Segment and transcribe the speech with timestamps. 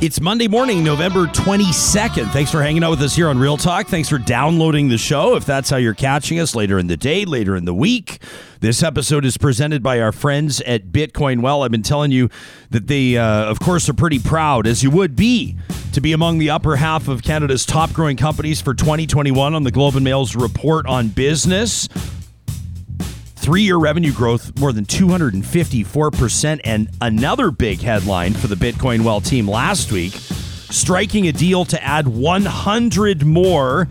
[0.00, 2.30] It's Monday morning, November 22nd.
[2.30, 3.88] Thanks for hanging out with us here on Real Talk.
[3.88, 5.34] Thanks for downloading the show.
[5.34, 8.22] If that's how you're catching us later in the day, later in the week,
[8.60, 11.64] this episode is presented by our friends at Bitcoin Well.
[11.64, 12.30] I've been telling you
[12.70, 15.56] that they, uh, of course, are pretty proud, as you would be,
[15.94, 19.72] to be among the upper half of Canada's top growing companies for 2021 on the
[19.72, 21.88] Globe and Mail's report on business
[23.38, 26.60] three year revenue growth more than 254%.
[26.64, 30.14] And another big headline for the Bitcoin Well team last week
[30.70, 33.88] striking a deal to add 100 more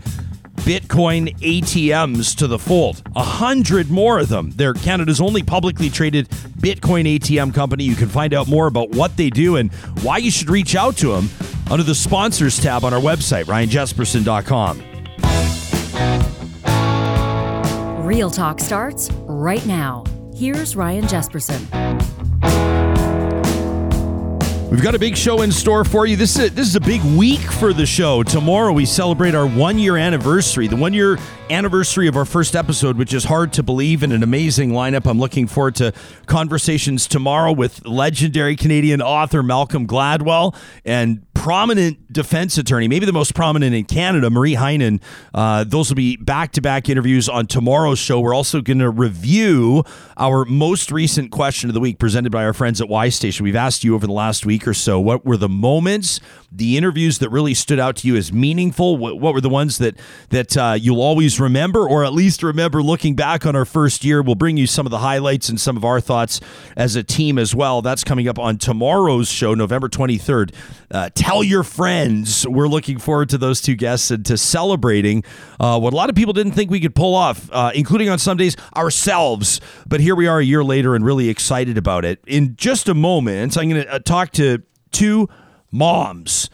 [0.58, 3.02] Bitcoin ATMs to the fold.
[3.16, 4.50] A hundred more of them.
[4.50, 7.84] They're Canada's only publicly traded Bitcoin ATM company.
[7.84, 10.96] You can find out more about what they do and why you should reach out
[10.98, 11.30] to them
[11.70, 16.37] under the sponsors tab on our website, ryanjesperson.com.
[18.08, 20.02] Real Talk starts right now.
[20.34, 21.60] Here's Ryan Jesperson.
[24.70, 26.16] We've got a big show in store for you.
[26.16, 28.22] This is a, this is a big week for the show.
[28.22, 31.18] Tomorrow we celebrate our one year anniversary, the one year
[31.50, 35.06] anniversary of our first episode, which is hard to believe and an amazing lineup.
[35.06, 35.92] I'm looking forward to
[36.26, 43.32] conversations tomorrow with legendary Canadian author Malcolm Gladwell and prominent defense attorney, maybe the most
[43.32, 45.00] prominent in Canada, Marie Henein.
[45.32, 48.18] Uh, those will be back to back interviews on tomorrow's show.
[48.18, 49.84] We're also going to review
[50.16, 53.44] our most recent question of the week presented by our friends at Y Station.
[53.44, 56.18] We've asked you over the last week or so what were the moments,
[56.50, 58.96] the interviews that really stood out to you as meaningful?
[58.96, 59.94] What, what were the ones that,
[60.30, 64.22] that uh, you'll always remember, or at least remember looking back on our first year?
[64.22, 66.40] We'll bring you some of the highlights and some of our thoughts
[66.76, 67.82] as a team as well.
[67.82, 70.54] That's coming up on tomorrow's show, November 23rd.
[70.90, 72.46] Uh, tell your friends.
[72.46, 75.24] We're looking forward to those two guests and to celebrating
[75.60, 78.18] uh, what a lot of people didn't think we could pull off, uh, including on
[78.18, 79.60] some days ourselves.
[79.86, 82.20] But here we are a year later and really excited about it.
[82.26, 85.28] In just a moment, I'm going to uh, talk to two
[85.70, 86.50] moms.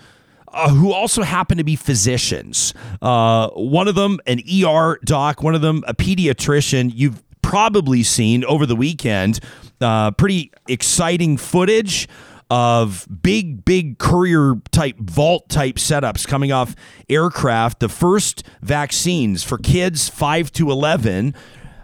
[0.55, 2.73] Uh, who also happen to be physicians.
[3.03, 6.93] Uh, one of them, an ER doc, one of them, a pediatrician.
[6.95, 9.41] You've probably seen over the weekend
[9.81, 12.09] uh, pretty exciting footage
[12.51, 16.77] of big, big courier type vault type setups coming off
[17.09, 17.81] aircraft.
[17.81, 21.35] The first vaccines for kids 5 to 11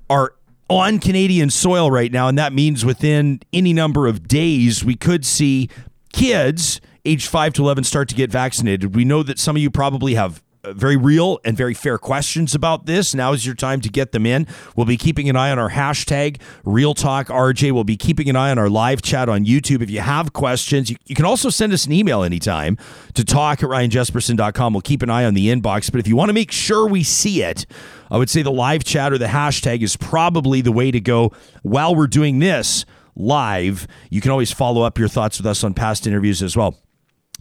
[0.08, 0.34] are
[0.68, 2.28] on Canadian soil right now.
[2.28, 5.68] And that means within any number of days, we could see
[6.12, 8.94] kids age 5 to 11 start to get vaccinated.
[8.94, 12.54] We know that some of you probably have uh, very real and very fair questions
[12.54, 13.14] about this.
[13.14, 14.46] Now is your time to get them in.
[14.76, 17.72] We'll be keeping an eye on our hashtag Real Talk RJ.
[17.72, 19.80] We'll be keeping an eye on our live chat on YouTube.
[19.80, 22.76] If you have questions, you, you can also send us an email anytime
[23.14, 24.74] to talk at ryanjesperson.com.
[24.74, 25.90] We'll keep an eye on the inbox.
[25.90, 27.64] But if you want to make sure we see it,
[28.10, 31.32] I would say the live chat or the hashtag is probably the way to go
[31.62, 32.84] while we're doing this
[33.16, 33.86] live.
[34.10, 36.76] You can always follow up your thoughts with us on past interviews as well.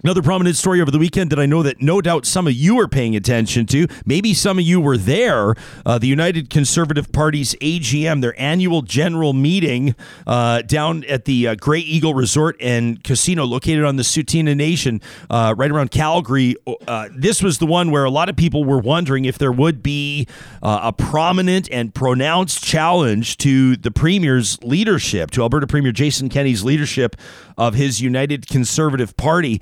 [0.02, 2.80] Another prominent story over the weekend that I know that no doubt some of you
[2.80, 3.86] are paying attention to.
[4.06, 5.56] Maybe some of you were there.
[5.86, 9.96] Uh, the United Conservative Party's AGM, their annual general meeting
[10.26, 15.02] uh, down at the uh, Grey Eagle Resort and Casino located on the Tsuut'ina Nation,
[15.30, 16.56] uh, right around Calgary.
[16.88, 19.84] Uh, this was the one where a lot of people were wondering if there would
[19.84, 20.28] be
[20.64, 26.64] uh, a prominent and pronounced challenge to the Premier's leadership, to Alberta Premier Jason Kenney's
[26.64, 27.18] leadership
[27.58, 29.62] of his United Conservative Party.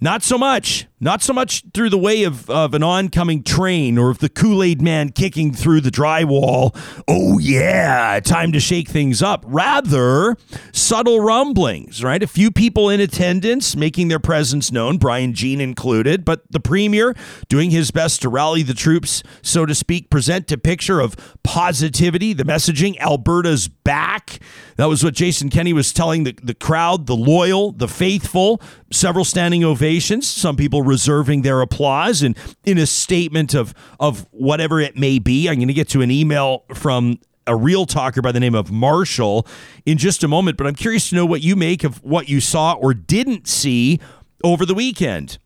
[0.00, 0.86] Not so much.
[1.00, 4.62] Not so much through the way of, of an oncoming train or of the Kool
[4.62, 6.74] Aid man kicking through the drywall.
[7.06, 9.44] Oh, yeah, time to shake things up.
[9.46, 10.36] Rather,
[10.72, 12.22] subtle rumblings, right?
[12.22, 17.14] A few people in attendance making their presence known, Brian Jean included, but the premier
[17.48, 22.32] doing his best to rally the troops, so to speak, present a picture of positivity,
[22.32, 24.38] the messaging, Alberta's back.
[24.76, 28.60] That was what Jason Kenney was telling the, the crowd, the loyal, the faithful.
[28.90, 30.26] Several standing ovations.
[30.26, 35.48] Some people reserving their applause and in a statement of of whatever it may be.
[35.48, 38.72] I'm going to get to an email from a real talker by the name of
[38.72, 39.46] Marshall
[39.84, 42.40] in just a moment, but I'm curious to know what you make of what you
[42.40, 44.00] saw or didn't see
[44.42, 45.38] over the weekend.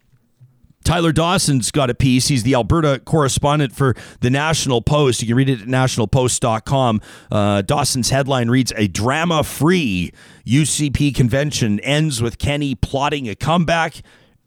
[0.89, 2.29] Tyler Dawson's got a piece.
[2.29, 5.21] He's the Alberta correspondent for the National Post.
[5.21, 7.03] You can read it at nationalpost.com.
[7.31, 10.13] Uh, Dawson's headline reads A drama free
[10.47, 13.97] UCP convention ends with Kenney plotting a comeback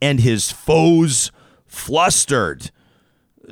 [0.02, 1.32] and his foes
[1.68, 2.72] flustered.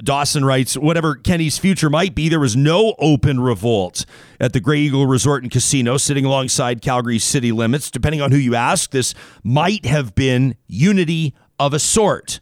[0.04, 4.04] Dawson writes, whatever Kenney's future might be, there was no open revolt
[4.40, 7.92] at the Grey Eagle Resort and Casino sitting alongside Calgary's city limits.
[7.92, 9.14] Depending on who you ask, this
[9.44, 12.40] might have been unity of a sort.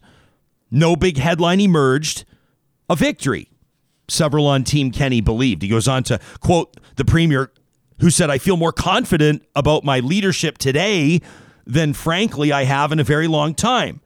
[0.70, 2.24] No big headline emerged,
[2.88, 3.50] a victory.
[4.08, 5.62] Several on Team Kenney believed.
[5.62, 7.52] He goes on to quote the Premier
[8.00, 11.20] who said, I feel more confident about my leadership today
[11.66, 14.00] than, frankly, I have in a very long time.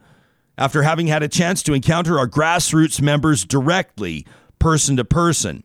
[0.58, 4.26] After having had a chance to encounter our grassroots members directly,
[4.58, 5.62] person to person,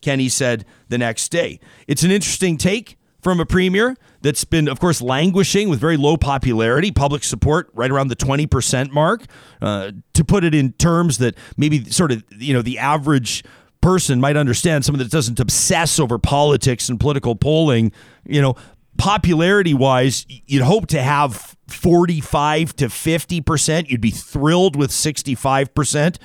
[0.00, 1.60] Kenney said the next day.
[1.86, 6.16] It's an interesting take from a premier that's been, of course, languishing with very low
[6.16, 9.24] popularity, public support right around the 20% mark.
[9.60, 13.44] Uh, to put it in terms that maybe sort of, you know, the average
[13.80, 17.92] person might understand, someone that doesn't obsess over politics and political polling,
[18.26, 18.54] you know,
[18.98, 23.88] popularity wise, you'd hope to have 45 to 50%.
[23.88, 26.18] You'd be thrilled with 65%.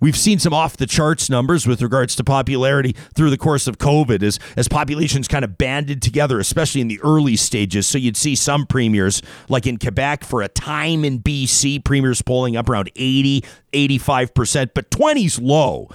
[0.00, 3.76] We've seen some off the charts numbers with regards to popularity through the course of
[3.78, 7.86] COVID as, as populations kind of banded together, especially in the early stages.
[7.86, 9.20] So you'd see some premiers,
[9.50, 14.90] like in Quebec for a time in BC, premiers polling up around 80, 85%, but
[14.90, 15.88] 20's low,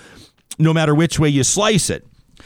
[0.59, 2.05] no matter which way you slice it.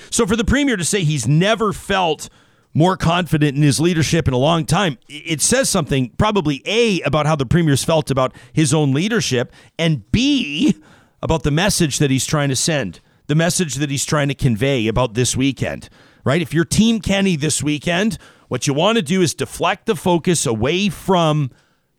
[0.09, 2.29] So for the premier to say he's never felt
[2.73, 4.97] more confident in his leadership in a long time.
[5.07, 10.09] It says something, probably A, about how the premier's felt about his own leadership, and
[10.11, 10.75] B,
[11.21, 14.87] about the message that he's trying to send, the message that he's trying to convey
[14.87, 15.89] about this weekend,
[16.23, 16.41] right?
[16.41, 18.17] If you're Team Kenney this weekend,
[18.47, 21.51] what you want to do is deflect the focus away from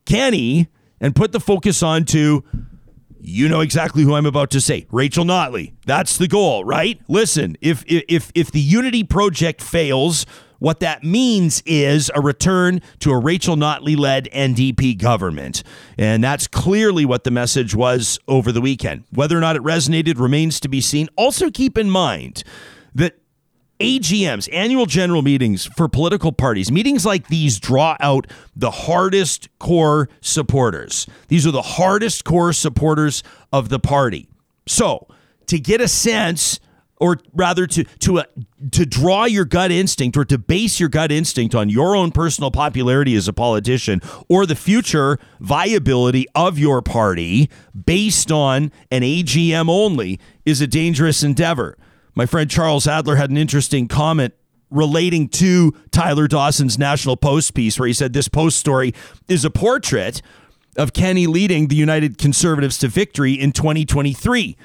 [0.04, 0.68] Kenney
[1.00, 2.42] and put the focus onto
[3.22, 4.86] you know exactly who I'm about to say.
[4.90, 5.74] Rachel Notley.
[5.86, 7.00] That's the goal, right?
[7.08, 10.24] Listen, if if if the Unity project fails,
[10.60, 15.64] what that means is a return to a Rachel Notley led NDP government.
[15.98, 19.04] And that's clearly what the message was over the weekend.
[19.10, 21.08] Whether or not it resonated remains to be seen.
[21.16, 22.44] Also, keep in mind
[22.94, 23.16] that
[23.80, 30.10] AGMs, annual general meetings for political parties, meetings like these draw out the hardest core
[30.20, 31.06] supporters.
[31.28, 33.22] These are the hardest core supporters
[33.52, 34.28] of the party.
[34.66, 35.08] So,
[35.46, 36.60] to get a sense
[37.00, 38.24] or rather to to uh,
[38.70, 42.50] to draw your gut instinct or to base your gut instinct on your own personal
[42.50, 47.50] popularity as a politician or the future viability of your party
[47.86, 51.76] based on an AGM only is a dangerous endeavor.
[52.14, 54.34] My friend Charles Adler had an interesting comment
[54.70, 58.94] relating to Tyler Dawson's National Post piece where he said this post story
[59.28, 60.22] is a portrait
[60.76, 64.56] of Kenney leading the United Conservatives to victory in 2023.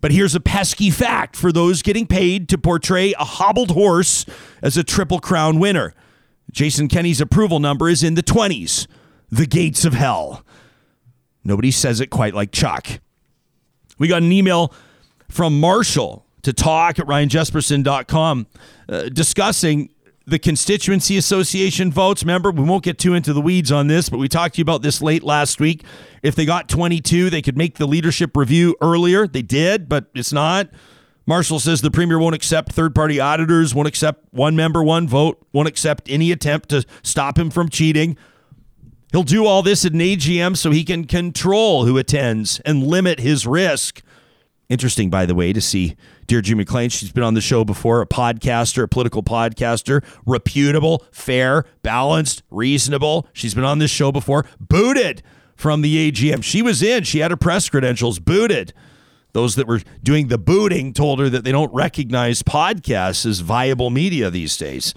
[0.00, 4.24] But here's a pesky fact for those getting paid to portray a hobbled horse
[4.62, 5.94] as a Triple Crown winner.
[6.50, 8.86] Jason Kenney's approval number is in the 20s,
[9.30, 10.44] the gates of hell.
[11.44, 13.00] Nobody says it quite like Chuck.
[13.98, 14.72] We got an email
[15.28, 18.46] from Marshall to talk at ryanjesperson.com
[18.88, 19.90] uh, discussing
[20.30, 22.22] the constituency association votes.
[22.22, 24.62] Remember, we won't get too into the weeds on this, but we talked to you
[24.62, 25.84] about this late last week.
[26.22, 29.26] If they got 22, they could make the leadership review earlier.
[29.26, 30.70] They did, but it's not.
[31.26, 35.46] Marshall says the premier won't accept third party auditors, won't accept one member, one vote,
[35.52, 38.16] won't accept any attempt to stop him from cheating.
[39.12, 43.20] He'll do all this at an AGM so he can control who attends and limit
[43.20, 44.02] his risk.
[44.68, 45.96] Interesting, by the way, to see
[46.30, 46.88] Deirdre McLean.
[46.90, 53.26] She's been on the show before, a podcaster, a political podcaster, reputable, fair, balanced, reasonable.
[53.32, 55.24] She's been on this show before, booted
[55.56, 56.44] from the AGM.
[56.44, 58.72] She was in, she had her press credentials booted.
[59.32, 63.90] Those that were doing the booting told her that they don't recognize podcasts as viable
[63.90, 64.94] media these days.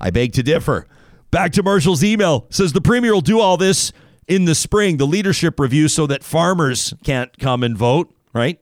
[0.00, 0.88] I beg to differ.
[1.30, 3.92] Back to Marshall's email says the premier will do all this
[4.26, 8.60] in the spring, the leadership review, so that farmers can't come and vote, right?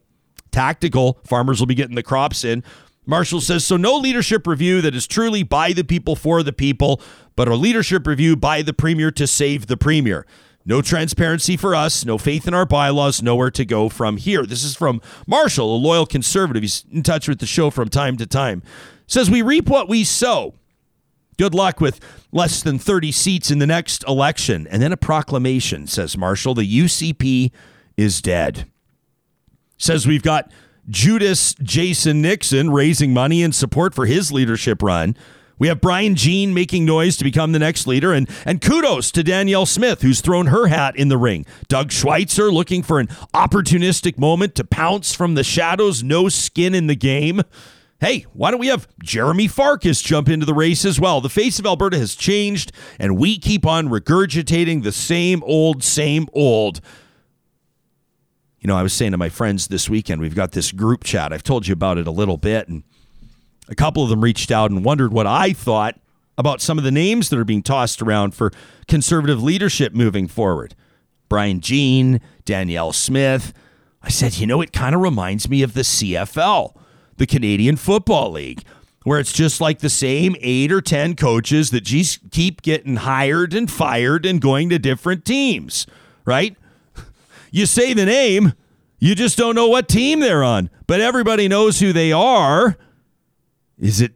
[0.54, 1.18] Tactical.
[1.24, 2.62] Farmers will be getting the crops in.
[3.06, 7.02] Marshall says so no leadership review that is truly by the people for the people,
[7.36, 10.24] but a leadership review by the premier to save the premier.
[10.64, 14.46] No transparency for us, no faith in our bylaws, nowhere to go from here.
[14.46, 16.62] This is from Marshall, a loyal conservative.
[16.62, 18.62] He's in touch with the show from time to time.
[19.06, 20.54] Says we reap what we sow.
[21.36, 22.00] Good luck with
[22.32, 24.66] less than 30 seats in the next election.
[24.68, 26.54] And then a proclamation, says Marshall.
[26.54, 27.50] The UCP
[27.96, 28.66] is dead
[29.76, 30.50] says we've got
[30.88, 35.16] Judas Jason Nixon raising money in support for his leadership run.
[35.58, 39.22] We have Brian Jean making noise to become the next leader, and, and kudos to
[39.22, 41.46] Danielle Smith, who's thrown her hat in the ring.
[41.68, 46.88] Doug Schweitzer looking for an opportunistic moment to pounce from the shadows, no skin in
[46.88, 47.42] the game.
[48.00, 51.20] Hey, why don't we have Jeromy Farkas jump into the race as well?
[51.20, 56.28] The face of Alberta has changed, and we keep on regurgitating the same old, same
[56.32, 56.80] old
[58.64, 61.34] you know, I was saying to my friends this weekend, we've got this group chat.
[61.34, 62.82] I've told you about it a little bit, and
[63.68, 66.00] a couple of them reached out and wondered what I thought
[66.38, 68.50] about some of the names that are being tossed around for
[68.88, 70.74] conservative leadership moving forward.
[71.28, 73.52] Brian Jean, Danielle Smith.
[74.02, 76.74] I said, you know, it kind of reminds me of the CFL,
[77.18, 78.64] the Canadian Football League.
[79.04, 83.52] where it's just like the same eight or 10 coaches that just keep getting hired
[83.52, 85.86] and fired and going to different teams,
[86.24, 86.56] right?
[87.54, 88.54] You say the name,
[88.98, 92.76] you just don't know what team they're on, but everybody knows who they are.
[93.78, 94.14] Is it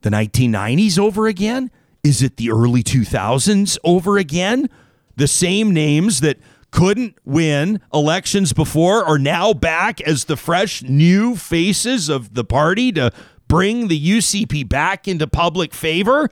[0.00, 1.70] the 1990s over again?
[2.02, 4.70] Is it the early 2000s over again?
[5.16, 6.38] The same names that
[6.70, 12.90] couldn't win elections before are now back as the fresh new faces of the party
[12.92, 13.12] to
[13.46, 16.30] bring the UCP back into public favor?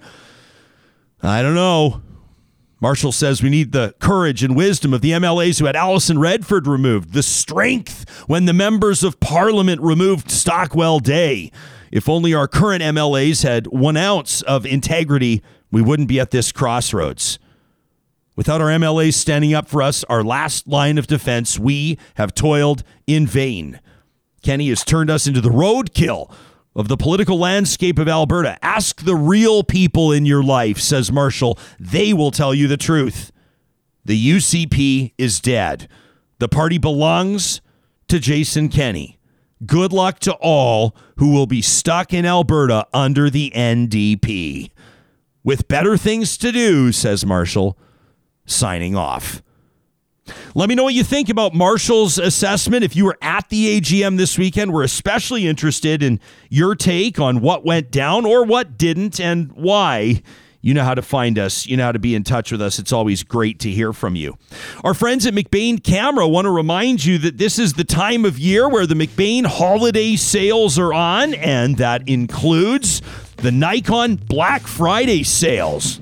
[1.23, 2.02] I don't know.
[2.83, 6.67] Marshall says we need the courage and wisdom of the MLAs who had Alison Redford
[6.67, 11.53] removed, the strength when the members of parliament removed Stockwell Day.
[11.93, 16.51] If only our current MLAs had one ounce of integrity, we wouldn't be at this
[16.51, 17.39] crossroads.
[18.35, 22.83] Without our MLAs standing up for us, our last line of defense, we have toiled
[23.07, 23.79] in vain.
[24.43, 26.35] Kenney has turned us into the roadkill
[26.75, 28.59] of the political landscape of Alberta.
[28.63, 31.59] Ask the real people in your life, says Marshall.
[31.79, 33.31] They will tell you the truth.
[34.05, 35.89] The UCP is dead.
[36.39, 37.61] The party belongs
[38.09, 39.19] to Jason Kenney.
[39.65, 44.71] Good luck to all who will be stuck in Alberta under the NDP.
[45.45, 47.79] With better things to do, says Marshall
[48.45, 49.43] signing off.
[50.55, 52.85] Let me know what you think about Marshall's assessment.
[52.85, 57.41] If you were at the AGM this weekend, we're especially interested in your take on
[57.41, 60.23] what went down or what didn't and why.
[60.65, 61.67] You know how to find us.
[61.67, 62.79] You know how to be in touch with us.
[62.79, 64.39] It's always great to hear from you.
[64.85, 68.39] Our friends at McBain Camera want to remind you that this is the time of
[68.39, 73.03] year where the McBain holiday sales are on, and that includes
[73.39, 75.99] the Nikon Black Friday sales.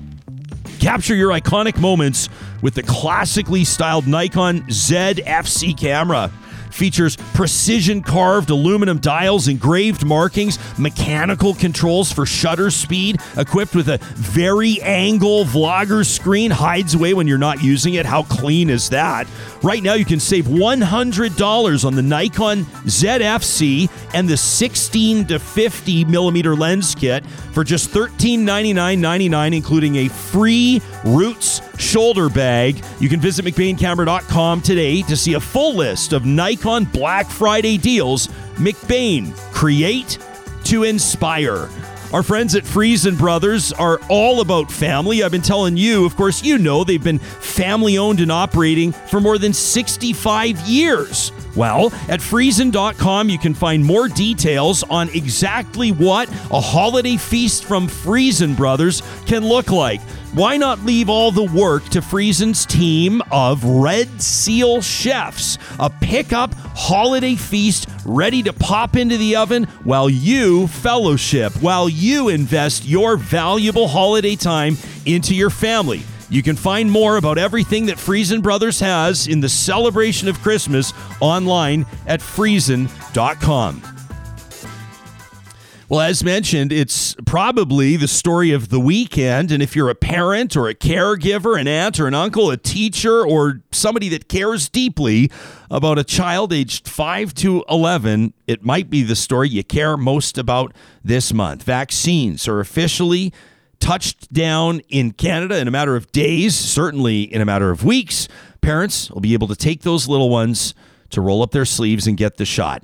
[0.79, 2.29] Capture your iconic moments
[2.61, 6.31] with the classically styled Nikon ZFC camera.
[6.71, 13.97] Features precision carved aluminum dials, engraved markings, mechanical controls for shutter speed, equipped with a
[14.15, 18.05] vari-angle vlogger screen, hides away when you're not using it.
[18.05, 19.27] How clean is that?
[19.61, 26.05] Right now, you can save $100 on the Nikon ZFC and the 16 to 50
[26.05, 32.83] millimeter lens kit for just $1399.99, including a free Roots shoulder bag.
[32.99, 38.27] You can visit McBainCamera.com today to see a full list of Nikon Black Friday deals.
[38.55, 40.17] McBain, create
[40.65, 41.69] to inspire.
[42.13, 45.23] Our friends at Friesen Brothers are all about family.
[45.23, 49.21] I've been telling you, of course, you know they've been family owned and operating for
[49.21, 51.31] more than 65 years.
[51.55, 57.87] Well, at Friesen.com, you can find more details on exactly what a holiday feast from
[57.87, 60.01] Friesen Brothers can look like.
[60.33, 65.57] Why not leave all the work to Friesen's team of Red Seal chefs?
[65.77, 72.29] A pickup holiday feast ready to pop into the oven while you fellowship, while you
[72.29, 76.01] invest your valuable holiday time into your family.
[76.29, 80.93] You can find more about everything that Friesen Brothers has in the celebration of Christmas
[81.19, 83.81] online at friesen.com.
[85.91, 89.51] Well, as mentioned, it's probably the story of the weekend.
[89.51, 93.27] And if you're a parent or a caregiver, an aunt or an uncle, a teacher,
[93.27, 95.29] or somebody that cares deeply
[95.69, 100.37] about a child aged 5 to 11, it might be the story you care most
[100.37, 101.63] about this month.
[101.63, 103.33] Vaccines are officially
[103.81, 108.29] touched down in Canada in a matter of days, certainly in a matter of weeks.
[108.61, 110.73] Parents will be able to take those little ones
[111.09, 112.81] to roll up their sleeves and get the shot.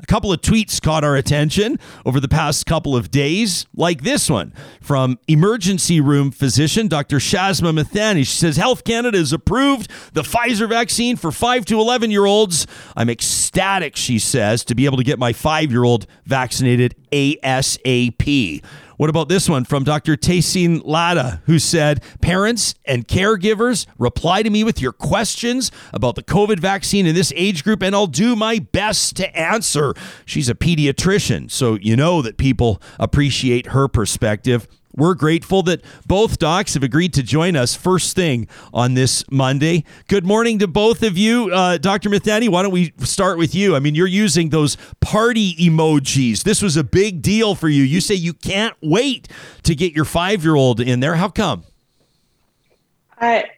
[0.00, 4.30] A couple of tweets caught our attention over the past couple of days, like this
[4.30, 7.16] one from emergency room physician Dr.
[7.16, 8.20] Shazma Mithani.
[8.20, 12.66] She says Health Canada has approved the Pfizer vaccine for 5 to 11 year olds.
[12.96, 18.62] I'm ecstatic, she says, to be able to get my five year old vaccinated ASAP.
[18.98, 20.16] What about this one from Dr.
[20.16, 26.22] Tehseen Ladha, who said, Parents and caregivers, reply to me with your questions about the
[26.24, 29.94] COVID vaccine in this age group, and I'll do my best to answer.
[30.26, 34.66] She's a pediatrician, so you know that people appreciate her perspective.
[34.98, 39.84] We're grateful that both docs have agreed to join us first thing on this Monday.
[40.08, 41.52] Good morning to both of you.
[41.52, 42.10] Uh, Dr.
[42.10, 43.76] Mithani, why don't we start with you?
[43.76, 46.42] I mean, you're using those party emojis.
[46.42, 47.84] This was a big deal for you.
[47.84, 49.28] You say you can't wait
[49.62, 51.14] to get your five year old in there.
[51.14, 51.62] How come?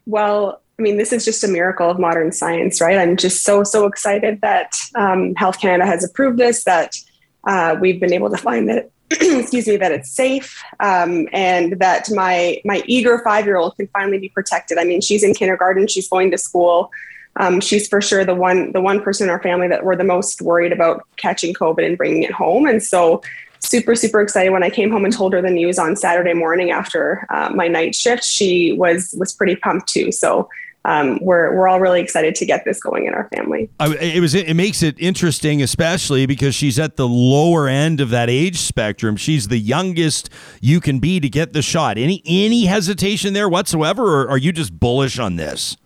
[0.04, 2.98] Well, I mean, this is just a miracle of modern science, right?
[2.98, 6.96] I'm just so, so excited that um, Health Canada has approved this, that
[7.44, 12.08] uh, we've been able to find that excuse me, that it's safe um, and that
[12.10, 14.78] my my eager five year old can finally be protected.
[14.78, 16.90] I mean, she's in kindergarten, she's going to school.
[17.36, 20.04] Um, she's for sure the one the one person in our family that we're the
[20.04, 22.66] most worried about catching COVID and bringing it home.
[22.66, 23.20] And so
[23.58, 26.70] super super excited when I came home and told her the news on Saturday morning
[26.70, 28.24] after uh, my night shift.
[28.24, 30.12] She was was pretty pumped too.
[30.12, 30.48] So
[30.84, 33.68] um, we're we're all really excited to get this going in our family.
[33.78, 38.10] I, it was it makes it interesting, especially because she's at the lower end of
[38.10, 39.16] that age spectrum.
[39.16, 41.98] She's the youngest you can be to get the shot.
[41.98, 45.76] Any any hesitation there whatsoever, or are you just bullish on this?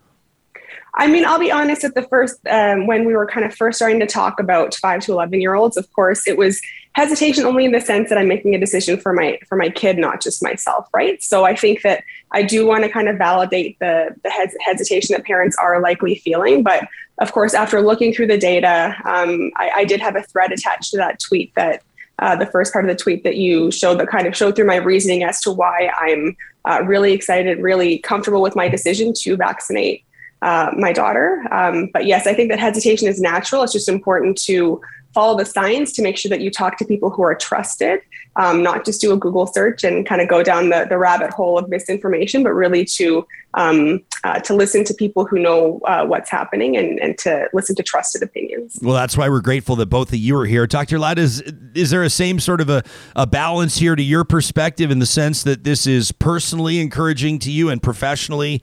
[0.96, 1.82] I mean, I'll be honest.
[1.82, 5.00] At the first, um, when we were kind of first starting to talk about five
[5.02, 6.60] to eleven year olds, of course, it was
[6.92, 9.98] hesitation only in the sense that I'm making a decision for my for my kid,
[9.98, 11.20] not just myself, right?
[11.22, 15.14] So I think that I do want to kind of validate the the hes- hesitation
[15.14, 16.86] that parents are likely feeling, but
[17.18, 20.90] of course, after looking through the data, um, I, I, did have a thread attached
[20.90, 21.84] to that tweet that
[22.18, 24.66] uh, the first part of the tweet that you showed that kind of showed through
[24.66, 29.36] my reasoning as to why I'm uh, really excited, really comfortable with my decision to
[29.36, 30.04] vaccinate
[30.44, 31.42] uh, my daughter.
[31.50, 33.62] Um, but yes, I think that hesitation is natural.
[33.62, 34.80] It's just important to
[35.14, 38.00] follow the science to make sure that you talk to people who are trusted,
[38.36, 41.30] um, not just do a Google search and kind of go down the, the rabbit
[41.30, 46.04] hole of misinformation, but really to um, uh, to listen to people who know uh,
[46.04, 48.78] what's happening and, and to listen to trusted opinions.
[48.82, 50.66] Well, that's why we're grateful that both of you are here.
[50.66, 50.98] Dr.
[50.98, 51.40] Ladha, is,
[51.74, 52.82] is there a same sort of a,
[53.14, 57.52] a balance here to your perspective in the sense that this is personally encouraging to
[57.52, 58.60] you and professionally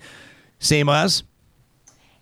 [0.59, 1.23] same as?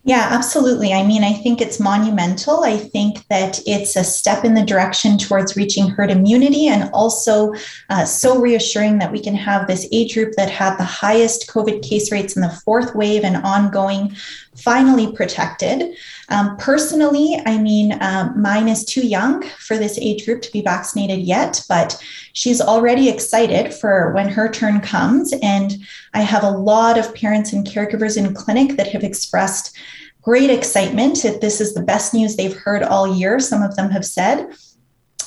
[0.02, 0.94] Yeah, absolutely.
[0.94, 2.64] I mean, I think it's monumental.
[2.64, 7.52] I think that it's a step in the direction towards reaching herd immunity and also
[7.90, 11.82] uh, so reassuring that we can have this age group that had the highest COVID
[11.82, 14.16] case rates in the fourth wave and ongoing
[14.62, 15.96] finally protected.
[16.28, 20.62] Um, personally, I mean, um, mine is too young for this age group to be
[20.62, 22.02] vaccinated yet, but
[22.32, 25.32] she's already excited for when her turn comes.
[25.42, 25.76] And
[26.14, 29.76] I have a lot of parents and caregivers in clinic that have expressed
[30.22, 33.90] great excitement that this is the best news they've heard all year, some of them
[33.90, 34.52] have said.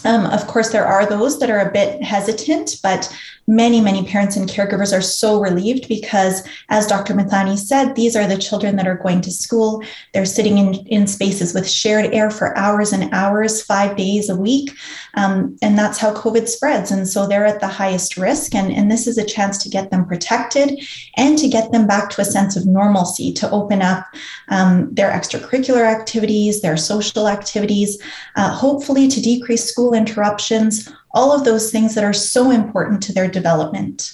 [0.06, 3.14] Um, of course, there are those that are a bit hesitant, but
[3.48, 7.14] many, many parents and caregivers are so relieved because, as Dr.
[7.14, 9.84] Mithani said, these are the children that are going to school.
[10.14, 14.36] They're sitting in, in spaces with shared air for hours and hours, five days a
[14.36, 14.72] week.
[15.16, 16.92] Um, and that's how COVID spreads.
[16.92, 18.56] And so they're at the highest risk.
[18.56, 20.80] And, and this is a chance to get them protected
[21.18, 24.06] and to get them back to a sense of normalcy, to open up
[24.50, 28.02] um, their extracurricular activities, their social activities,
[28.36, 33.14] uh, hopefully to decrease school interruptions all of those things that are so important to
[33.14, 34.14] their development.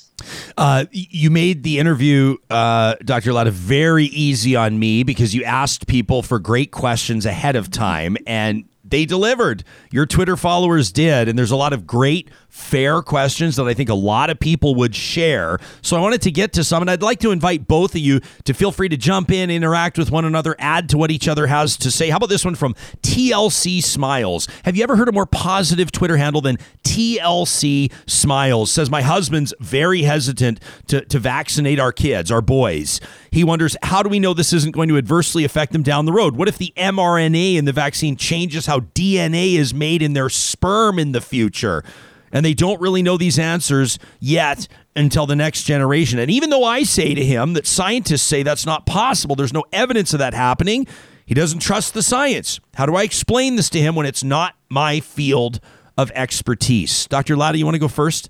[0.58, 3.32] Uh, you made the interview, uh, Dr.
[3.32, 8.18] Ladha, very easy on me because you asked people for great questions ahead of time
[8.28, 9.64] and they delivered.
[9.92, 11.28] Your Twitter followers did.
[11.28, 14.76] And there's a lot of great fair questions that I think a lot of people
[14.76, 15.60] would share.
[15.82, 18.20] So I wanted to get to some, and I'd like to invite both of you
[18.44, 21.48] to feel free to jump in, interact with one another, add to what each other
[21.48, 22.10] has to say.
[22.10, 24.48] How about this one from TLC Smiles?
[24.66, 28.72] Have you ever heard a more positive Twitter handle than TLC Smiles?
[28.72, 33.00] Says my husband's very hesitant to, to vaccinate our kids, our boys.
[33.32, 36.14] He wonders, how do we know this isn't going to adversely affect them down the
[36.14, 36.36] road?
[36.36, 40.98] What if the mRNA in the vaccine changes how DNA is made in their sperm
[40.98, 41.84] in the future?
[42.32, 46.20] And they don't really know these answers yet until the next generation.
[46.20, 49.66] And even though I say to him that scientists say that's not possible, there's no
[49.72, 50.88] evidence of that happening,
[51.26, 52.60] he doesn't trust the science.
[52.74, 55.60] How do I explain this to him when it's not my field
[55.98, 57.08] of expertise?
[57.08, 57.36] Dr.
[57.36, 58.30] Ladha, you want to go first?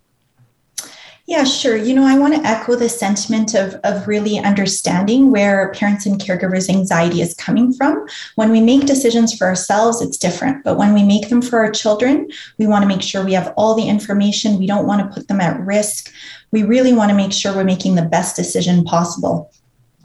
[1.30, 1.78] Yeah, sure.
[1.78, 6.20] You know, I want to echo the sentiment of, of really understanding where parents and
[6.20, 8.08] caregivers' anxiety is coming from.
[8.34, 10.64] When we make decisions for ourselves, it's different.
[10.64, 13.54] But when we make them for our children, we want to make sure we have
[13.58, 14.58] all the information.
[14.58, 16.12] We don't want to put them at risk.
[16.50, 19.52] We really want to make sure we're making the best decision possible.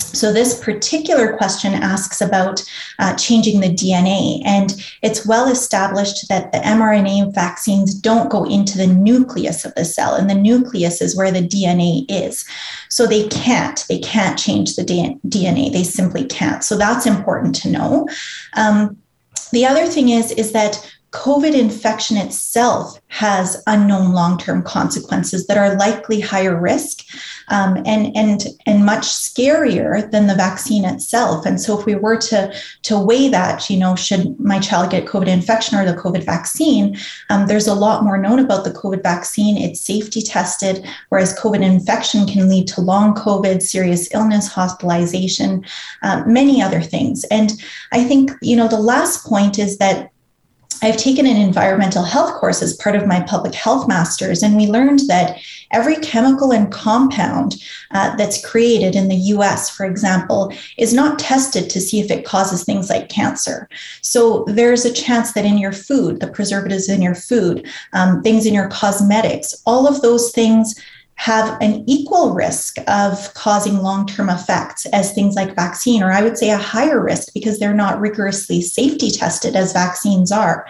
[0.01, 2.63] So, this particular question asks about
[2.99, 4.43] uh, changing the DNA.
[4.45, 9.85] And it's well established that the mRNA vaccines don't go into the nucleus of the
[9.85, 12.45] cell, and the nucleus is where the DNA is.
[12.89, 15.73] So, they can't, they can't change the DNA.
[15.73, 16.63] They simply can't.
[16.63, 18.09] So, that's important to know.
[18.55, 18.97] Um,
[19.53, 20.77] the other thing is, is that
[21.15, 27.05] COVID infection itself has unknown long-term consequences that are likely higher risk
[27.49, 31.47] um, and and and much scarier than the vaccine itself.
[31.47, 35.07] And so, if we were to to weigh that, you know, should my child get
[35.07, 36.97] COVID infection or the COVID vaccine?
[37.31, 39.57] Um, there's a lot more known about the COVID vaccine.
[39.57, 45.65] It's safety tested, whereas COVID infection can lead to long COVID, serious illness, hospitalization,
[46.03, 47.23] uh, many other things.
[47.31, 47.53] And
[47.93, 50.11] I think you know the last point is that
[50.85, 54.67] I've taken an environmental health course as part of my public health master's, and we
[54.67, 55.39] learned that
[55.71, 57.57] every chemical and compound
[57.93, 62.27] uh, that's created in the US, for example, is not tested to see if it
[62.27, 63.67] causes things like cancer.
[64.03, 68.45] So there's a chance that in your food, the preservatives in your food, um, things
[68.45, 70.75] in your cosmetics, all of those things
[71.17, 76.23] have an equal risk of causing long term effects as things like vaccine, or I
[76.23, 80.67] would say a higher risk because they're not rigorously safety tested as vaccines are.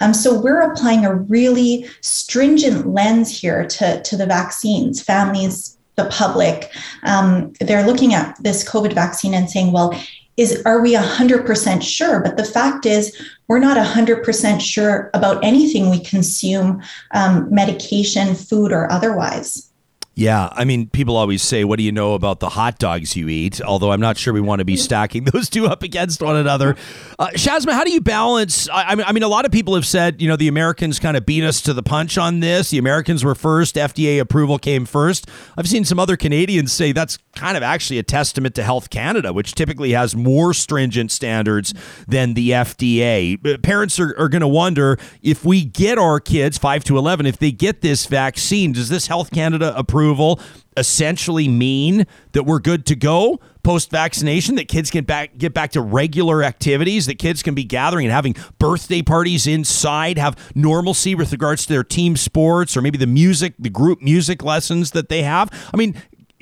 [0.00, 5.00] Um, so we're applying a really stringent lens here to, to the vaccines.
[5.00, 6.72] Families, the public,
[7.04, 9.98] um, they're looking at this COVID vaccine and saying, well,
[10.36, 15.90] is are we 100% sure but the fact is we're not 100% sure about anything
[15.90, 19.70] we consume um, medication food or otherwise
[20.16, 23.28] yeah, I mean, people always say, "What do you know about the hot dogs you
[23.28, 26.36] eat?" Although I'm not sure we want to be stacking those two up against one
[26.36, 26.76] another.
[27.18, 28.68] Uh, Shazma, how do you balance?
[28.68, 31.26] I, I, mean, a lot of people have said, you know, the Americans kind of
[31.26, 32.70] beat us to the punch on this.
[32.70, 33.74] The Americans were first.
[33.74, 35.28] FDA approval came first.
[35.56, 39.32] I've seen some other Canadians say that's kind of actually a testament to Health Canada,
[39.32, 41.74] which typically has more stringent standards
[42.06, 43.62] than the FDA.
[43.62, 47.38] Parents are, are going to wonder if we get our kids five to eleven, if
[47.38, 50.03] they get this vaccine, does this Health Canada approve?
[50.04, 50.38] Approval
[50.76, 55.70] essentially mean that we're good to go post vaccination that kids can back get back
[55.70, 61.14] to regular activities that kids can be gathering and having birthday parties inside have normalcy
[61.14, 65.08] with regards to their team sports or maybe the music the group music lessons that
[65.08, 65.94] they have i mean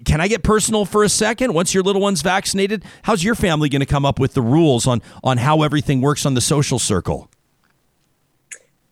[0.04, 1.54] can I get personal for a second?
[1.54, 4.84] Once your little one's vaccinated, how's your family going to come up with the rules
[4.84, 7.30] on on how everything works on the social circle?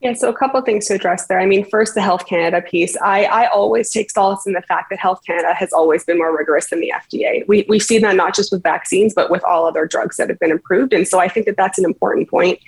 [0.00, 1.38] Yeah, so a couple of things to address there.
[1.38, 2.96] I mean, first, the Health Canada piece.
[3.02, 6.34] I, I always take solace in the fact that Health Canada has always been more
[6.34, 7.46] rigorous than the FDA.
[7.46, 10.38] We, we've seen that not just with vaccines, but with all other drugs that have
[10.38, 10.94] been approved.
[10.94, 12.60] And so I think that that's an important point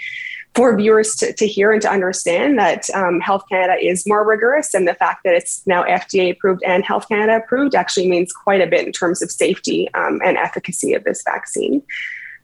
[0.54, 4.74] for viewers to, to hear and to understand that um, Health Canada is more rigorous.
[4.74, 8.60] And the fact that it's now FDA approved and Health Canada approved actually means quite
[8.60, 11.82] a bit in terms of safety um, and efficacy of this vaccine.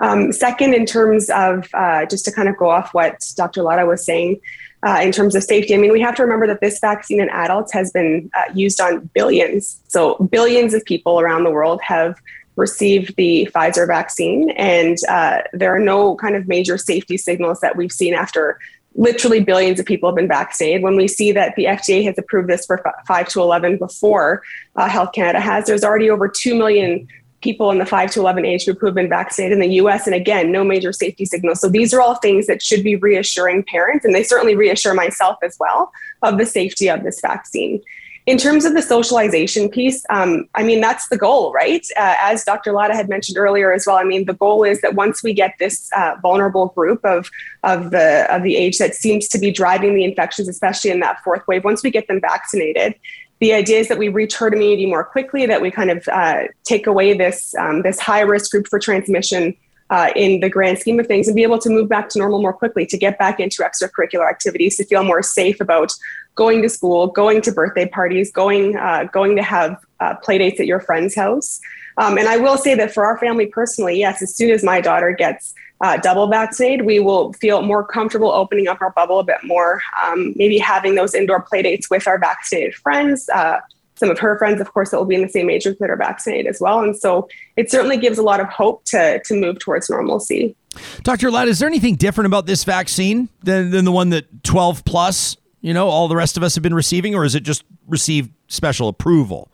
[0.01, 3.62] Um, second, in terms of uh, just to kind of go off what Dr.
[3.62, 4.40] Ladha was saying,
[4.87, 5.75] uh, in terms of safety.
[5.75, 8.81] I mean, we have to remember that this vaccine in adults has been uh, used
[8.81, 9.81] on billions.
[9.88, 12.17] So, billions of people around the world have
[12.57, 17.77] received the Pfizer vaccine, and uh, there are no kind of major safety signals that
[17.77, 18.59] we've seen after
[18.95, 20.83] literally billions of people have been vaccinated.
[20.83, 24.43] When we see that the FDA has approved this for 5 to 11 before
[24.75, 27.07] uh, Health Canada has, there's already over 2 million
[27.40, 30.07] people in the 5 to 11 age group who have been vaccinated in the US.
[30.07, 31.61] And again, no major safety signals.
[31.61, 35.38] So these are all things that should be reassuring parents, and they certainly reassure myself
[35.42, 37.81] as well of the safety of this vaccine.
[38.27, 41.87] In terms of the socialization piece, um, I mean, that's the goal, right?
[41.96, 42.74] Uh, as Dr.
[42.74, 45.55] Ladha had mentioned earlier as well, I mean, the goal is that once we get
[45.59, 47.31] this uh, vulnerable group of,
[47.62, 51.22] of, the, of the age that seems to be driving the infections, especially in that
[51.24, 52.94] fourth wave, once we get them vaccinated,
[53.40, 56.44] the idea is that we reach herd immunity more quickly, that we kind of uh,
[56.64, 59.57] take away this um, this high risk group for transmission
[59.90, 62.42] uh, in the grand scheme of things, and be able to move back to normal
[62.42, 65.92] more quickly, to get back into extracurricular activities, to feel more safe about
[66.35, 70.81] going to school, going to birthday parties, going uh, going to have uh, at your
[70.81, 71.61] friend's house.
[71.96, 74.81] Um, and I will say that for our family personally, yes, as soon as my
[74.81, 79.25] daughter gets uh, double vaccinated, we will feel more comfortable opening up our bubble a
[79.25, 83.29] bit more, um, maybe having those indoor play dates with our vaccinated friends.
[83.29, 83.61] Uh,
[83.95, 85.91] some of her friends, of course, that will be in the same age group that
[85.91, 86.81] are vaccinated as well.
[86.81, 90.55] And so it certainly gives a lot of hope to, to move towards normalcy.
[91.03, 91.31] Dr.
[91.31, 95.37] Ladha, is there anything different about this vaccine than, than the one that 12 plus,
[95.61, 98.31] you know, all the rest of us have been receiving, or is it just received
[98.47, 99.51] special approval?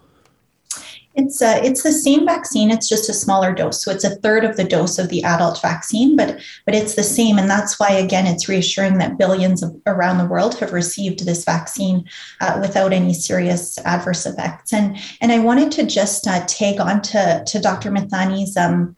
[1.16, 2.70] It's uh, it's the same vaccine.
[2.70, 5.62] It's just a smaller dose, so it's a third of the dose of the adult
[5.62, 9.76] vaccine, but but it's the same, and that's why again it's reassuring that billions of,
[9.86, 12.04] around the world have received this vaccine
[12.40, 14.72] uh, without any serious adverse effects.
[14.72, 17.92] And and I wanted to just uh, tag on to to Dr.
[17.92, 18.96] Mithani's um,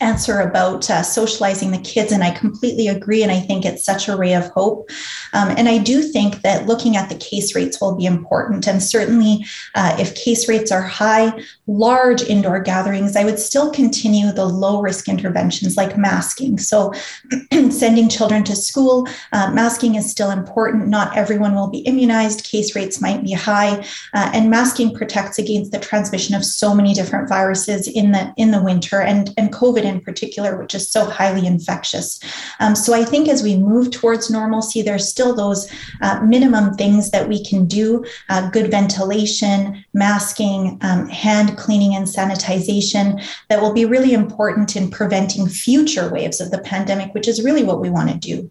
[0.00, 4.08] answer about uh, socializing the kids and i completely agree and i think it's such
[4.08, 4.90] a ray of hope.
[5.32, 8.82] Um, and i do think that looking at the case rates will be important and
[8.82, 11.32] certainly uh, if case rates are high
[11.66, 16.58] large indoor gatherings i would still continue the low risk interventions like masking.
[16.58, 16.92] So
[17.70, 20.88] sending children to school uh, masking is still important.
[20.88, 22.44] Not everyone will be immunized.
[22.44, 23.78] Case rates might be high
[24.14, 28.50] uh, and masking protects against the transmission of so many different viruses in the in
[28.50, 32.20] the winter and and covid COVID in particular, which is so highly infectious.
[32.60, 35.70] Um, so I think as we move towards normalcy, there's still those
[36.02, 42.06] uh, minimum things that we can do uh, good ventilation, masking, um, hand cleaning, and
[42.06, 47.42] sanitization that will be really important in preventing future waves of the pandemic, which is
[47.42, 48.50] really what we want to do.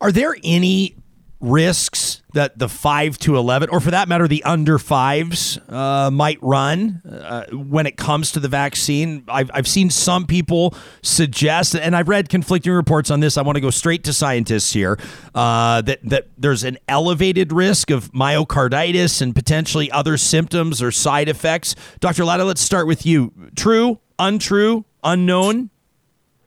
[0.00, 0.96] Are there any
[1.42, 6.38] risks that the 5 to 11 or for that matter the under fives uh, might
[6.40, 9.24] run uh, when it comes to the vaccine.
[9.28, 13.36] I've, I've seen some people suggest and i've read conflicting reports on this.
[13.36, 14.98] I want to go straight to scientists here
[15.34, 21.28] uh, that, that there's an elevated risk of myocarditis and potentially other symptoms or side
[21.28, 21.74] effects.
[22.00, 23.32] Dr Ladha let's start with you.
[23.56, 25.70] True untrue unknown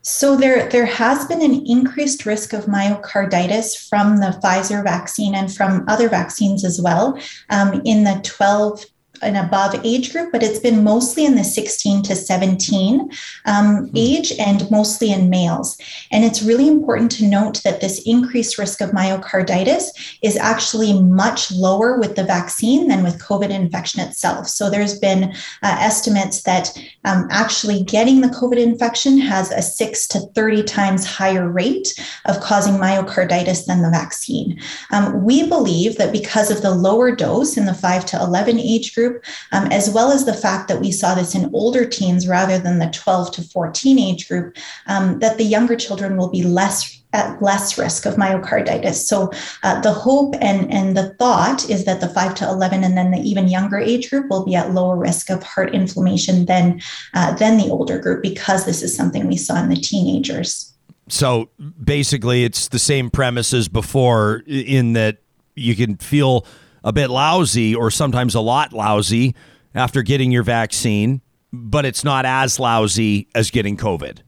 [0.06, 5.52] so there, there has been an increased risk of myocarditis from the Pfizer vaccine and
[5.52, 8.86] from other vaccines as well um, in the 12
[9.22, 13.10] and above age group, but it's been mostly in the 16 to 17
[13.46, 13.91] um, hmm.
[13.96, 15.78] age and mostly in males.
[16.12, 21.52] And it's really important to note that this increased risk of myocarditis is actually much
[21.52, 24.48] lower with the vaccine than with COVID infection itself.
[24.48, 25.24] So there's been
[25.63, 31.06] uh, estimates that um, actually getting the COVID infection has a six to 30 times
[31.06, 31.94] higher rate
[32.26, 34.60] of causing myocarditis than the vaccine.
[34.91, 38.94] Um, we believe that because of the lower dose in the 5 to 11 age
[38.94, 42.60] group, um, as well as the fact that we saw this in older teens rather
[42.60, 47.02] than the 12 to 14 age group, um, that the younger children will be less
[47.15, 48.95] at less risk of myocarditis.
[48.95, 49.32] So
[49.63, 53.12] uh, the hope and, and the thought is that the 5 to 11 and then
[53.12, 56.82] the even younger age group will be at lower risk of heart inflammation than,
[57.13, 60.73] uh, than the older group because this is something we saw in the teenagers.
[61.08, 61.49] So
[61.82, 65.17] basically, it's the same premise as before in that
[65.56, 66.45] you can feel
[66.84, 69.36] a bit lousy or sometimes a lot lousy
[69.73, 71.21] after getting your vaccine,
[71.54, 74.19] but it's not as lousy as getting COVID.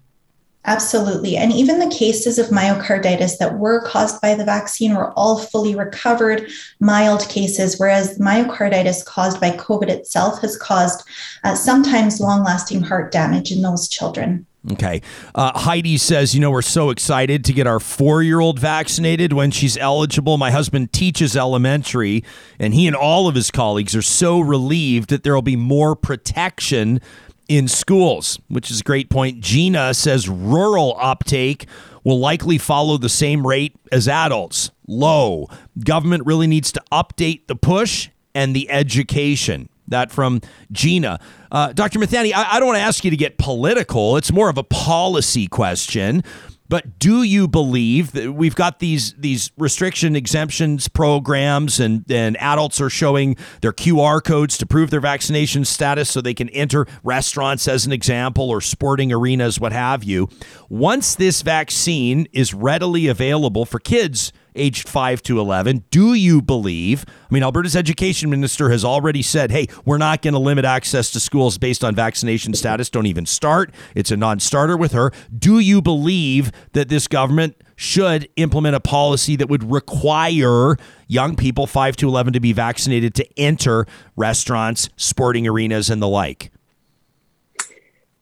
[0.68, 1.38] Absolutely.
[1.38, 5.74] And even the cases of myocarditis that were caused by the vaccine were all fully
[5.76, 6.50] recovered,
[6.82, 11.08] mild cases, whereas myocarditis caused by COVID itself has caused
[11.46, 14.46] uh, sometimes long lasting heart damage in those children.
[14.74, 15.02] Okay.
[15.34, 19.32] Uh, Heidi says, you know, we're so excited to get our four year old vaccinated
[19.32, 20.38] when she's eligible.
[20.38, 22.26] My husband teaches elementary,
[22.60, 25.96] and he and all of his colleagues are so relieved that there will be more
[25.96, 27.00] protection
[27.48, 29.40] in schools, which is a great point.
[29.40, 31.66] Gina says rural uptake
[32.04, 35.48] will likely follow the same rate as adults low.
[35.84, 39.70] Government really needs to update the push and the education.
[39.90, 41.20] That from Gina.
[41.50, 42.00] Uh, Dr.
[42.00, 44.18] Mithani, I, I don't want to ask you to get political.
[44.18, 46.24] It's more of a policy question.
[46.70, 52.82] But do you believe that we've got these these restriction exemptions programs and, and adults
[52.82, 57.68] are showing their QR codes to prove their vaccination status so they can enter restaurants
[57.68, 60.30] as an example or sporting arenas, what have you.
[60.70, 65.86] Once this vaccine is readily available for kids aged 5 to 11.
[65.92, 67.06] Do you believe?
[67.08, 71.12] I mean, Alberta's education minister has already said, hey, we're not going to limit access
[71.12, 72.90] to schools based on vaccination status.
[72.90, 73.74] Don't even start.
[73.96, 75.12] It's a non starter with her.
[75.38, 80.76] Do you believe that this government should implement a policy that would require
[81.08, 86.08] young people 5 to 11 to be vaccinated to enter restaurants, sporting arenas, and the
[86.08, 86.52] like?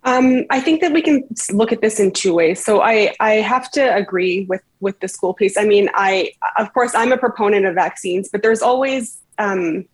[0.05, 2.63] Um, I think that we can look at this in two ways.
[2.63, 5.57] So I, I have to agree with with the school piece.
[5.57, 9.85] I mean, I of course I'm a proponent of vaccines, but there's always um,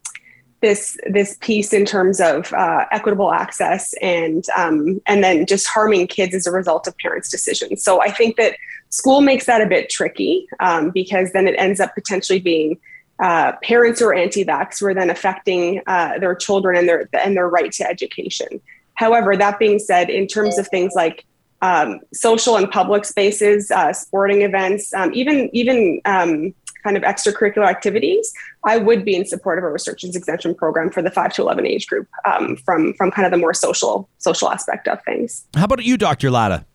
[0.62, 6.08] this this piece in terms of uh, equitable access and um, and then just harming
[6.08, 7.82] kids as a result of parents' decisions.
[7.82, 8.56] So I think that
[8.90, 12.78] school makes that a bit tricky um, because then it ends up potentially being
[13.24, 17.36] uh, parents who are anti-vax who are then affecting uh, their children and their and
[17.36, 18.62] their right to education.
[18.96, 21.26] However, that being said, in terms of things like
[21.62, 27.68] um, social and public spaces, uh, sporting events, um, even even um, kind of extracurricular
[27.68, 31.42] activities, I would be in support of a restrictions exemption program for the five to
[31.42, 35.46] eleven age group um, from from kind of the more social social aspect of things.
[35.56, 36.30] How about you, Dr.
[36.30, 36.66] Ladha?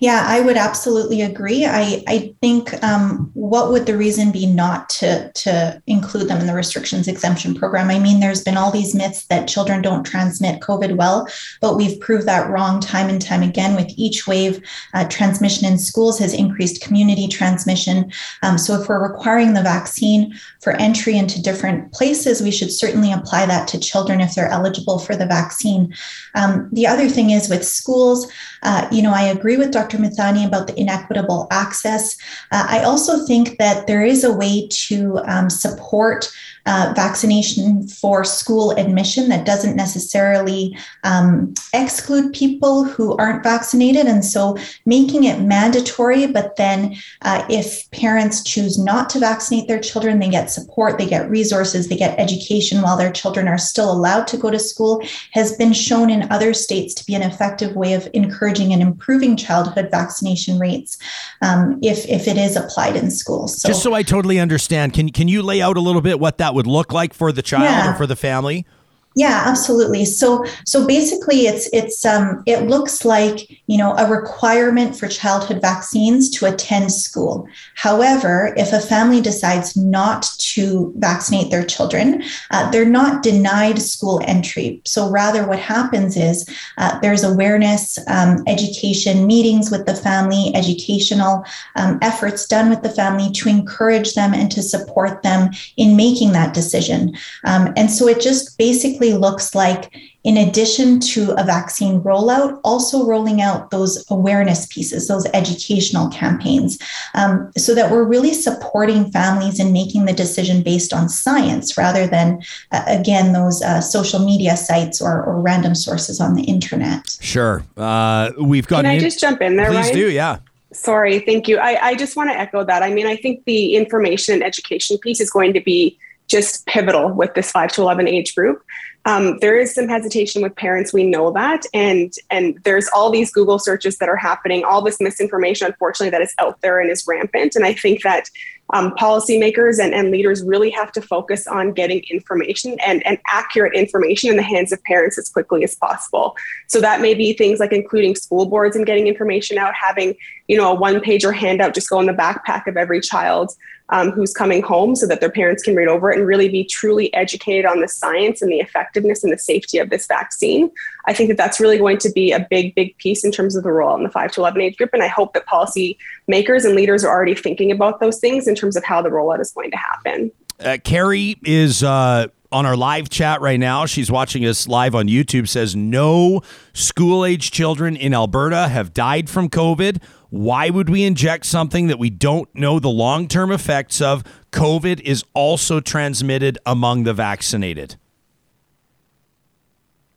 [0.00, 1.64] Yeah, I would absolutely agree.
[1.64, 6.46] I, I think um, what would the reason be not to, to include them in
[6.46, 7.88] the restrictions exemption program?
[7.88, 11.26] I mean, there's been all these myths that children don't transmit COVID well,
[11.62, 14.62] but we've proved that wrong time and time again with each wave.
[14.92, 18.12] Uh, transmission in schools has increased community transmission.
[18.42, 23.10] Um, so if we're requiring the vaccine for entry into different places, we should certainly
[23.10, 25.94] apply that to children if they're eligible for the vaccine.
[26.34, 28.30] Um, the other thing is with schools,
[28.62, 29.98] uh, you know, I agree with Dr.
[29.98, 32.16] Mithani about the inequitable access.
[32.50, 36.30] Uh, I also think that there is a way to um, support
[36.66, 44.06] uh, vaccination for school admission that doesn't necessarily um, exclude people who aren't vaccinated.
[44.06, 49.80] And so making it mandatory, but then uh, if parents choose not to vaccinate their
[49.80, 53.90] children, they get support, they get resources, they get education while their children are still
[53.90, 57.74] allowed to go to school, has been shown in other states to be an effective
[57.74, 60.98] way of encouraging and improving childhood vaccination rates
[61.40, 63.60] um, if, if it is applied in schools.
[63.60, 66.38] So, Just so I totally understand, can, can you lay out a little bit what
[66.38, 67.92] that would look like for the child yeah.
[67.92, 68.66] or for the family?
[69.14, 70.04] Yeah, absolutely.
[70.06, 75.60] So so basically it's it's um it looks like, you know, a requirement for childhood
[75.60, 77.46] vaccines to attend school.
[77.74, 84.20] However, if a family decides not to vaccinate their children, uh, they're not denied school
[84.24, 84.80] entry.
[84.84, 86.46] So rather what happens is
[86.78, 91.44] uh, there's awareness, um, education, meetings with the family, educational
[91.76, 96.32] um, efforts done with the family to encourage them and to support them in making
[96.32, 97.14] that decision.
[97.44, 99.90] Um, and so it just basically basically looks like,
[100.24, 106.78] in addition to a vaccine rollout, also rolling out those awareness pieces, those educational campaigns,
[107.14, 112.06] um, so that we're really supporting families in making the decision based on science rather
[112.06, 117.16] than, uh, again, those uh, social media sites or, or, random sources on the internet.
[117.20, 117.64] Sure.
[117.76, 118.84] Uh, we've got.
[118.84, 119.66] Can I just jump in there?
[119.66, 119.94] Please Ryan?
[119.94, 120.10] do.
[120.10, 120.38] Yeah.
[120.72, 121.58] Sorry, thank you.
[121.58, 122.82] I, I just want to echo that.
[122.82, 125.98] I mean, I think the information and education piece is going to be
[126.32, 128.62] just pivotal with this 5 to 11 age group
[129.04, 133.32] um, there is some hesitation with parents we know that and and there's all these
[133.32, 137.04] google searches that are happening all this misinformation unfortunately that is out there and is
[137.06, 138.28] rampant and i think that
[138.72, 143.74] um, policymakers and, and leaders really have to focus on getting information and, and accurate
[143.74, 146.34] information in the hands of parents as quickly as possible.
[146.68, 150.14] So that may be things like including school boards and getting information out having
[150.48, 153.54] you know a one pager handout just go in the backpack of every child
[153.92, 156.64] um, who's coming home so that their parents can read over it and really be
[156.64, 160.70] truly educated on the science and the effectiveness and the safety of this vaccine.
[161.06, 163.64] I think that that's really going to be a big, big piece in terms of
[163.64, 164.90] the role in the 5 to 11 age group.
[164.94, 168.54] And I hope that policy makers and leaders are already thinking about those things in
[168.54, 170.32] terms of how the rollout is going to happen.
[170.58, 171.84] Uh, Carrie is.
[171.84, 173.86] Uh on our live chat right now.
[173.86, 175.48] She's watching us live on YouTube.
[175.48, 176.42] Says no
[176.74, 180.02] school age children in Alberta have died from COVID.
[180.32, 184.24] Why would we inject something that we don't know the long term effects of?
[184.50, 187.96] COVID is also transmitted among the vaccinated.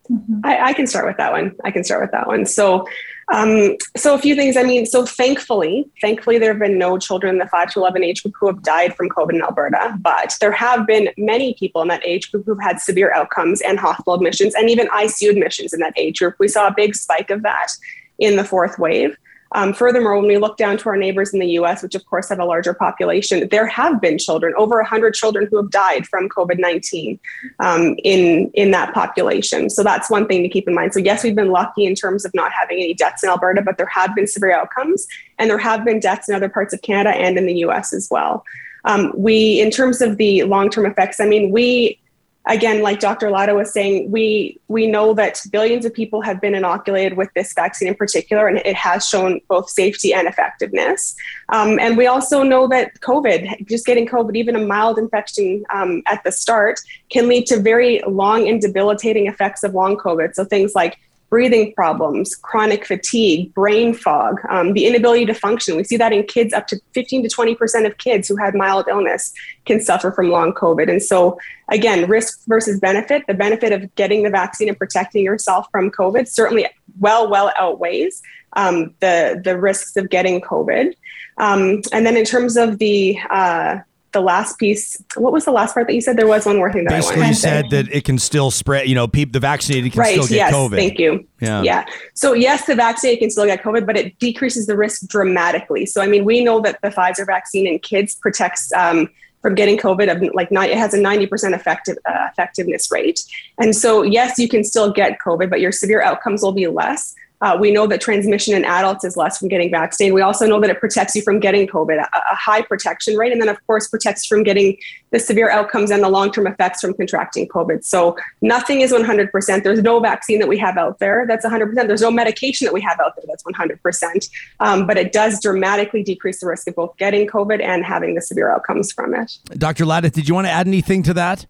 [0.09, 0.39] Mm-hmm.
[0.45, 1.53] I, I, can start with that one.
[1.65, 2.45] I can start with that one.
[2.45, 2.87] So,
[3.33, 4.55] um, so a few things.
[4.55, 8.01] I mean, so thankfully, thankfully, there have been no children in the five to eleven
[8.01, 11.81] age group who have died from COVID in Alberta, but there have been many people
[11.81, 15.73] in that age group who've had severe outcomes and hospital admissions, and even ICU admissions
[15.73, 16.35] in that age group.
[16.39, 17.73] We saw a big spike of that
[18.17, 19.17] in the fourth wave.
[19.55, 22.27] Um, furthermore, when we look down to our neighbors in the US, which of course
[22.27, 26.27] have a larger population, there have been children, over 100 children who have died from
[26.27, 27.17] COVID 19
[27.59, 29.69] um, in, in that population.
[29.69, 30.93] So that's one thing to keep in mind.
[30.93, 33.77] So, yes, we've been lucky in terms of not having any deaths in Alberta, but
[33.77, 35.07] there have been severe outcomes,
[35.39, 38.09] and there have been deaths in other parts of Canada and in the US as
[38.11, 38.43] well.
[38.83, 41.97] Um, we, in terms of the long term effects, I mean, we
[42.47, 43.27] again, like Dr.
[43.29, 47.53] Ladha was saying, we we know that billions of people have been inoculated with this
[47.53, 51.15] vaccine in particular, and it has shown both safety and effectiveness.
[51.49, 56.03] Um, and we also know that COVID, just getting COVID, even a mild infection um,
[56.05, 56.79] at the start,
[57.09, 60.35] can lead to very long and debilitating effects of long COVID.
[60.35, 60.97] So things like
[61.35, 65.75] breathing problems, chronic fatigue, brain fog, um, the inability to function.
[65.75, 68.87] We see that in kids, up to 15 to 20% of kids who had mild
[68.87, 69.33] illness
[69.65, 70.89] can suffer from long COVID.
[70.89, 75.67] And so, again, risk versus benefit, the benefit of getting the vaccine and protecting yourself
[75.71, 76.67] from COVID certainly
[77.01, 78.21] well, well outweighs
[78.53, 80.93] um, the, the risks of getting COVID.
[81.37, 83.79] Um, and then in terms of the, uh,
[84.15, 84.99] the last piece.
[85.15, 86.17] What was the last part that you said?
[86.17, 88.87] There was one more thing that Basically, I you said that it can still spread.
[88.87, 90.75] You know, people the vaccinated can right, still get yes, COVID.
[90.75, 91.27] Thank you.
[91.41, 91.61] Yeah.
[91.61, 91.85] Yeah.
[92.15, 95.85] So yes, the vaccinated can still get COVID, but it decreases the risk dramatically.
[95.85, 98.71] So I mean, we know that the Pfizer vaccine in kids protects.
[98.73, 99.09] Um,
[99.41, 103.23] from getting COVID of like not, it has a 90% effective uh, effectiveness rate.
[103.59, 107.13] And so, yes, you can still get COVID, but your severe outcomes will be less.
[107.41, 110.13] Uh, we know that transmission in adults is less from getting vaccinated.
[110.13, 113.31] We also know that it protects you from getting COVID, a, a high protection rate,
[113.31, 114.77] and then of course protects from getting
[115.11, 117.83] the severe outcomes and the long-term effects from contracting COVID.
[117.83, 119.63] So nothing is 100%.
[119.63, 121.73] There's no vaccine that we have out there that's 100%.
[121.87, 124.29] There's no medication that we have out there that's 100%.
[124.59, 128.21] Um, but it does dramatically decrease the risk of both getting COVID and having the
[128.21, 129.37] severe outcomes from it.
[129.57, 129.85] Dr.
[129.85, 131.45] Ladha, did you want to add anything to that?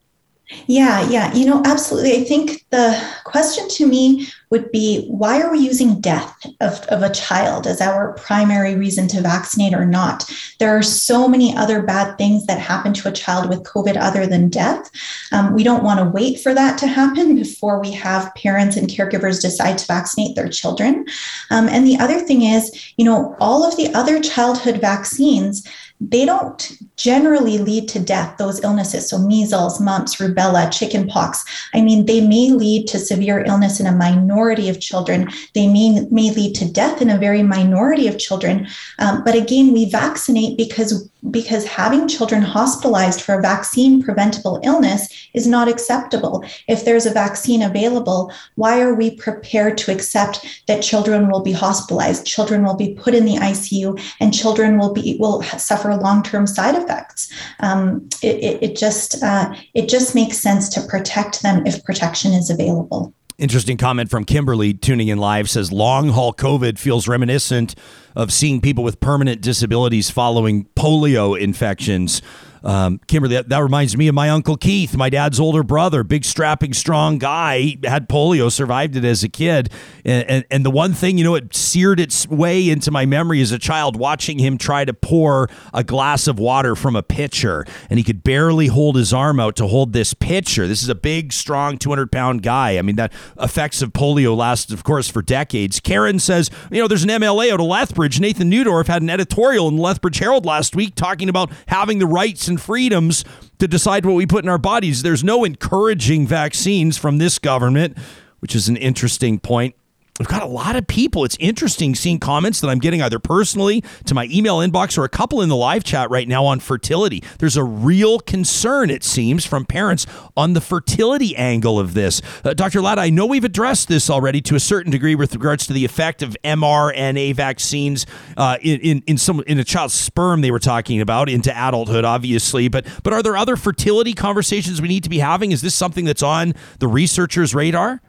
[0.68, 2.14] Yeah, yeah, you know, absolutely.
[2.18, 7.02] I think the question to me would be why are we using death of, of
[7.02, 10.32] a child as our primary reason to vaccinate or not?
[10.60, 14.28] There are so many other bad things that happen to a child with COVID other
[14.28, 14.92] than death.
[15.32, 18.88] Um, we don't want to wait for that to happen before we have parents and
[18.88, 21.08] caregivers decide to vaccinate their children.
[21.50, 25.68] Um, and the other thing is, you know, all of the other childhood vaccines
[26.02, 29.10] they don't generally lead to death, those illnesses.
[29.10, 31.44] So, measles, mumps, rubella, chickenpox.
[31.74, 35.30] I mean, they may lead to severe illness in a minority of children.
[35.54, 38.68] They may, may lead to death in a very minority of children.
[39.00, 45.08] Um, but again, we vaccinate because because having children hospitalized for a vaccine preventable illness
[45.34, 46.46] is not acceptable.
[46.68, 51.52] If there's a vaccine available, why are we prepared to accept that children will be
[51.52, 56.48] hospitalized, children will be put in the ICU, and children will be will suffer long-term
[56.48, 57.32] side effects?
[57.60, 62.34] Um, it, it, it, just uh, it just makes sense to protect them if protection
[62.34, 63.14] is available.
[63.38, 67.76] Interesting comment from Kimberly tuning in live says long haul COVID feels reminiscent
[68.16, 72.22] of seeing people with permanent disabilities following polio infections.
[72.66, 76.26] Um, Kimberly, that, that, reminds me of my uncle Keith, my dad's older brother, big
[76.26, 77.60] strapping, strong guy.
[77.60, 79.70] He had polio, survived it as a kid,
[80.04, 83.40] and, and, and the one thing you know it seared its way into my memory
[83.42, 87.66] as a child, watching him try to pour a glass of water from a pitcher,
[87.88, 90.68] and he could barely hold his arm out to hold this pitcher.
[90.68, 92.80] This is a big, strong, 200 pound guy.
[92.80, 95.80] I mean, that effects of polio lasted, of course, for decades.
[95.80, 98.20] Karen says, you know, there's an MLA out of Lethbridge.
[98.20, 102.48] Nathan Neudorf had an editorial in Lethbridge Herald last week talking about having the rights
[102.48, 103.26] and and freedoms
[103.60, 105.04] to decide what we put in our bodies.
[105.04, 107.98] There's no encouraging vaccines from this government,
[108.40, 109.76] which is an interesting point.
[110.18, 111.26] We've got a lot of people.
[111.26, 115.10] It's interesting seeing comments that I'm getting either personally to my email inbox or a
[115.10, 117.22] couple in the live chat right now on fertility.
[117.40, 120.06] There's a real concern, it seems, from parents
[120.38, 122.22] on the fertility angle of this.
[122.46, 122.80] Uh, Dr.
[122.80, 125.84] Ladha, I know we've addressed this already to a certain degree with regards to the
[125.84, 128.06] effect of mRNA vaccines
[128.38, 130.40] uh, in, in, in some in a child's sperm.
[130.40, 132.70] They were talking about into adulthood, obviously.
[132.70, 135.52] But but are there other fertility conversations we need to be having?
[135.52, 138.02] Is this something that's on the researchers' radar?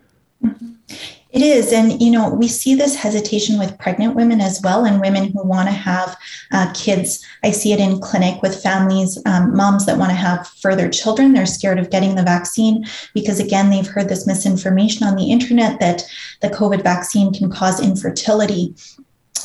[1.37, 1.71] It is.
[1.71, 5.43] And, you know, we see this hesitation with pregnant women as well and women who
[5.43, 6.17] want to have
[6.51, 7.23] uh, kids.
[7.45, 11.35] I see it in clinic with families, um, moms that want to have further children.
[11.35, 15.79] They're scared of getting the vaccine because, again, they've heard this misinformation on the internet
[15.81, 16.09] that
[16.41, 18.75] the COVID vaccine can cause infertility.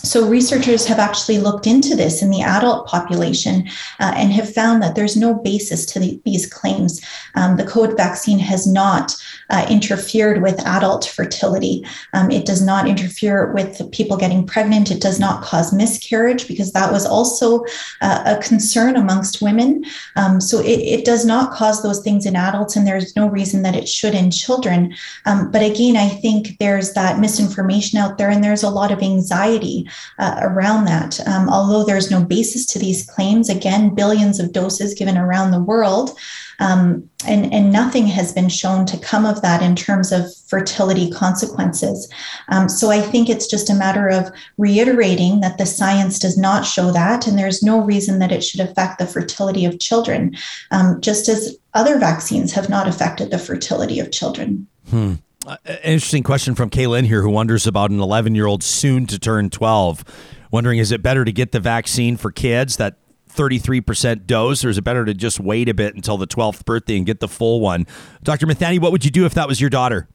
[0.04, 3.68] So, researchers have actually looked into this in the adult population
[4.00, 7.02] uh, and have found that there's no basis to the, these claims.
[7.36, 9.16] Um, the COVID vaccine has not
[9.50, 11.86] uh, interfered with adult fertility.
[12.14, 14.92] Um, it does not interfere with people getting pregnant.
[14.92, 17.64] It does not cause miscarriage because that was also
[18.02, 19.86] uh, a concern amongst women.
[20.16, 23.64] Um, so it, it, does not cause those things in adults, and there's no reason
[23.64, 24.94] that it should in children.
[25.26, 29.02] Um, but again, I think there's that misinformation out there, and there's a lot of
[29.02, 29.81] anxiety
[30.20, 31.20] uh, around that.
[31.28, 35.62] Um, although there's no basis to these claims, again, billions of doses given around the
[35.62, 36.18] world.
[36.60, 41.10] Um, and, and nothing has been shown to come of that in terms of fertility
[41.10, 42.08] consequences.
[42.50, 46.66] Um, so I think it's just a matter of reiterating that the science does not
[46.66, 50.36] show that, and there's no reason that it should affect the fertility of children,
[50.70, 54.68] um, just as other vaccines have not affected the fertility of children.
[54.90, 55.16] Hmm.
[55.46, 59.18] Uh, interesting question from Kaylin here, who wonders about an 11 year old soon to
[59.18, 60.04] turn 12.
[60.52, 62.98] Wondering, is it better to get the vaccine for kids that
[63.30, 66.98] 33% dose, or is it better to just wait a bit until the 12th birthday
[66.98, 67.88] and get the full one?
[68.24, 68.46] Dr.
[68.46, 70.08] Mithani, what would you do if that was your daughter?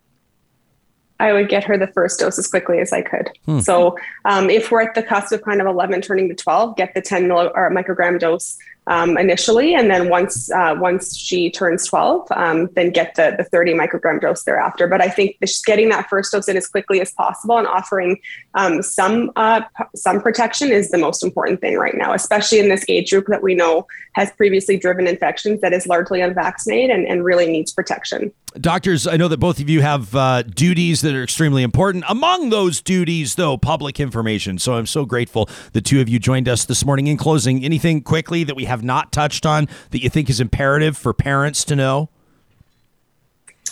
[1.18, 3.30] I would get her the first dose as quickly as I could.
[3.46, 3.60] Hmm.
[3.60, 3.96] So,
[4.26, 7.00] um, if we're at the cusp of kind of 11 turning to 12, get the
[7.00, 8.58] 10 milli- or microgram dose
[8.88, 13.44] um, initially, and then once uh, once she turns 12, um, then get the the
[13.44, 14.86] 30 microgram dose thereafter.
[14.86, 18.18] But I think just getting that first dose in as quickly as possible and offering
[18.54, 19.62] um, some uh,
[19.94, 23.42] some protection is the most important thing right now, especially in this age group that
[23.42, 28.32] we know has previously driven infections that is largely unvaccinated and, and really needs protection.
[28.60, 32.04] Doctors, I know that both of you have uh, duties that are extremely important.
[32.08, 34.58] Among those duties, though, public information.
[34.58, 37.06] So I'm so grateful the two of you joined us this morning.
[37.06, 40.96] In closing, anything quickly that we have not touched on that you think is imperative
[40.96, 42.08] for parents to know?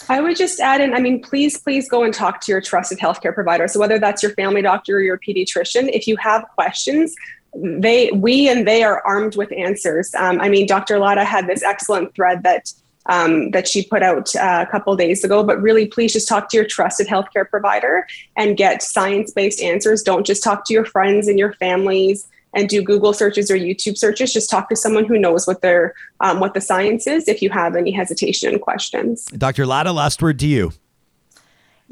[0.09, 2.99] I would just add in, I mean, please, please go and talk to your trusted
[2.99, 3.68] healthcare provider.
[3.68, 7.14] So whether that's your family doctor or your pediatrician, if you have questions,
[7.55, 10.14] they, we, and they are armed with answers.
[10.14, 10.97] Um, I mean, Dr.
[10.97, 12.72] Ladha had this excellent thread that
[13.07, 15.43] um, that she put out uh, a couple days ago.
[15.43, 20.03] But really, please just talk to your trusted healthcare provider and get science based answers.
[20.03, 23.99] Don't just talk to your friends and your families and do Google searches or YouTube
[23.99, 24.33] searches.
[24.33, 27.51] Just talk to someone who knows what their um, what the science is if you
[27.51, 29.27] have any hesitation and questions.
[29.27, 29.65] Dr.
[29.65, 30.73] Ladha, last word to you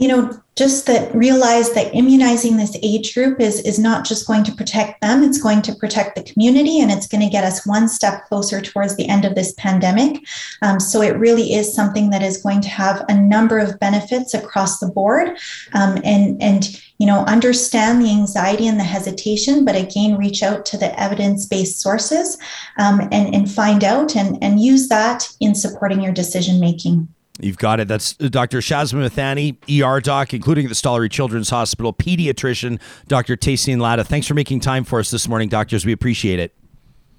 [0.03, 4.42] you know just that realize that immunizing this age group is is not just going
[4.42, 7.64] to protect them it's going to protect the community and it's going to get us
[7.66, 10.22] one step closer towards the end of this pandemic.
[10.61, 14.34] Um, so it really is something that is going to have a number of benefits
[14.34, 15.38] across the board.
[15.72, 20.64] Um, and and you know understand the anxiety and the hesitation but again reach out
[20.66, 22.38] to the evidence-based sources
[22.78, 27.09] um, and and find out and and use that in supporting your decision making
[27.43, 27.88] You've got it.
[27.88, 28.59] That's Dr.
[28.59, 33.36] Shazma Mithani, ER doc, including the Stollery Children's Hospital pediatrician, Dr.
[33.36, 34.07] Tehseen Ladha.
[34.07, 35.84] Thanks for making time for us this morning, doctors.
[35.84, 36.55] We appreciate it.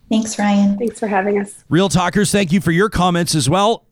[0.10, 0.78] Thanks, Ryan.
[0.78, 1.64] Thanks for having us.
[1.70, 3.86] Real Talkers, thank you for your comments as well.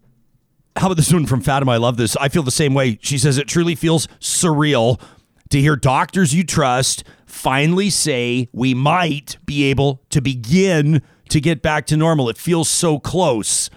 [0.77, 1.73] How about this one from Fatima?
[1.73, 2.15] I love this.
[2.15, 2.97] I feel the same way.
[3.01, 5.01] She says it truly feels surreal
[5.49, 11.61] to hear doctors you trust finally say we might be able to begin to get
[11.61, 12.29] back to normal.
[12.29, 13.69] It feels so close.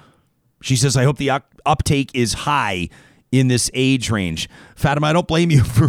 [0.62, 1.30] She says, I hope the
[1.66, 2.88] uptake is high
[3.32, 4.48] in this age range.
[4.76, 5.88] Fatima, I don't blame you for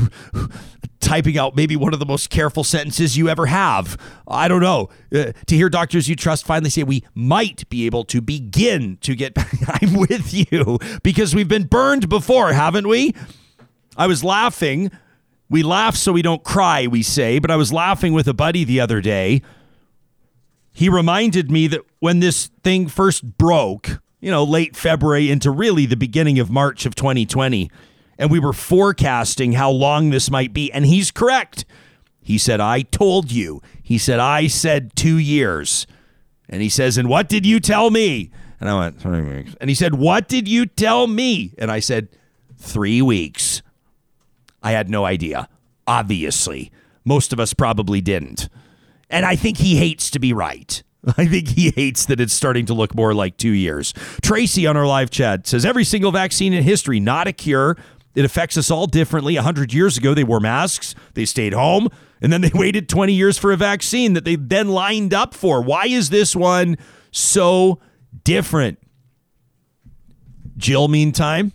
[0.99, 3.97] typing out maybe one of the most careful sentences you ever have.
[4.27, 4.89] I don't know.
[5.13, 9.15] Uh, to hear doctors you trust finally say we might be able to begin to
[9.15, 9.33] get
[9.67, 13.13] I'm with you because we've been burned before, haven't we?
[13.95, 14.91] I was laughing.
[15.47, 18.63] We laugh so we don't cry, we say, but I was laughing with a buddy
[18.63, 19.43] the other day.
[20.73, 25.85] He reminded me that when this thing first broke, you know, late February into really
[25.85, 27.69] the beginning of March of 2020.
[28.17, 30.71] And we were forecasting how long this might be.
[30.71, 31.63] And he's correct.
[32.23, 33.61] He said, I told you.
[33.83, 35.85] He said, I said two years.
[36.49, 38.31] And he says, And what did you tell me?
[38.59, 39.55] And I went, Three weeks.
[39.61, 41.53] And he said, What did you tell me?
[41.59, 42.07] And I said,
[42.57, 43.61] Three weeks.
[44.63, 45.47] I had no idea.
[45.85, 46.71] Obviously.
[47.03, 48.49] Most of us probably didn't.
[49.07, 50.81] And I think he hates to be right.
[51.17, 53.93] I think he hates that it's starting to look more like two years.
[54.21, 57.77] Tracy on our live chat says every single vaccine in history, not a cure.
[58.15, 59.35] It affects us all differently.
[59.35, 61.89] 100 years ago, they wore masks, they stayed home,
[62.21, 65.61] and then they waited 20 years for a vaccine that they then lined up for.
[65.61, 66.77] Why is this one
[67.11, 67.79] so
[68.23, 68.79] different?
[70.57, 71.51] Jill, meantime,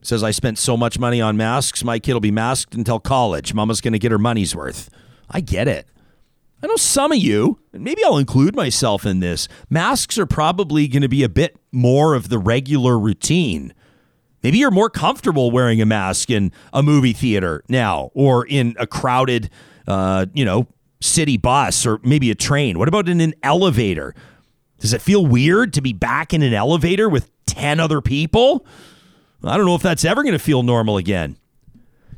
[0.00, 1.84] says, I spent so much money on masks.
[1.84, 3.52] My kid will be masked until college.
[3.52, 4.88] Mama's going to get her money's worth.
[5.28, 5.86] I get it.
[6.62, 10.88] I know some of you, and maybe I'll include myself in this, masks are probably
[10.88, 13.72] going to be a bit more of the regular routine.
[14.42, 18.86] Maybe you're more comfortable wearing a mask in a movie theater now or in a
[18.86, 19.50] crowded,
[19.86, 20.66] uh, you know,
[21.00, 22.78] city bus or maybe a train.
[22.78, 24.14] What about in an elevator?
[24.78, 28.66] Does it feel weird to be back in an elevator with 10 other people?
[29.44, 31.36] I don't know if that's ever going to feel normal again.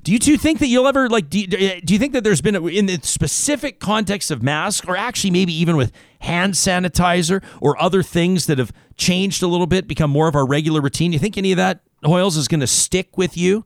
[0.03, 1.30] Do you two think that you'll ever like?
[1.30, 4.86] Do you, do you think that there's been a, in the specific context of masks,
[4.86, 9.68] or actually maybe even with hand sanitizer or other things that have changed a little
[9.68, 11.12] bit, become more of our regular routine?
[11.12, 13.64] You think any of that Hoyles is going to stick with you?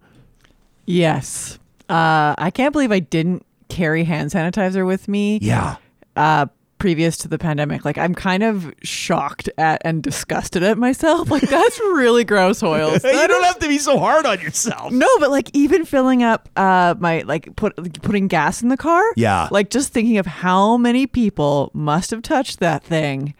[0.84, 1.58] Yes.
[1.88, 5.38] Uh, I can't believe I didn't carry hand sanitizer with me.
[5.40, 5.76] Yeah.
[6.14, 6.46] Uh,
[6.78, 7.84] previous to the pandemic.
[7.84, 11.30] Like I'm kind of shocked at and disgusted at myself.
[11.30, 13.04] Like that's really gross, Hoyles.
[13.04, 14.92] you don't have to be so hard on yourself.
[14.92, 19.04] No, but like even filling up uh my like put putting gas in the car.
[19.16, 19.48] Yeah.
[19.50, 23.34] Like just thinking of how many people must have touched that thing.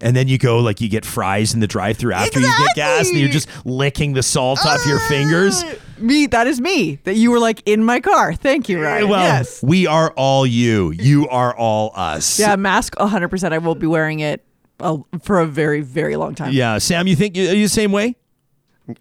[0.00, 3.08] And then you go like you get fries in the drive-through after you get gas,
[3.08, 5.62] and you're just licking the salt off your fingers.
[5.98, 6.96] Me, that is me.
[7.04, 8.34] That you were like in my car.
[8.34, 9.08] Thank you, Ryan.
[9.08, 9.62] Well, yes.
[9.62, 10.90] we are all you.
[10.92, 12.38] You are all us.
[12.38, 13.52] Yeah, mask 100%.
[13.52, 14.44] I will be wearing it
[14.80, 16.52] uh, for a very, very long time.
[16.52, 18.16] Yeah, Sam, you think you, are you the same way?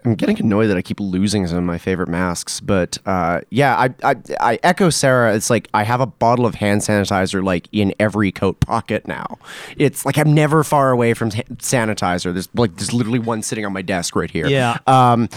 [0.05, 3.75] I'm getting annoyed that I keep losing some of my favorite masks, but uh, yeah,
[3.75, 5.36] I, I I echo Sarah.
[5.36, 9.38] It's like I have a bottle of hand sanitizer like in every coat pocket now.
[9.75, 12.31] It's like I'm never far away from sanitizer.
[12.31, 14.47] There's like there's literally one sitting on my desk right here.
[14.47, 14.77] Yeah.
[14.88, 15.27] Um,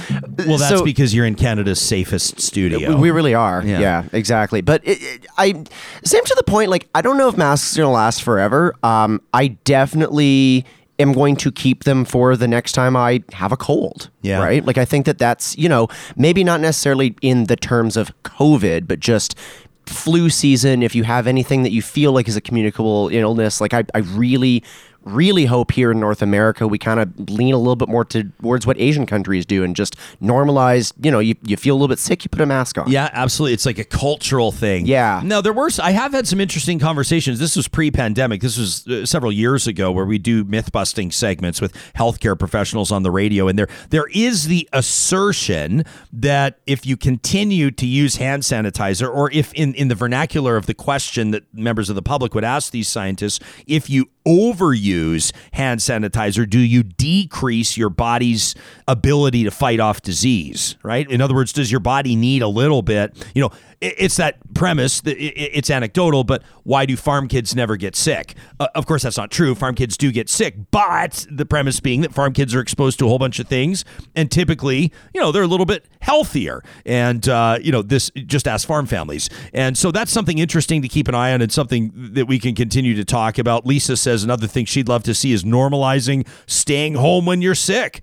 [0.47, 2.97] well, that's so, because you're in Canada's safest studio.
[2.97, 3.65] We really are.
[3.65, 4.61] Yeah, yeah exactly.
[4.61, 5.65] But it, it, I
[6.05, 6.71] same to the point.
[6.71, 8.77] Like I don't know if masks are gonna last forever.
[8.85, 10.65] Um, I definitely
[10.99, 14.11] am going to keep them for the next time I have a cold.
[14.23, 14.43] Yeah.
[14.43, 14.65] Right.
[14.65, 18.89] Like I think that that's, you know, maybe not necessarily in the terms of COVID,
[18.89, 19.39] but just
[19.87, 20.83] flu season.
[20.83, 23.99] If you have anything that you feel like is a communicable illness, like I, I
[23.99, 24.65] really,
[25.07, 28.67] really hope here in North America we kind of lean a little bit more towards
[28.67, 30.93] what Asian countries do and just normalize.
[31.01, 32.91] You know, you, you feel a little bit sick, you put a mask on.
[32.91, 33.55] Yeah, absolutely.
[33.55, 34.87] It's like a cultural thing.
[34.87, 35.21] Yeah.
[35.25, 35.71] No, there were.
[35.83, 37.39] I have had some interesting conversations.
[37.39, 38.41] This was pre-pandemic.
[38.41, 42.93] This was uh, several years ago, where we do myth busting segments with healthcare professionals
[42.93, 48.17] on the radio, and there there is the assertion that if you continue to use
[48.17, 52.03] hand sanitizer, or if in in the vernacular of the question that members of the
[52.03, 58.55] public would ask these scientists, if you overuse hand sanitizer, do you decrease your body's
[58.89, 61.11] ability to fight off disease, right?
[61.11, 63.17] In other words, does your body need a little bit?
[63.35, 68.35] You know, it's that premise it's anecdotal, but why do farm kids never get sick?
[68.59, 69.55] Uh, of course, that's not true.
[69.55, 73.05] Farm kids do get sick, but the premise being that farm kids are exposed to
[73.05, 76.63] a whole bunch of things, and typically, you know, they're a little bit healthier.
[76.87, 80.89] And uh, you know, this just ask farm families, and so that's something interesting to
[80.89, 83.67] keep an eye on, and something that we can continue to talk about.
[83.67, 88.01] Lisa says another thing she'd love to see is normalizing staying home when you're sick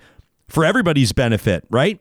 [0.47, 1.99] for everybody's benefit, right?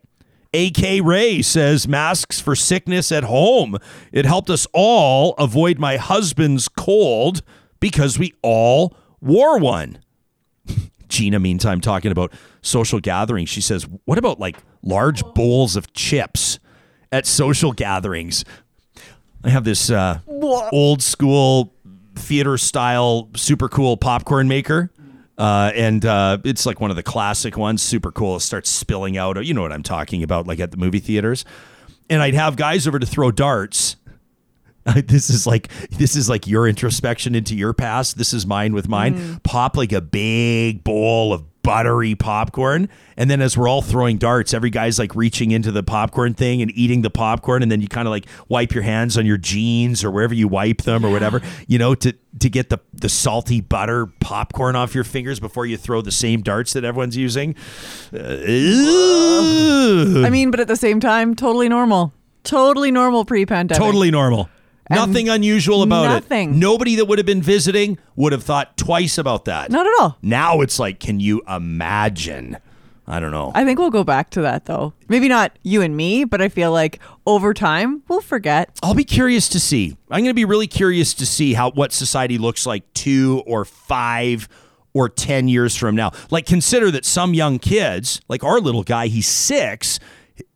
[0.55, 3.79] AK Ray says masks for sickness at home.
[4.13, 7.43] It helped us all avoid my husband's cold
[7.81, 9.99] because we all wore one.
[11.09, 13.49] Gina, meantime, talking about social gatherings.
[13.49, 16.59] She says, What about like large bowls of chips
[17.11, 18.45] at social gatherings?
[19.45, 20.21] I have this uh,
[20.71, 21.72] old school
[22.15, 24.91] theater style super cool popcorn maker
[25.39, 28.37] uh, and uh, it's like one of the classic ones, super cool.
[28.37, 29.45] It starts spilling out.
[29.45, 31.45] You know what I'm talking about, like at the movie theaters.
[32.11, 33.97] And I'd have guys over to throw darts.
[35.07, 38.19] this is like this is like your introspection into your past.
[38.19, 39.17] This is mine with mine.
[39.17, 39.43] Mm.
[39.43, 42.89] Pop like a big bowl of buttery popcorn.
[43.17, 46.63] And then as we're all throwing darts, every guy's like reaching into the popcorn thing
[46.63, 47.63] and eating the popcorn.
[47.63, 50.49] And then you kind of like wipe your hands on your jeans or wherever you
[50.49, 54.95] wipe them or whatever, you know, to, to get the, the salty butter popcorn off
[54.95, 57.55] your fingers before you throw the same darts that everyone's using.
[58.13, 58.39] Uh,
[60.25, 62.13] I mean, but at the same time, totally normal.
[62.45, 63.81] Totally normal pre pandemic.
[63.81, 64.49] Totally normal.
[64.95, 66.51] Nothing unusual about nothing.
[66.51, 66.57] it.
[66.57, 69.71] Nobody that would have been visiting would have thought twice about that.
[69.71, 70.19] Not at all.
[70.23, 72.59] Now it's like, can you imagine?
[73.07, 73.51] I don't know.
[73.55, 74.93] I think we'll go back to that though.
[75.09, 78.79] Maybe not you and me, but I feel like over time we'll forget.
[78.83, 79.97] I'll be curious to see.
[80.11, 83.65] I'm going to be really curious to see how what society looks like 2 or
[83.65, 84.49] 5
[84.95, 86.13] or 10 years from now.
[86.31, 89.99] Like consider that some young kids, like our little guy, he's 6,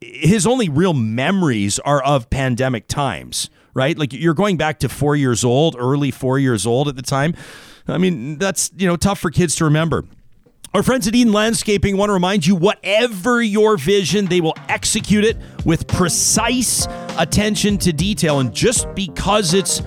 [0.00, 3.96] his only real memories are of pandemic times right?
[3.96, 7.34] Like you're going back to four years old, early four years old at the time.
[7.86, 10.04] I mean, that's, you know, tough for kids to remember.
[10.74, 15.24] Our friends at Eden Landscaping want to remind you whatever your vision, they will execute
[15.24, 16.86] it with precise
[17.18, 18.40] attention to detail.
[18.40, 19.80] And just because it's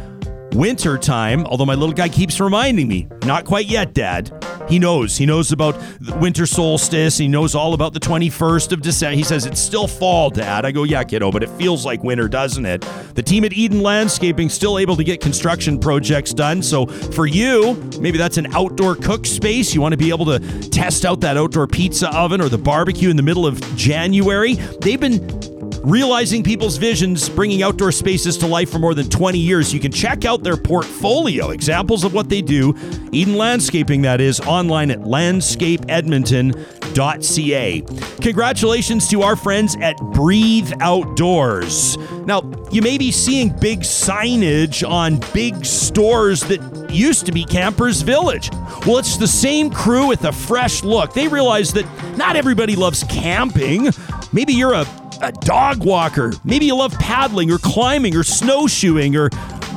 [0.54, 4.32] winter time, although my little guy keeps reminding me, not quite yet, Dad.
[4.70, 5.18] He knows.
[5.18, 7.18] He knows about the winter solstice.
[7.18, 9.16] He knows all about the 21st of December.
[9.16, 10.64] He says, It's still fall, Dad.
[10.64, 12.82] I go, Yeah, kiddo, but it feels like winter, doesn't it?
[13.16, 16.62] The team at Eden Landscaping still able to get construction projects done.
[16.62, 19.74] So for you, maybe that's an outdoor cook space.
[19.74, 20.40] You want to be able to
[20.70, 24.54] test out that outdoor pizza oven or the barbecue in the middle of January.
[24.54, 29.74] They've been realizing people's visions, bringing outdoor spaces to life for more than 20 years.
[29.74, 32.76] You can check out their portfolio, examples of what they do.
[33.12, 37.82] Eden Landscaping, that is, online at landscapeedmonton.ca.
[38.22, 41.98] Congratulations to our friends at Breathe Outdoors.
[42.26, 48.02] Now, you may be seeing big signage on big stores that used to be Campers
[48.02, 48.50] Village.
[48.86, 51.14] Well, it's the same crew with a fresh look.
[51.14, 51.86] They realize that
[52.18, 53.90] not everybody loves camping.
[54.32, 54.86] Maybe you're a
[55.22, 56.34] a dog walker.
[56.44, 59.30] Maybe you love paddling or climbing or snowshoeing or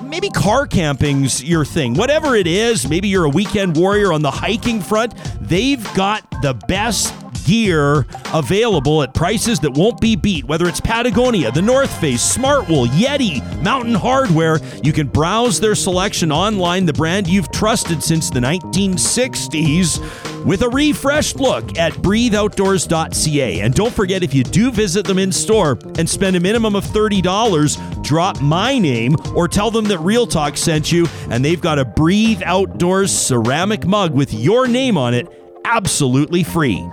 [0.04, 1.94] maybe car camping's your thing.
[1.94, 5.14] Whatever it is, maybe you're a weekend warrior on the hiking front.
[5.40, 7.14] They've got the best
[7.44, 10.44] gear available at prices that won't be beat.
[10.44, 16.32] Whether it's Patagonia, the North Face, Smartwool, Yeti, Mountain Hardwear, you can browse their selection
[16.32, 23.60] online, the brand you've trusted since the 1960s with a refreshed look at breatheoutdoors.ca.
[23.60, 26.84] And don't forget, if you do visit them in store and spend a minimum of
[26.84, 31.78] $30, drop my name or tell them that Real Talk sent you, and they've got
[31.78, 35.28] a Breathe Outdoors ceramic mug with your name on it
[35.64, 36.88] absolutely free.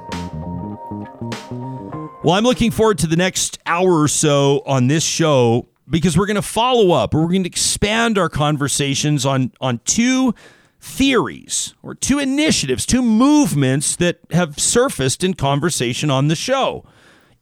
[2.21, 6.25] Well, I'm looking forward to the next hour or so on this show because we're
[6.25, 10.35] going to follow up we're going to expand our conversations on on two
[10.81, 16.85] theories or two initiatives, two movements that have surfaced in conversation on the show.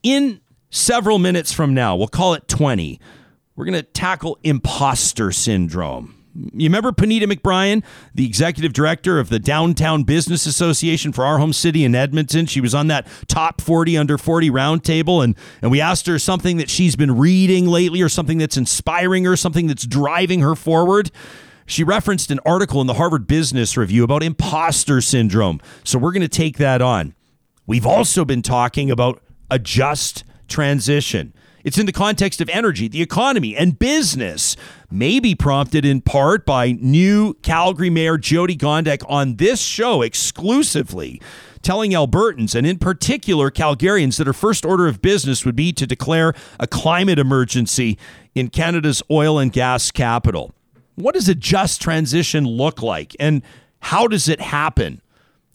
[0.03, 2.99] In several minutes from now, we'll call it 20,
[3.55, 6.16] we're going to tackle imposter syndrome.
[6.37, 7.83] You remember Puneeta McBryan,
[8.13, 12.45] the executive director of the Downtown Business Association for our home city in Edmonton?
[12.45, 16.57] She was on that top 40 under 40 roundtable, and, and we asked her something
[16.57, 21.09] that she's been reading lately or something that's inspiring her, something that's driving her forward.
[21.65, 25.59] She referenced an article in the Harvard Business Review about imposter syndrome.
[25.83, 27.15] So we're going to take that on.
[27.65, 31.33] We've also been talking about a just transition.
[31.63, 34.55] It's in the context of energy, the economy, and business.
[34.89, 41.21] Maybe prompted in part by new Calgary Mayor Jyoti Gondek on this show exclusively,
[41.61, 45.85] telling Albertans, and in particular Calgarians, that her first order of business would be to
[45.85, 47.97] declare a climate emergency
[48.33, 50.53] in Canada's oil and gas capital.
[50.95, 53.41] What does a just transition look like, and
[53.79, 55.01] how does it happen?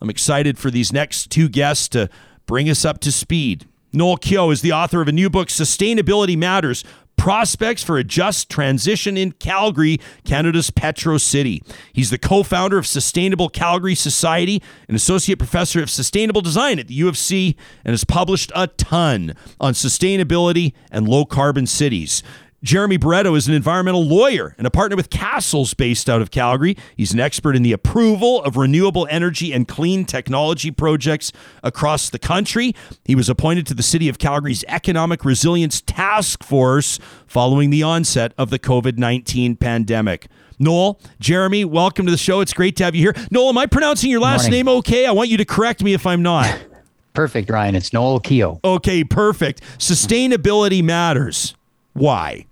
[0.00, 2.10] I'm excited for these next two guests to
[2.44, 3.66] bring us up to speed.
[3.94, 6.82] Noel Keough is the author of a new book, Sustainability Matters
[7.18, 11.62] Prospects for a Just Transition in Calgary, Canada's Petro City.
[11.92, 16.88] He's the co founder of Sustainable Calgary Society, an associate professor of sustainable design at
[16.88, 22.22] the U of C, and has published a ton on sustainability and low carbon cities.
[22.62, 26.76] Jeremy Barretto is an environmental lawyer and a partner with Cassels based out of Calgary.
[26.96, 31.32] He's an expert in the approval of renewable energy and clean technology projects
[31.64, 32.72] across the country.
[33.04, 38.32] He was appointed to the City of Calgary's Economic Resilience Task Force following the onset
[38.38, 40.28] of the COVID 19 pandemic.
[40.60, 42.40] Noel, Jeremy, welcome to the show.
[42.40, 43.26] It's great to have you here.
[43.32, 44.66] Noel, am I pronouncing your last Morning.
[44.66, 45.04] name okay?
[45.06, 46.60] I want you to correct me if I'm not.
[47.12, 47.74] Perfect, Ryan.
[47.74, 48.60] It's Noel Keough.
[48.64, 49.60] Okay, perfect.
[49.78, 51.54] Sustainability matters.
[51.92, 52.46] Why?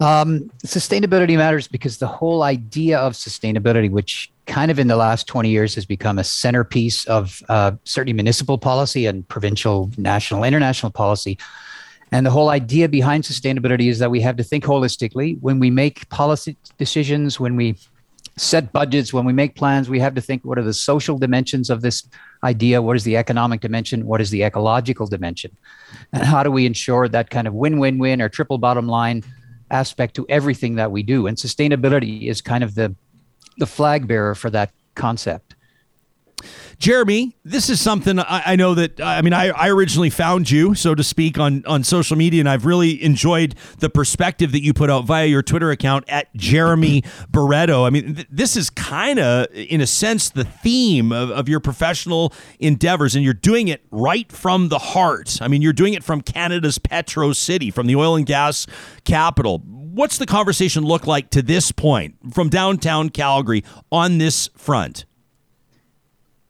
[0.00, 5.26] Um, sustainability matters because the whole idea of sustainability, which kind of in the last
[5.26, 10.92] 20 years has become a centerpiece of uh, certainly municipal policy and provincial, national, international
[10.92, 11.36] policy.
[12.12, 15.68] And the whole idea behind sustainability is that we have to think holistically when we
[15.70, 17.76] make policy decisions, when we
[18.36, 21.70] set budgets, when we make plans, we have to think what are the social dimensions
[21.70, 22.08] of this
[22.44, 22.80] idea?
[22.80, 24.06] What is the economic dimension?
[24.06, 25.56] What is the ecological dimension?
[26.12, 29.24] And how do we ensure that kind of win win win or triple bottom line
[29.70, 31.26] aspect to everything that we do?
[31.26, 32.94] And sustainability is kind of the
[33.58, 35.47] the flag bearer for that concept.
[36.78, 40.76] Jeremy, this is something I, I know that I mean I, I originally found you,
[40.76, 44.72] so to speak, on on social media, and I've really enjoyed the perspective that you
[44.72, 47.02] put out via your Twitter account at Jeremy
[47.32, 47.84] Barretto.
[47.84, 51.58] I mean, th- this is kind of, in a sense, the theme of, of your
[51.58, 55.38] professional endeavors, and you're doing it right from the heart.
[55.42, 58.68] I mean, you're doing it from Canada's Petro City, from the oil and gas
[59.04, 59.58] capital.
[59.58, 65.06] What's the conversation look like to this point from downtown Calgary on this front?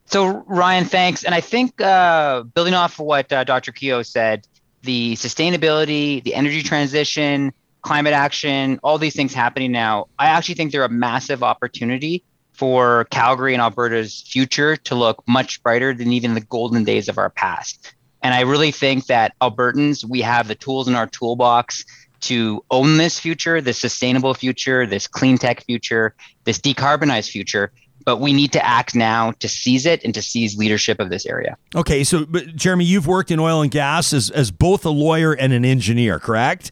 [0.09, 1.23] So Ryan, thanks.
[1.23, 3.71] And I think uh, building off of what uh, Dr.
[3.71, 4.47] Keough said,
[4.81, 10.71] the sustainability, the energy transition, climate action, all these things happening now, I actually think
[10.71, 16.33] they're a massive opportunity for Calgary and Alberta's future to look much brighter than even
[16.33, 17.93] the golden days of our past.
[18.23, 21.85] And I really think that Albertans, we have the tools in our toolbox
[22.21, 27.71] to own this future, this sustainable future, this clean tech future, this decarbonized future
[28.09, 31.27] but we need to act now to seize it and to seize leadership of this
[31.27, 31.55] area.
[31.75, 35.53] Okay, so Jeremy, you've worked in oil and gas as, as both a lawyer and
[35.53, 36.71] an engineer, correct?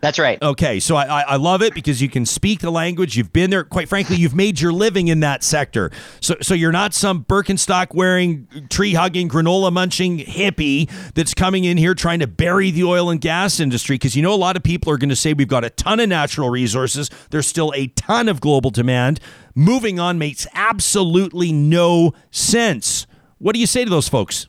[0.00, 0.40] That's right.
[0.42, 3.16] Okay, so I, I love it because you can speak the language.
[3.16, 3.64] You've been there.
[3.64, 5.90] Quite frankly, you've made your living in that sector.
[6.20, 11.76] So, so you're not some Birkenstock wearing, tree hugging, granola munching hippie that's coming in
[11.76, 13.94] here trying to bury the oil and gas industry.
[13.94, 15.98] Because you know, a lot of people are going to say we've got a ton
[15.98, 17.10] of natural resources.
[17.30, 19.18] There's still a ton of global demand.
[19.54, 23.06] Moving on makes absolutely no sense.
[23.38, 24.46] What do you say to those folks?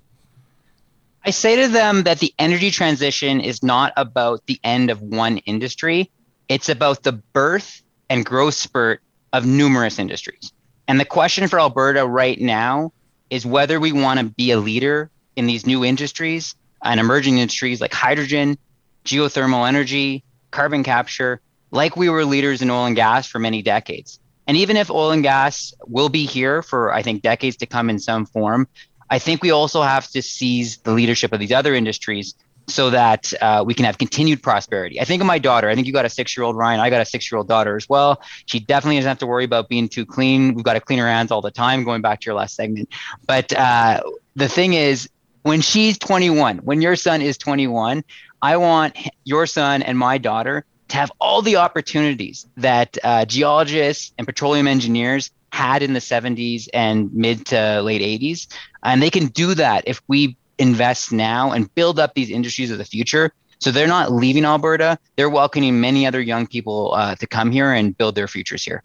[1.28, 5.40] I say to them that the energy transition is not about the end of one
[5.40, 6.10] industry,
[6.48, 9.02] it's about the birth and growth spurt
[9.34, 10.54] of numerous industries.
[10.88, 12.94] And the question for Alberta right now
[13.30, 17.82] is whether we want to be a leader in these new industries and emerging industries
[17.82, 18.58] like hydrogen,
[19.04, 24.18] geothermal energy, carbon capture, like we were leaders in oil and gas for many decades.
[24.48, 27.90] And even if oil and gas will be here for, I think, decades to come
[27.90, 28.70] in some form,
[29.10, 32.36] I think we also have to seize the leadership of these other industries
[32.68, 35.00] so that uh, we can have continued prosperity.
[35.00, 35.70] I think of my daughter.
[35.70, 36.82] I think you got a six year old Ryan.
[36.82, 38.22] I got a six year old daughter as well.
[38.46, 40.54] She definitely doesn't have to worry about being too clean.
[40.54, 42.90] We've got to clean her hands all the time, going back to your last segment.
[43.26, 44.02] But uh,
[44.36, 45.10] the thing is,
[45.44, 48.04] when she's 21, when your son is 21,
[48.42, 54.14] I want your son and my daughter to have all the opportunities that uh, geologists
[54.18, 58.48] and petroleum engineers had in the 70s and mid to late 80s.
[58.84, 62.78] And they can do that if we invest now and build up these industries of
[62.78, 65.00] the future So they're not leaving Alberta.
[65.16, 68.84] They're welcoming many other young people uh, to come here and build their futures here.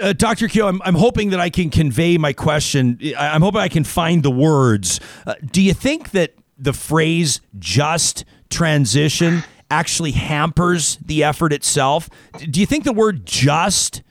[0.00, 0.48] Uh, Dr.
[0.48, 2.98] Keough, I'm, I'm hoping that I can convey my question.
[3.16, 4.98] I'm hoping I can find the words.
[5.24, 12.10] Uh, do you think that the phrase just transition actually hampers the effort itself?
[12.38, 14.02] Do you think the word just,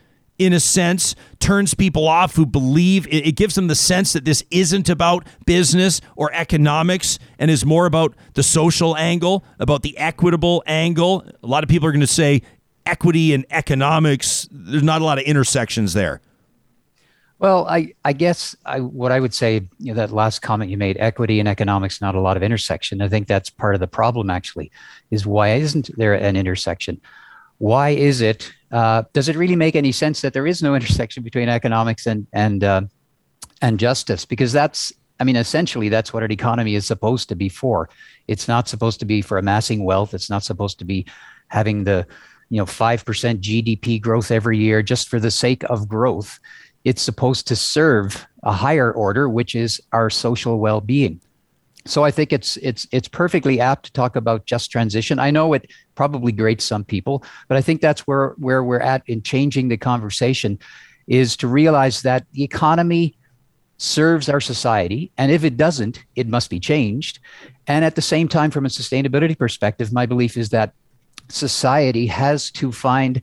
[0.45, 4.25] in a sense, turns people off who believe it, it gives them the sense that
[4.25, 9.97] this isn't about business or economics and is more about the social angle, about the
[9.97, 11.25] equitable angle?
[11.41, 12.41] A lot of people are going to say
[12.85, 16.21] equity and economics, there's not a lot of intersections there.
[17.39, 20.77] Well, I, I guess I, what I would say, you know, that last comment you
[20.77, 23.01] made, equity and economics, not a lot of intersection.
[23.01, 24.71] I think that's part of the problem, actually,
[25.11, 27.01] is why isn't there an intersection?
[27.57, 28.53] Why is it?
[28.74, 32.28] Uh, does it really make any sense that there is no intersection between economics and
[32.34, 32.82] and uh,
[33.61, 34.26] and justice?
[34.26, 37.89] Because that's, I mean, essentially, that's what an economy is supposed to be for.
[38.28, 40.13] It's not supposed to be for amassing wealth.
[40.13, 41.05] It's not supposed to be
[41.49, 42.05] having the,
[42.49, 46.39] you know, five percent GDP growth every year just for the sake of growth
[46.84, 51.21] it's supposed to serve a higher order which is our social well-being
[51.86, 55.19] so i think it's it's it's perfectly apt to talk about just transition.
[55.19, 59.03] I know it probably grates some people but i think that's where where we're at
[59.07, 60.59] in changing the conversation
[61.07, 63.15] is to realize that the economy
[63.77, 67.19] serves our society and if it doesn't it must be changed.
[67.67, 70.73] And at the same time from a sustainability perspective my belief is that
[71.29, 73.21] society has to find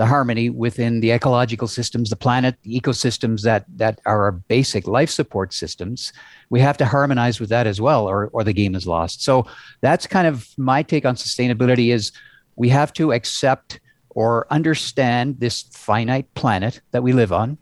[0.00, 4.86] the harmony within the ecological systems, the planet, the ecosystems that that are our basic
[4.86, 6.10] life support systems.
[6.48, 9.22] We have to harmonize with that as well, or or the game is lost.
[9.22, 9.44] So
[9.82, 12.12] that's kind of my take on sustainability is
[12.56, 13.78] we have to accept
[14.08, 17.58] or understand this finite planet that we live on.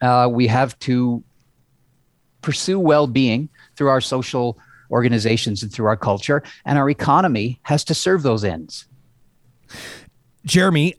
[0.00, 1.22] Uh, we have to
[2.40, 4.58] pursue well-being through our social
[4.90, 8.86] organizations and through our culture, and our economy has to serve those ends.
[10.46, 10.94] Jeremy,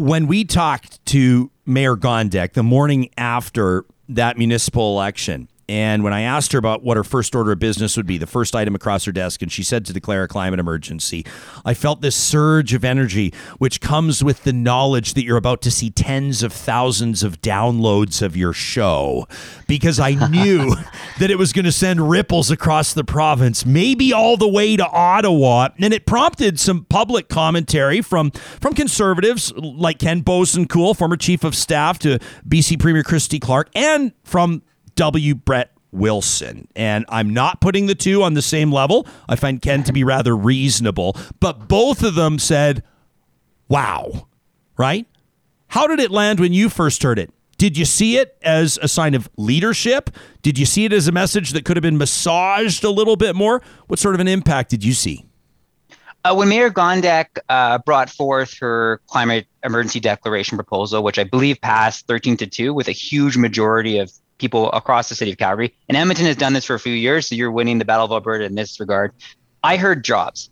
[0.00, 6.22] when we talked to Mayor Gondek the morning after that municipal election, and when I
[6.22, 9.04] asked her about what her first order of business would be, the first item across
[9.04, 11.24] her desk, and she said to declare a climate emergency,
[11.64, 15.70] I felt this surge of energy, which comes with the knowledge that you're about to
[15.70, 19.28] see tens of thousands of downloads of your show,
[19.68, 20.74] because I knew
[21.20, 24.84] that it was going to send ripples across the province, maybe all the way to
[24.84, 25.68] Ottawa.
[25.78, 31.54] And it prompted some public commentary from, from conservatives like Ken Boessenkool, former chief of
[31.54, 32.18] staff to
[32.48, 34.62] BC Premier Christy Clark, and from
[35.00, 35.34] W.
[35.34, 36.68] Brett Wilson.
[36.76, 39.06] And I'm not putting the two on the same level.
[39.30, 42.82] I find Ken to be rather reasonable, but both of them said,
[43.66, 44.28] wow,
[44.76, 45.06] right?
[45.68, 47.32] How did it land when you first heard it?
[47.56, 50.10] Did you see it as a sign of leadership?
[50.42, 53.34] Did you see it as a message that could have been massaged a little bit
[53.34, 53.62] more?
[53.86, 55.24] What sort of an impact did you see?
[56.26, 61.58] Uh, when Mayor Gondek uh, brought forth her climate emergency declaration proposal, which I believe
[61.62, 65.74] passed 13 to 2 with a huge majority of people across the city of Calgary,
[65.88, 68.10] and Edmonton has done this for a few years, so you're winning the Battle of
[68.10, 69.12] Alberta in this regard.
[69.62, 70.50] I heard jobs.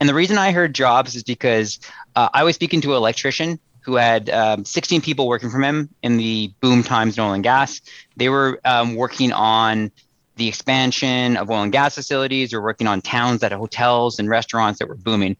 [0.00, 1.80] And the reason I heard jobs is because
[2.14, 5.88] uh, I was speaking to an electrician who had um, 16 people working for him
[6.02, 7.80] in the boom times in oil and gas.
[8.16, 9.90] They were um, working on
[10.36, 14.28] the expansion of oil and gas facilities or working on towns that had hotels and
[14.28, 15.36] restaurants that were booming.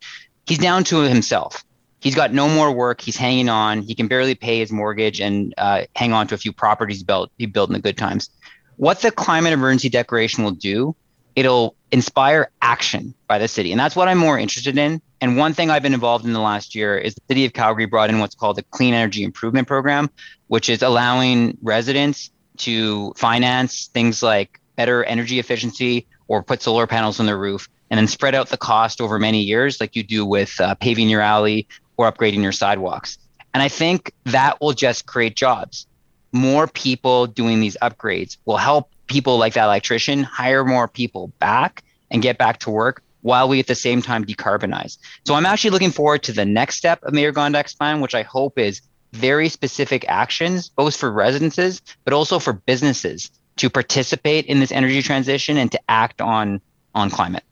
[0.46, 1.64] He's down to himself.
[2.00, 3.00] He's got no more work.
[3.00, 3.82] He's hanging on.
[3.82, 7.30] He can barely pay his mortgage and uh, hang on to a few properties built
[7.38, 8.30] he built in the good times.
[8.76, 10.94] What the climate emergency declaration will do,
[11.34, 15.02] it'll inspire action by the city, and that's what I'm more interested in.
[15.20, 17.86] And one thing I've been involved in the last year is the city of Calgary
[17.86, 20.10] brought in what's called the Clean Energy Improvement Program,
[20.46, 27.18] which is allowing residents to finance things like better energy efficiency or put solar panels
[27.18, 30.24] on their roof and then spread out the cost over many years, like you do
[30.24, 31.66] with uh, paving your alley
[31.98, 33.18] or upgrading your sidewalks.
[33.52, 35.86] And I think that will just create jobs.
[36.32, 41.82] More people doing these upgrades will help people like that electrician hire more people back
[42.10, 44.98] and get back to work while we at the same time decarbonize.
[45.26, 48.22] So I'm actually looking forward to the next step of Mayor Gondek's plan, which I
[48.22, 48.80] hope is
[49.12, 55.02] very specific actions, both for residences, but also for businesses to participate in this energy
[55.02, 56.60] transition and to act on
[56.94, 57.42] on climate.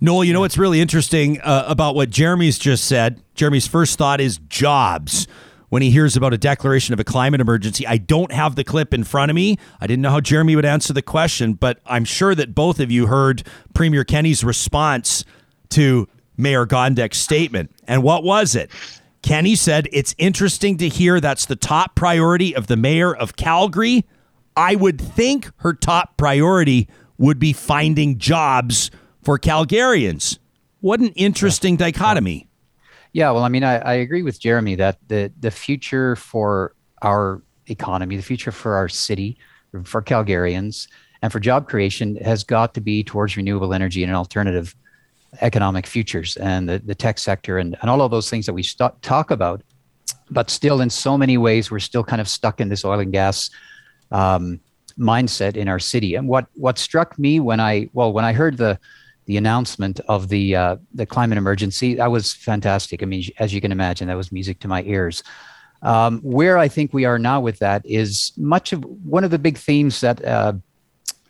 [0.00, 3.22] Noel, you know what's really interesting uh, about what Jeremy's just said?
[3.34, 5.26] Jeremy's first thought is jobs.
[5.68, 8.94] When he hears about a declaration of a climate emergency, I don't have the clip
[8.94, 9.58] in front of me.
[9.80, 12.90] I didn't know how Jeremy would answer the question, but I'm sure that both of
[12.92, 13.42] you heard
[13.74, 15.24] Premier Kenney's response
[15.70, 17.72] to Mayor Gondek's statement.
[17.88, 18.70] And what was it?
[19.22, 24.04] Kenney said, It's interesting to hear that's the top priority of the mayor of Calgary.
[24.56, 26.88] I would think her top priority
[27.18, 28.90] would be finding jobs
[29.26, 30.38] for Calgarians.
[30.82, 32.46] What an interesting dichotomy.
[33.12, 37.42] Yeah, well, I mean, I, I agree with Jeremy that the the future for our
[37.66, 39.36] economy, the future for our city,
[39.82, 40.86] for Calgarians,
[41.22, 44.76] and for job creation has got to be towards renewable energy and alternative
[45.40, 48.62] economic futures and the, the tech sector and, and all of those things that we
[48.62, 49.60] st- talk about.
[50.30, 53.10] But still, in so many ways, we're still kind of stuck in this oil and
[53.10, 53.50] gas
[54.12, 54.60] um,
[54.96, 56.14] mindset in our city.
[56.14, 58.78] And what what struck me when I well when I heard the
[59.26, 63.02] the announcement of the uh, the climate emergency, that was fantastic.
[63.02, 65.22] I mean, as you can imagine, that was music to my ears.
[65.82, 69.38] Um, where I think we are now with that is much of one of the
[69.38, 70.54] big themes that uh,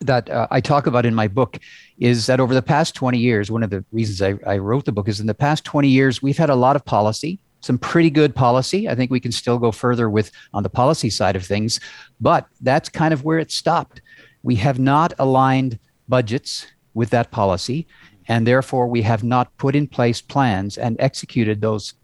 [0.01, 1.59] that uh, I talk about in my book
[1.99, 4.92] is that over the past 20 years, one of the reasons I, I, wrote the
[4.92, 8.11] book is in the past 20 years, we've had a lot of policy, some pretty
[8.11, 8.88] good policy.
[8.88, 11.80] I think we can still go further with on the policy side of things,
[12.20, 14.03] but that's kind of where it stopped.
[14.42, 15.78] We have not aligned
[16.09, 16.66] budgets
[16.97, 17.86] with that policy,
[18.26, 21.94] and therefore we have not put in place plans and executed those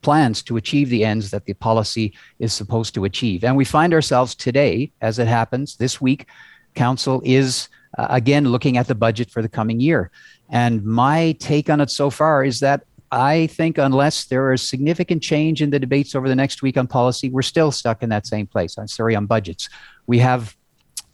[0.00, 3.44] plans to achieve the ends that the policy is supposed to achieve.
[3.44, 6.26] And we find ourselves today, as it happens this week,
[6.74, 7.68] Council is
[7.98, 10.10] uh, again looking at the budget for the coming year.
[10.48, 15.22] And my take on it so far is that I think unless there is significant
[15.22, 18.26] change in the debates over the next week on policy, we're still stuck in that
[18.26, 18.78] same place.
[18.78, 19.68] I'm sorry, on budgets.
[20.06, 20.56] We have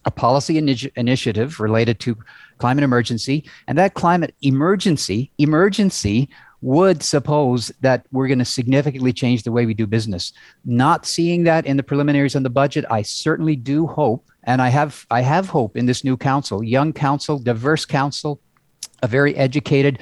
[0.05, 2.17] a policy initi- initiative related to
[2.59, 6.29] climate emergency, and that climate emergency emergency
[6.63, 10.33] would suppose that we're going to significantly change the way we do business.
[10.65, 14.69] Not seeing that in the preliminaries on the budget, I certainly do hope and I
[14.69, 18.41] have I have hope in this new council, young council, diverse council,
[19.03, 19.99] a very educated,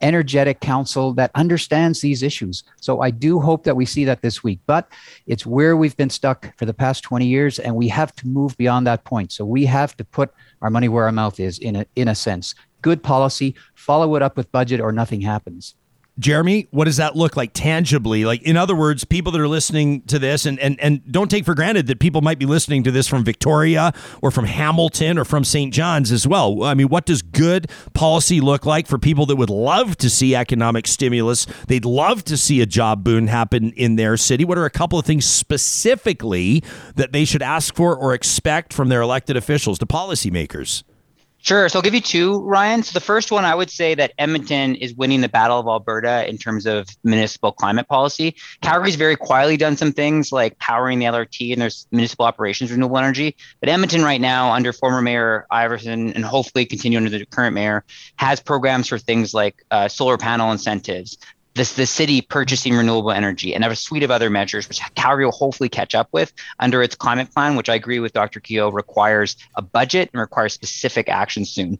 [0.00, 2.64] energetic council that understands these issues.
[2.80, 4.60] So I do hope that we see that this week.
[4.66, 4.90] But
[5.26, 8.56] it's where we've been stuck for the past 20 years, and we have to move
[8.56, 9.32] beyond that point.
[9.32, 10.32] So we have to put
[10.62, 12.54] our money where our mouth is in a in a sense.
[12.82, 15.74] Good policy, follow it up with budget, or nothing happens.
[16.18, 18.24] Jeremy, what does that look like tangibly?
[18.24, 21.44] Like, in other words, people that are listening to this, and, and, and don't take
[21.44, 25.24] for granted that people might be listening to this from Victoria or from Hamilton or
[25.24, 25.72] from St.
[25.72, 26.64] John's as well.
[26.64, 30.34] I mean, what does good policy look like for people that would love to see
[30.34, 31.46] economic stimulus?
[31.68, 34.44] They'd love to see a job boon happen in their city.
[34.44, 36.64] What are a couple of things specifically
[36.96, 40.82] that they should ask for or expect from their elected officials, the policymakers?
[41.48, 41.66] Sure.
[41.70, 42.82] So I'll give you two, Ryan.
[42.82, 46.28] So the first one, I would say that Edmonton is winning the battle of Alberta
[46.28, 48.36] in terms of municipal climate policy.
[48.60, 52.98] Calgary's very quietly done some things like powering the LRT and there's municipal operations renewable
[52.98, 53.34] energy.
[53.60, 57.82] But Edmonton right now, under former Mayor Iveson and hopefully continue under the current mayor,
[58.16, 61.16] has programs for things like uh, solar panel incentives,
[61.58, 65.24] this the city purchasing renewable energy and have a suite of other measures which Calgary
[65.24, 68.40] will hopefully catch up with under its climate plan, which I agree with Dr.
[68.40, 71.78] Keough requires a budget and requires specific action soon.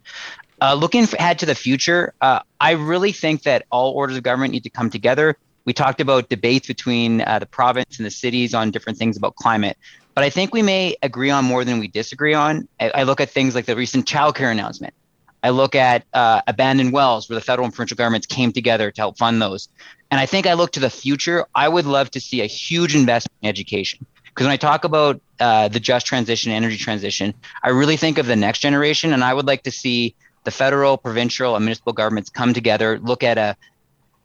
[0.61, 4.51] Uh, looking ahead to the future, uh, I really think that all orders of government
[4.51, 5.37] need to come together.
[5.65, 9.35] We talked about debates between uh, the province and the cities on different things about
[9.35, 9.77] climate,
[10.13, 12.67] but I think we may agree on more than we disagree on.
[12.79, 14.93] I, I look at things like the recent childcare announcement.
[15.41, 19.01] I look at uh, abandoned wells where the federal and provincial governments came together to
[19.01, 19.69] help fund those.
[20.11, 21.45] And I think I look to the future.
[21.55, 24.05] I would love to see a huge investment in education.
[24.25, 27.33] Because when I talk about uh, the just transition, energy transition,
[27.63, 29.13] I really think of the next generation.
[29.13, 33.23] And I would like to see the federal, provincial, and municipal governments come together, look
[33.23, 33.55] at a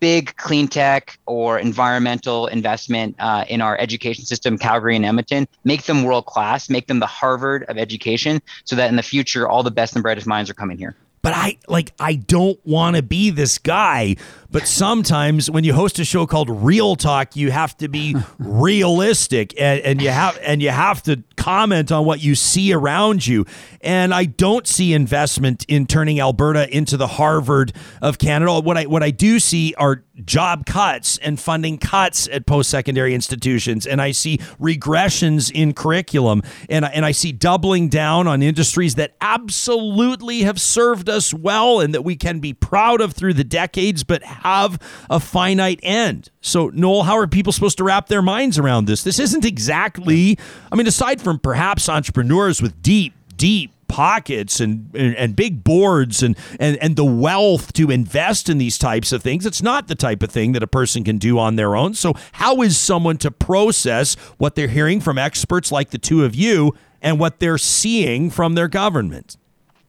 [0.01, 5.85] big clean tech or environmental investment uh, in our education system, Calgary and Edmonton, make
[5.85, 9.63] them world class, make them the Harvard of education, so that in the future, all
[9.63, 10.95] the best and brightest minds are coming here
[11.25, 14.17] but I like I don't want to be this guy.
[14.55, 19.53] But sometimes when you host a show called Real Talk, you have to be realistic
[19.61, 23.45] and, and you have and you have to comment on what you see around you.
[23.81, 28.61] And I don't see investment in turning Alberta into the Harvard of Canada.
[28.61, 33.85] What I what I do see are job cuts and funding cuts at post-secondary institutions
[33.85, 39.17] and I see regressions in curriculum and and I see doubling down on industries that
[39.21, 44.05] absolutely have served us well and that we can be proud of through the decades
[44.05, 44.79] but have
[45.11, 46.31] a finite end.
[46.41, 49.03] So Noel, how are people supposed to wrap their minds around this?
[49.03, 50.39] This isn't exactly
[50.71, 56.23] I mean aside from perhaps entrepreneurs with deep deep pockets and, and, and big boards
[56.23, 59.47] and, and and the wealth to invest in these types of things.
[59.47, 61.95] It's not the type of thing that a person can do on their own.
[61.95, 66.35] So how is someone to process what they're hearing from experts like the two of
[66.35, 69.37] you and what they're seeing from their government?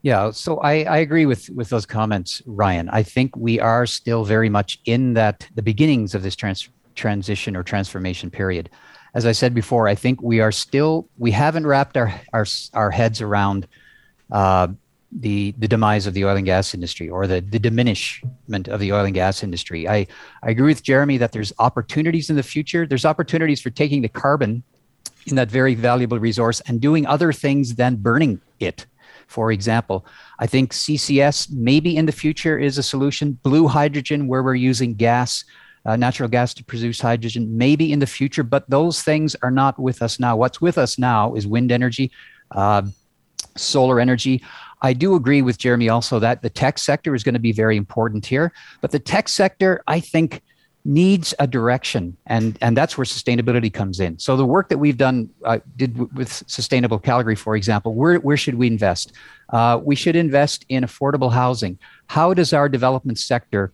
[0.06, 2.89] Yeah, so I, I agree with with those comments, Ryan.
[2.89, 7.56] I think we are still very much in that the beginnings of this trans, transition
[7.56, 8.70] or transformation period.
[9.16, 12.45] As I said before, I think we are still we haven't wrapped our our,
[12.76, 13.68] our heads around
[14.30, 14.68] uh,
[15.12, 18.93] the the demise of the oil and gas industry or the the diminishment of the
[18.93, 19.89] oil and gas industry.
[19.89, 20.06] I
[20.43, 22.86] I agree with Jeremy that there's opportunities in the future.
[22.86, 24.62] There's opportunities for taking the carbon
[25.26, 28.86] in that very valuable resource and doing other things than burning it.
[29.28, 30.05] For example,
[30.39, 33.34] I think CCS maybe in the future is a solution.
[33.43, 35.43] Blue hydrogen, where we're using gas,
[35.86, 39.78] uh, natural gas to produce hydrogen, maybe in the future, but those things are not
[39.80, 40.36] with us now.
[40.36, 42.11] What's with us now is wind energy,
[42.51, 42.84] uh,
[43.55, 44.43] solar energy.
[44.82, 47.78] I do agree with Jeremy also that the tech sector is going to be very
[47.78, 48.51] important here,
[48.82, 50.41] but the tech sector, I think,
[50.86, 54.17] needs a direction and and that's where sustainability comes in.
[54.19, 58.19] So the work that we've done uh, did w- with sustainable calgary for example where,
[58.19, 59.11] where should we invest?
[59.49, 61.79] Uh, we should invest in affordable housing.
[62.07, 63.73] How does our development sector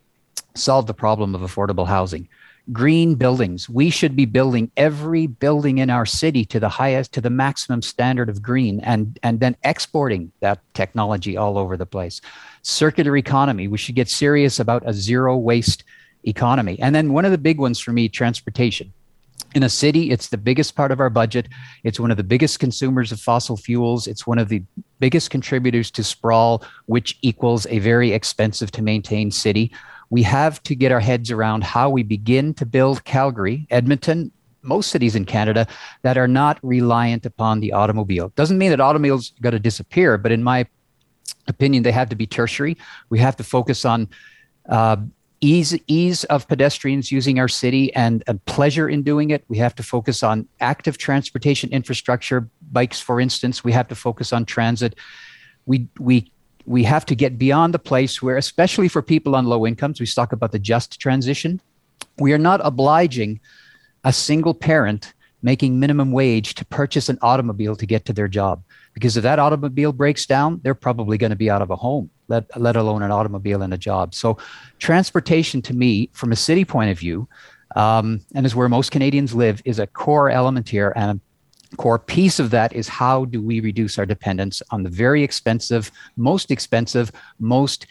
[0.55, 2.30] solve the problem of affordable housing?
[2.72, 3.68] Green buildings.
[3.68, 7.82] We should be building every building in our city to the highest to the maximum
[7.82, 12.22] standard of green and and then exporting that technology all over the place.
[12.62, 13.68] Circular economy.
[13.68, 15.84] We should get serious about a zero waste
[16.24, 16.80] economy.
[16.80, 18.93] And then one of the big ones for me, transportation.
[19.53, 21.47] In a city, it's the biggest part of our budget.
[21.84, 24.07] It's one of the biggest consumers of fossil fuels.
[24.07, 24.63] It's one of the
[24.99, 29.72] biggest contributors to sprawl, which equals a very expensive to maintain city.
[30.09, 34.91] We have to get our heads around how we begin to build Calgary, Edmonton, most
[34.91, 35.67] cities in Canada
[36.03, 38.32] that are not reliant upon the automobile.
[38.36, 40.67] Doesn't mean that automobiles got to disappear, but in my
[41.47, 42.78] opinion, they have to be tertiary.
[43.09, 44.07] We have to focus on
[44.69, 44.97] uh,
[45.42, 49.44] ease ease of pedestrians using our city and, and pleasure in doing it.
[49.48, 53.64] We have to focus on active transportation infrastructure, bikes, for instance.
[53.64, 54.96] We have to focus on transit.
[55.66, 56.32] We we
[56.66, 60.06] we have to get beyond the place where, especially for people on low incomes, we
[60.06, 61.60] talk about the just transition.
[62.20, 63.39] We are not obliging
[64.04, 68.64] a single parent making minimum wage to purchase an automobile to get to their job
[68.94, 72.10] because if that automobile breaks down, they're probably going to be out of a home,
[72.28, 74.14] let, let alone an automobile and a job.
[74.14, 74.38] So,
[74.80, 77.28] transportation to me, from a city point of view,
[77.76, 80.94] um, and is where most Canadians live, is a core element here.
[80.96, 81.22] And
[81.72, 85.24] a core piece of that is how do we reduce our dependence on the very
[85.24, 87.88] expensive, most expensive, most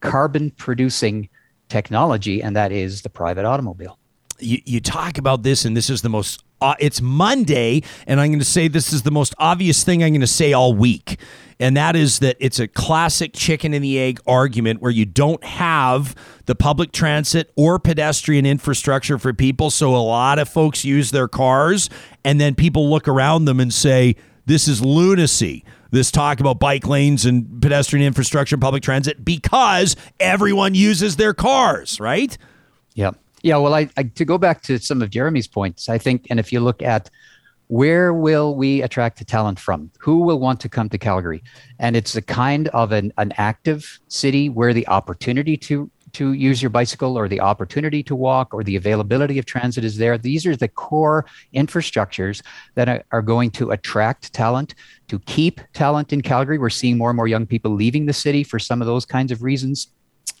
[0.00, 1.28] carbon producing
[1.68, 3.98] technology, and that is the private automobile.
[4.38, 8.30] You, you talk about this, and this is the most uh, it's Monday, and I'm
[8.30, 11.18] going to say this is the most obvious thing I'm going to say all week.
[11.60, 15.42] And that is that it's a classic chicken and the egg argument where you don't
[15.42, 16.14] have
[16.46, 19.70] the public transit or pedestrian infrastructure for people.
[19.70, 21.90] So a lot of folks use their cars,
[22.24, 24.14] and then people look around them and say,
[24.46, 25.64] This is lunacy.
[25.90, 31.32] This talk about bike lanes and pedestrian infrastructure and public transit because everyone uses their
[31.32, 32.36] cars, right?
[32.94, 33.16] Yep.
[33.42, 36.40] Yeah, well, I, I, to go back to some of Jeremy's points, I think, and
[36.40, 37.10] if you look at
[37.68, 39.90] where will we attract the talent from?
[40.00, 41.42] Who will want to come to Calgary?
[41.78, 46.62] And it's a kind of an, an active city where the opportunity to to use
[46.62, 50.16] your bicycle or the opportunity to walk or the availability of transit is there.
[50.16, 52.42] These are the core infrastructures
[52.76, 54.74] that are, are going to attract talent,
[55.08, 56.58] to keep talent in Calgary.
[56.58, 59.30] We're seeing more and more young people leaving the city for some of those kinds
[59.30, 59.88] of reasons.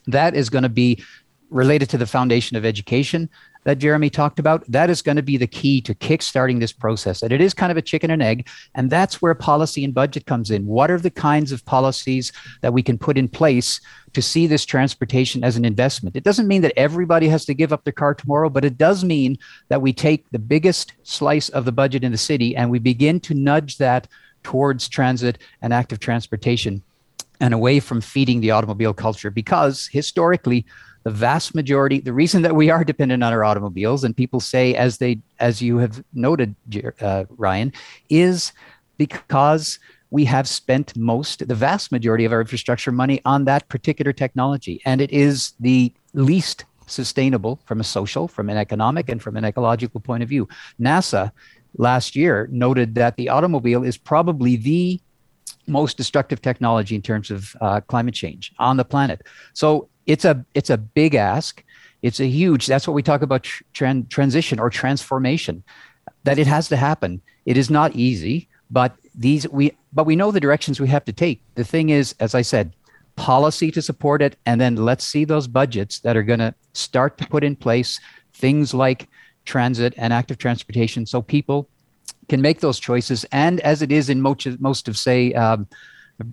[0.06, 1.04] That is going to be
[1.50, 3.28] related to the foundation of education
[3.64, 7.22] that Jeremy talked about, that is going to be the key to kickstarting this process.
[7.22, 8.48] And it is kind of a chicken and egg.
[8.74, 10.64] And that's where policy and budget comes in.
[10.66, 12.32] What are the kinds of policies
[12.62, 13.80] that we can put in place
[14.14, 16.16] to see this transportation as an investment?
[16.16, 19.04] It doesn't mean that everybody has to give up their car tomorrow, but it does
[19.04, 19.36] mean
[19.68, 23.20] that we take the biggest slice of the budget in the city and we begin
[23.20, 24.08] to nudge that
[24.42, 26.82] towards transit and active transportation
[27.40, 30.64] and away from feeding the automobile culture because historically
[31.04, 34.74] the vast majority the reason that we are dependent on our automobiles and people say
[34.74, 36.54] as they as you have noted
[37.00, 37.72] uh, ryan
[38.08, 38.52] is
[38.98, 39.78] because
[40.10, 44.80] we have spent most the vast majority of our infrastructure money on that particular technology.
[44.84, 49.44] And it is the least sustainable from a social from an economic and from an
[49.44, 50.48] ecological point of view.
[50.80, 51.30] Nasa
[51.76, 55.00] last year noted that the automobile is probably the
[55.66, 59.20] most destructive technology in terms of uh, climate change on the planet.
[59.52, 61.62] So it's a it's a big ask.
[62.02, 63.44] It's a huge that's what we talk about
[63.74, 65.62] tran- transition or transformation
[66.24, 67.22] that it has to happen.
[67.46, 71.12] It is not easy but these we but we know the directions we have to
[71.12, 71.40] take.
[71.54, 72.74] The thing is as i said
[73.16, 77.18] policy to support it and then let's see those budgets that are going to start
[77.18, 77.98] to put in place
[78.32, 79.08] things like
[79.44, 81.68] transit and active transportation so people
[82.28, 83.24] can make those choices.
[83.32, 85.66] And as it is in most of, most of say um,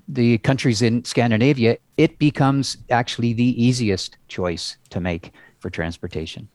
[0.07, 6.47] the countries in Scandinavia, it becomes actually the easiest choice to make for transportation.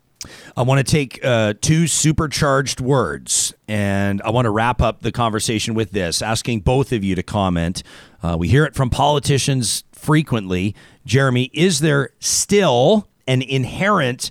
[0.56, 5.12] I want to take uh, two supercharged words and I want to wrap up the
[5.12, 7.82] conversation with this, asking both of you to comment.
[8.22, 10.74] Uh, we hear it from politicians frequently.
[11.06, 14.30] Jeremy, is there still an inherent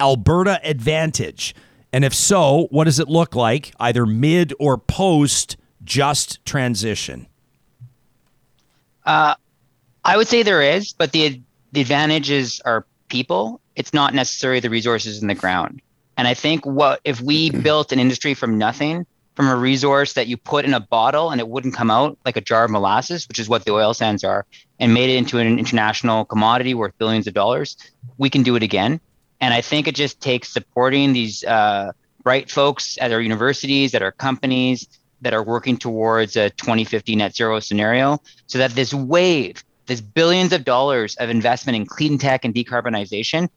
[0.00, 1.54] Alberta advantage?
[1.92, 7.27] And if so, what does it look like, either mid or post just transition?
[9.08, 9.34] Uh,
[10.04, 11.40] I would say there is, but the
[11.72, 13.60] the advantages are people.
[13.74, 15.80] It's not necessarily the resources in the ground.
[16.18, 20.26] And I think what if we built an industry from nothing, from a resource that
[20.26, 23.26] you put in a bottle and it wouldn't come out like a jar of molasses,
[23.28, 24.44] which is what the oil sands are,
[24.78, 27.78] and made it into an international commodity worth billions of dollars,
[28.18, 29.00] we can do it again.
[29.40, 34.02] And I think it just takes supporting these uh, bright folks at our universities, at
[34.02, 34.86] our companies
[35.20, 40.52] that are working towards a 2050 net zero scenario, so that this wave, this billions
[40.52, 43.48] of dollars of investment in clean tech and decarbonization,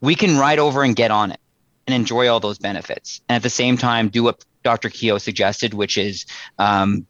[0.00, 1.40] we can ride over and get on it
[1.86, 3.20] and enjoy all those benefits.
[3.28, 4.88] And at the same time, do what Dr.
[4.88, 6.26] Keough suggested, which is
[6.58, 7.06] um,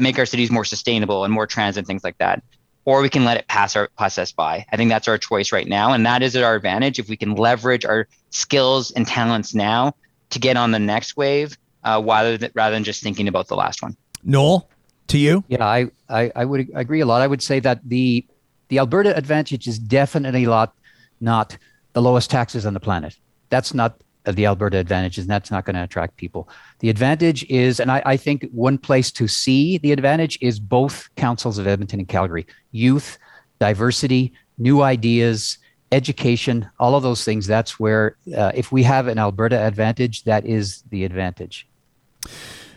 [0.00, 2.42] make our cities more sustainable and more transit, things like that.
[2.84, 4.64] Or we can let it pass our pass us by.
[4.72, 7.18] I think that's our choice right now, and that is at our advantage if we
[7.18, 9.94] can leverage our skills and talents now
[10.30, 11.58] to get on the next wave,
[11.88, 13.96] uh, rather than rather than just thinking about the last one.
[14.24, 14.68] Noel,
[15.08, 15.44] to you?
[15.48, 17.22] Yeah, I, I, I would agree a lot.
[17.22, 18.26] I would say that the
[18.68, 20.74] the Alberta advantage is definitely a lot
[21.20, 21.56] not
[21.94, 23.16] the lowest taxes on the planet.
[23.48, 26.48] That's not the Alberta advantage, and that's not going to attract people.
[26.80, 31.08] The advantage is, and I, I, think one place to see the advantage is both
[31.16, 33.18] councils of Edmonton and Calgary youth,
[33.58, 35.58] diversity, new ideas,
[35.92, 37.46] education, all of those things.
[37.46, 41.67] That's where, uh, if we have an Alberta advantage, that is the advantage.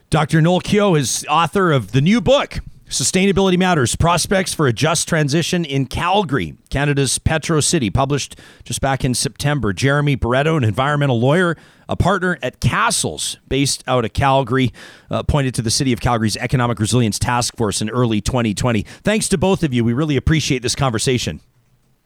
[0.10, 0.42] Dr.
[0.42, 2.60] Noel Keough is author of the new book,
[2.92, 9.06] Sustainability Matters Prospects for a Just Transition in Calgary, Canada's Petro City, published just back
[9.06, 9.72] in September.
[9.72, 11.56] Jeremy Barretto, an environmental lawyer,
[11.88, 14.74] a partner at Cassels, based out of Calgary,
[15.10, 18.82] uh, pointed to the City of Calgary's Economic Resilience Task Force in early 2020.
[18.82, 19.86] Thanks to both of you.
[19.86, 21.40] We really appreciate this conversation.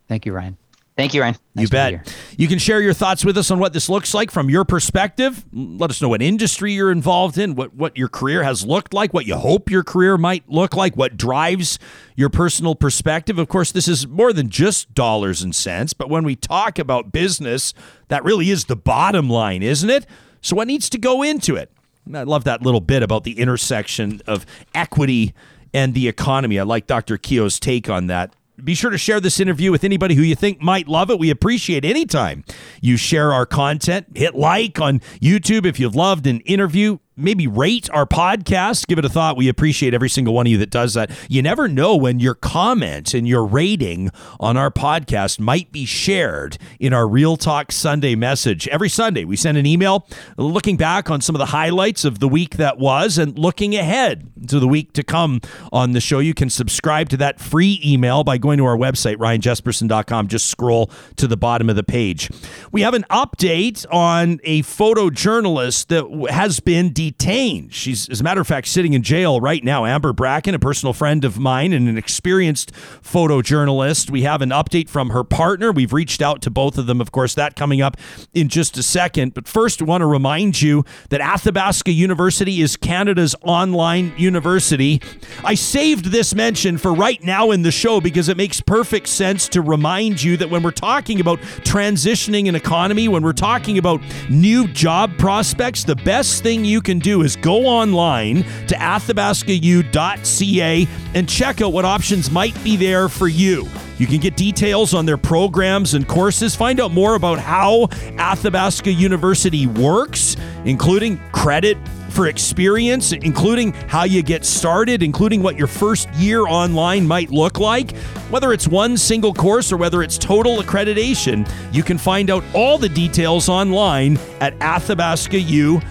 [0.07, 0.57] Thank you, Ryan.
[0.97, 1.35] Thank you, Ryan.
[1.55, 2.15] Nice you bet.
[2.37, 5.43] You can share your thoughts with us on what this looks like from your perspective.
[5.51, 9.13] Let us know what industry you're involved in, what, what your career has looked like,
[9.13, 11.79] what you hope your career might look like, what drives
[12.15, 13.37] your personal perspective.
[13.37, 17.11] Of course, this is more than just dollars and cents, but when we talk about
[17.11, 17.73] business,
[18.07, 20.05] that really is the bottom line, isn't it?
[20.39, 21.71] So, what needs to go into it?
[22.13, 25.33] I love that little bit about the intersection of equity
[25.73, 26.57] and the economy.
[26.57, 27.17] I like Dr.
[27.17, 28.33] Keough's take on that.
[28.63, 31.19] Be sure to share this interview with anybody who you think might love it.
[31.19, 32.43] We appreciate any time
[32.81, 34.07] you share our content.
[34.15, 38.87] Hit like on YouTube if you've loved an interview maybe rate our podcast.
[38.87, 39.37] Give it a thought.
[39.37, 41.11] We appreciate every single one of you that does that.
[41.29, 46.57] You never know when your comment and your rating on our podcast might be shared
[46.79, 48.67] in our Real Talk Sunday message.
[48.67, 52.27] Every Sunday, we send an email looking back on some of the highlights of the
[52.27, 55.39] week that was and looking ahead to the week to come
[55.71, 56.19] on the show.
[56.19, 60.27] You can subscribe to that free email by going to our website, ryanjesperson.com.
[60.27, 62.29] Just scroll to the bottom of the page.
[62.71, 67.71] We have an update on a photojournalist that has been de- detained.
[67.71, 69.85] She's, as a matter of fact, sitting in jail right now.
[69.85, 72.71] Amber Bracken, a personal friend of mine and an experienced
[73.03, 74.09] photojournalist.
[74.09, 75.71] We have an update from her partner.
[75.71, 77.97] We've reached out to both of them, of course, that coming up
[78.33, 79.35] in just a second.
[79.35, 84.99] But first, I want to remind you that Athabasca University is Canada's online university.
[85.43, 89.47] I saved this mention for right now in the show because it makes perfect sense
[89.49, 94.01] to remind you that when we're talking about transitioning an economy, when we're talking about
[94.27, 100.87] new job prospects, the best thing you can can do is go online to athabascau.ca
[101.13, 103.67] and check out what options might be there for you.
[103.97, 108.91] You can get details on their programs and courses, find out more about how Athabasca
[108.91, 110.35] University works,
[110.65, 111.77] including credit
[112.15, 117.59] for experience, including how you get started, including what your first year online might look
[117.59, 117.95] like.
[118.29, 122.77] Whether it's one single course or whether it's total accreditation, you can find out all
[122.77, 125.83] the details online at athabascau.ca.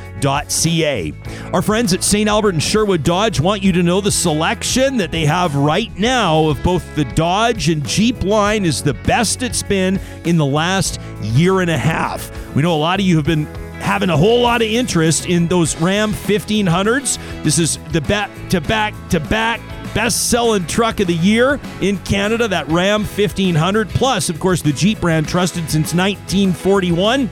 [1.53, 2.29] Our friends at St.
[2.29, 6.49] Albert and Sherwood Dodge want you to know the selection that they have right now
[6.49, 10.99] of both the Dodge and Jeep line is the best it's been in the last
[11.21, 12.31] year and a half.
[12.55, 13.47] We know a lot of you have been
[13.85, 17.19] having a whole lot of interest in those Ram 1500s.
[17.45, 19.61] This is the back to back to back
[19.95, 23.89] best selling truck of the year in Canada, that Ram 1500.
[23.91, 27.31] Plus, of course, the Jeep brand trusted since 1941.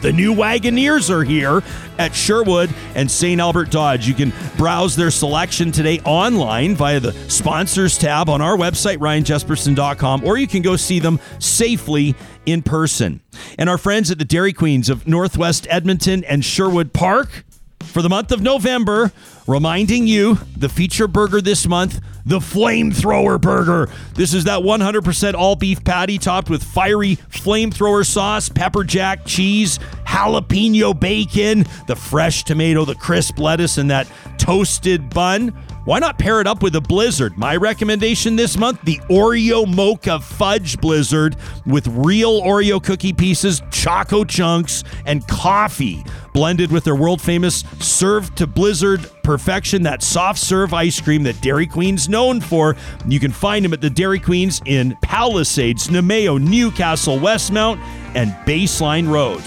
[0.00, 1.62] The new Wagoneers are here
[1.98, 3.38] at Sherwood and St.
[3.38, 4.08] Albert Dodge.
[4.08, 10.24] You can browse their selection today online via the sponsors tab on our website, ryanjesperson.com,
[10.24, 12.14] or you can go see them safely
[12.46, 13.20] in person.
[13.58, 17.44] And our friends at the Dairy Queens of Northwest Edmonton and Sherwood Park
[17.80, 19.12] for the month of November,
[19.46, 23.88] reminding you the feature burger this month, the Flamethrower Burger.
[24.14, 29.78] This is that 100% all beef patty topped with fiery flamethrower sauce, pepper jack cheese,
[30.06, 34.06] jalapeno bacon, the fresh tomato, the crisp lettuce, and that
[34.38, 35.48] toasted bun.
[35.84, 37.38] Why not pair it up with a blizzard?
[37.38, 44.24] My recommendation this month the Oreo Mocha Fudge Blizzard with real Oreo cookie pieces, choco
[44.24, 50.72] chunks, and coffee blended with their world famous served to blizzard perfection, that soft serve
[50.74, 52.76] ice cream that Dairy Queen's known for.
[53.06, 57.78] You can find them at the Dairy Queens in Palisades, Namao, Newcastle, Westmount,
[58.14, 59.42] and Baseline Road.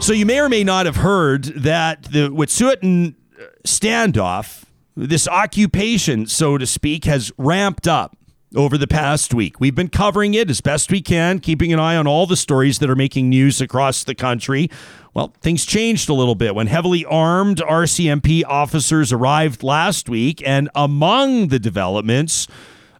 [0.00, 4.64] So you may or may not have heard that the Wet'suwet'en uh, standoff,
[4.96, 8.16] this occupation, so to speak, has ramped up
[8.56, 9.60] over the past week.
[9.60, 12.78] We've been covering it as best we can, keeping an eye on all the stories
[12.78, 14.70] that are making news across the country.
[15.12, 20.68] Well, things changed a little bit when heavily armed RCMP officers arrived last week, and
[20.74, 22.48] among the developments,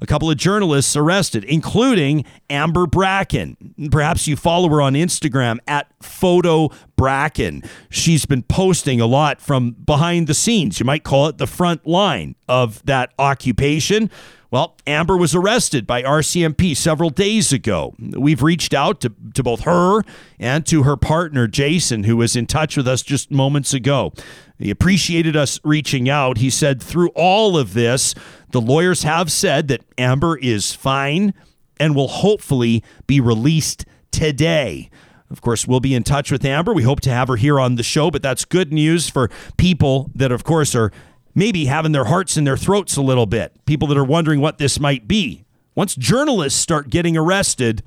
[0.01, 3.74] a couple of journalists arrested, including Amber Bracken.
[3.90, 7.62] Perhaps you follow her on Instagram at Photo Bracken.
[7.90, 10.78] She's been posting a lot from behind the scenes.
[10.78, 14.10] You might call it the front line of that occupation.
[14.55, 17.93] Well, Amber was arrested by RCMP several days ago.
[17.98, 20.02] We've reached out to, to both her
[20.39, 24.12] and to her partner, Jason, who was in touch with us just moments ago.
[24.56, 26.39] He appreciated us reaching out.
[26.39, 28.14] He said, through all of this,
[28.52, 31.35] the lawyers have said that Amber is fine
[31.81, 34.89] and will hopefully be released today.
[35.31, 36.72] Of course, we'll be in touch with Amber.
[36.72, 40.12] We hope to have her here on the show, but that's good news for people
[40.14, 40.93] that, of course, are
[41.35, 43.52] maybe having their hearts in their throats a little bit.
[43.66, 45.44] People that are wondering what this might be.
[45.74, 47.82] Once journalists start getting arrested,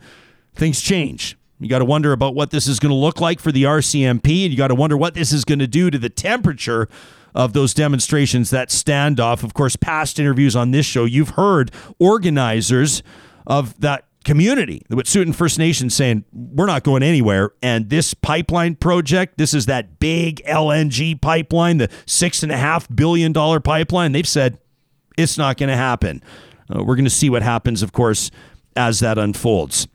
[0.53, 1.37] things change.
[1.59, 4.43] You got to wonder about what this is going to look like for the RCMP,
[4.43, 6.87] and you got to wonder what this is going to do to the temperature
[7.33, 9.43] of those demonstrations, that standoff.
[9.43, 13.01] Of course, past interviews on this show, you've heard organizers
[13.45, 17.51] of that community, the Wet'suwet'en First Nation, saying, We're not going anywhere.
[17.63, 24.11] And this pipeline project, this is that big LNG pipeline, the $6.5 billion pipeline.
[24.11, 24.59] They've said
[25.17, 26.21] it's not going to happen.
[26.69, 28.29] Uh, we're going to see what happens, of course,
[28.75, 29.87] as that unfolds.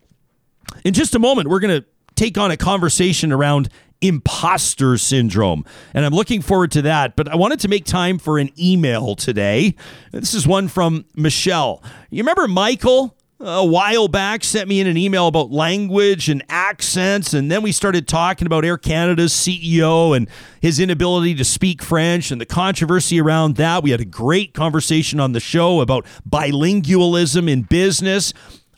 [0.85, 1.87] In just a moment, we're going to
[2.17, 3.69] take on a conversation around
[4.01, 5.65] imposter syndrome.
[5.93, 7.17] And I'm looking forward to that.
[7.17, 9.77] But I wanted to make time for an email today.
[10.11, 11.83] This is one from Michelle.
[12.11, 13.15] You remember Michael?
[13.45, 17.73] A while back, sent me in an email about language and accents, and then we
[17.73, 20.29] started talking about Air Canada's CEO and
[20.61, 23.83] his inability to speak French and the controversy around that.
[23.83, 28.33] We had a great conversation on the show about bilingualism in business.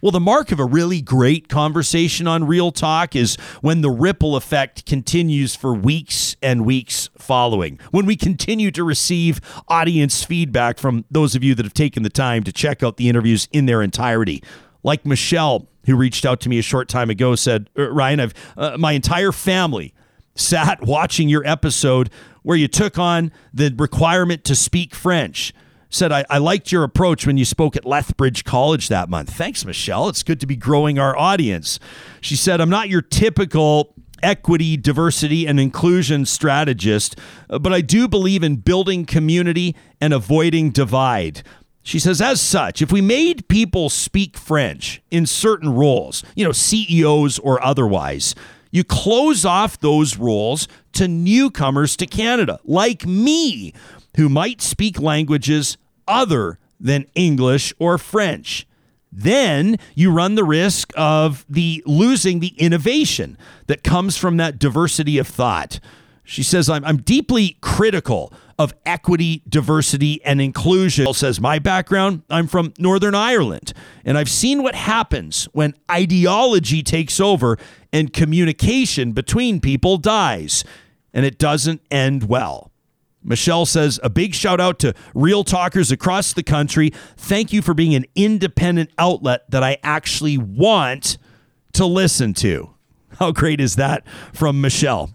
[0.05, 4.37] Well, the mark of a really great conversation on Real Talk is when the ripple
[4.37, 7.79] effect continues for weeks and weeks following.
[7.91, 12.11] When we continue to receive audience feedback from those of you that have taken the
[12.11, 14.43] time to check out the interviews in their entirety.
[14.83, 18.35] Like Michelle, who reached out to me a short time ago, said, "Uh, Ryan, I've
[18.59, 19.95] uh, my entire family
[20.35, 22.11] sat watching your episode
[22.43, 25.55] where you took on the requirement to speak French
[25.91, 29.31] said, I, I, liked your approach when you spoke at Lethbridge College that month.
[29.31, 30.09] Thanks, Michelle.
[30.09, 31.79] It's good to be growing our audience.
[32.21, 37.17] She said, I'm not your typical equity, diversity, and inclusion strategist,
[37.51, 41.43] uh, but I do believe in building community and avoiding divide.
[41.83, 46.53] She says, as such, if we made people speak French in certain roles, you know,
[46.53, 48.35] CEOs or otherwise,
[48.75, 53.73] you close off those roles to newcomers to Canada, like me,
[54.17, 55.79] who might speak languages
[56.09, 58.67] other than English or French.
[59.13, 63.39] Then you run the risk of the losing the innovation
[63.69, 65.79] that comes from that diversity of thought.
[66.25, 71.13] She says, I'm, I'm deeply critical of equity, diversity, and inclusion.
[71.13, 73.73] Says, my background, I'm from Northern Ireland,
[74.05, 77.59] and I've seen what happens when ideology takes over
[77.95, 80.65] and communication between people dies,
[81.15, 82.73] and it doesn't end well.
[83.23, 86.91] Michelle says, a big shout out to real talkers across the country.
[87.17, 91.17] Thank you for being an independent outlet that I actually want
[91.75, 92.71] to listen to.
[93.21, 95.15] How great is that from Michelle?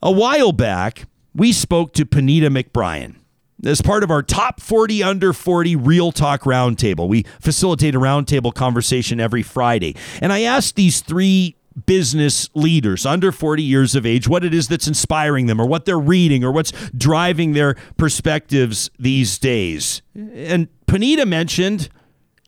[0.00, 3.16] A while back, we spoke to Puneeta McBryan.
[3.64, 8.54] As part of our top 40 under 40 Real Talk Roundtable, we facilitate a roundtable
[8.54, 9.96] conversation every Friday.
[10.20, 11.56] And I asked these three
[11.86, 15.84] business leaders under 40 years of age, what it is that's inspiring them, or what
[15.84, 20.02] they're reading, or what's driving their perspectives these days.
[20.14, 21.88] And Puneeta mentioned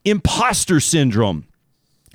[0.04, 1.46] imposter syndrome.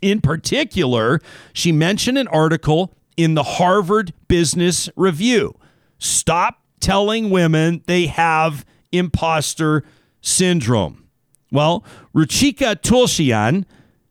[0.01, 1.19] In particular,
[1.53, 5.53] she mentioned an article in the Harvard Business Review.
[5.99, 9.83] Stop telling women they have imposter
[10.21, 11.07] syndrome.
[11.51, 11.83] Well,
[12.15, 13.65] Ruchika Tulshyan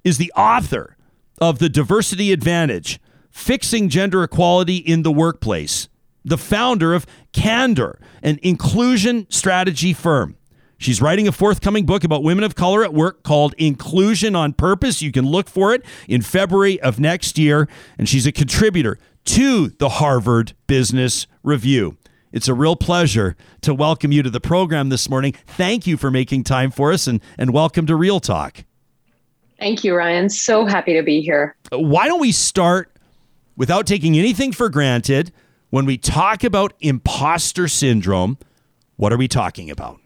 [0.04, 0.96] is the author
[1.40, 3.00] of The Diversity Advantage
[3.30, 5.88] Fixing Gender Equality in the Workplace,
[6.24, 10.36] the founder of Candor, an inclusion strategy firm.
[10.76, 15.02] She's writing a forthcoming book about women of color at work called Inclusion on Purpose.
[15.02, 17.68] You can look for it in February of next year.
[17.98, 21.98] And she's a contributor to the Harvard Business Review.
[22.32, 25.34] It's a real pleasure to welcome you to the program this morning.
[25.46, 28.64] Thank you for making time for us and, and welcome to Real Talk.
[29.60, 30.30] Thank you, Ryan.
[30.30, 31.54] So happy to be here.
[31.70, 32.96] Why don't we start
[33.56, 35.32] without taking anything for granted?
[35.68, 38.38] When we talk about imposter syndrome,
[38.96, 40.00] what are we talking about?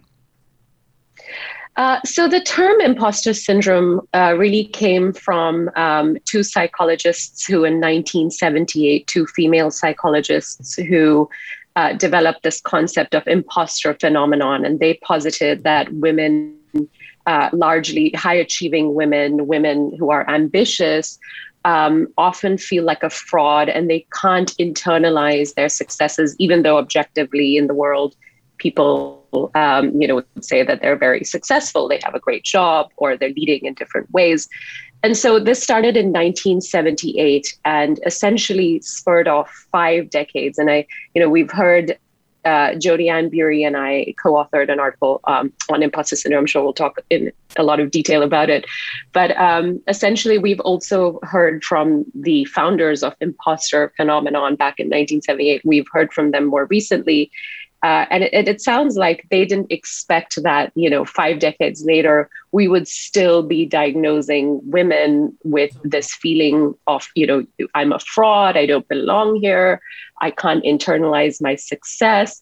[1.77, 7.75] Uh, so the term imposter syndrome uh, really came from um, two psychologists who, in
[7.75, 11.29] 1978, two female psychologists who
[11.77, 16.57] uh, developed this concept of imposter phenomenon, and they posited that women,
[17.27, 21.19] uh, largely high achieving women, women who are ambitious,
[21.65, 27.57] um, often feel like a fraud and they can't internalize their successes, even though objectively
[27.57, 28.15] in the world
[28.59, 33.17] people um, you know say that they're very successful they have a great job or
[33.17, 34.49] they're leading in different ways.
[35.03, 40.59] And so this started in 1978 and essentially spurred off five decades.
[40.59, 41.99] And i you know we've heard
[42.45, 46.43] uh, Jodi Ann Burey and I co-authored an article um, on imposter syndrome.
[46.43, 48.67] I'm sure we'll talk in a lot of detail about it.
[49.13, 55.63] But um, essentially, we've also heard from the founders of imposter phenomenon back in 1978.
[55.65, 57.31] We've heard from them more recently,
[57.85, 62.31] uh, and it, it, sounds like they didn't expect that, you know, five decades later,
[62.51, 67.45] we would still be diagnosing women with this feeling of, you know,
[67.75, 69.83] I'm a fraud, I don't belong here,
[70.23, 72.41] I can't internalize my success.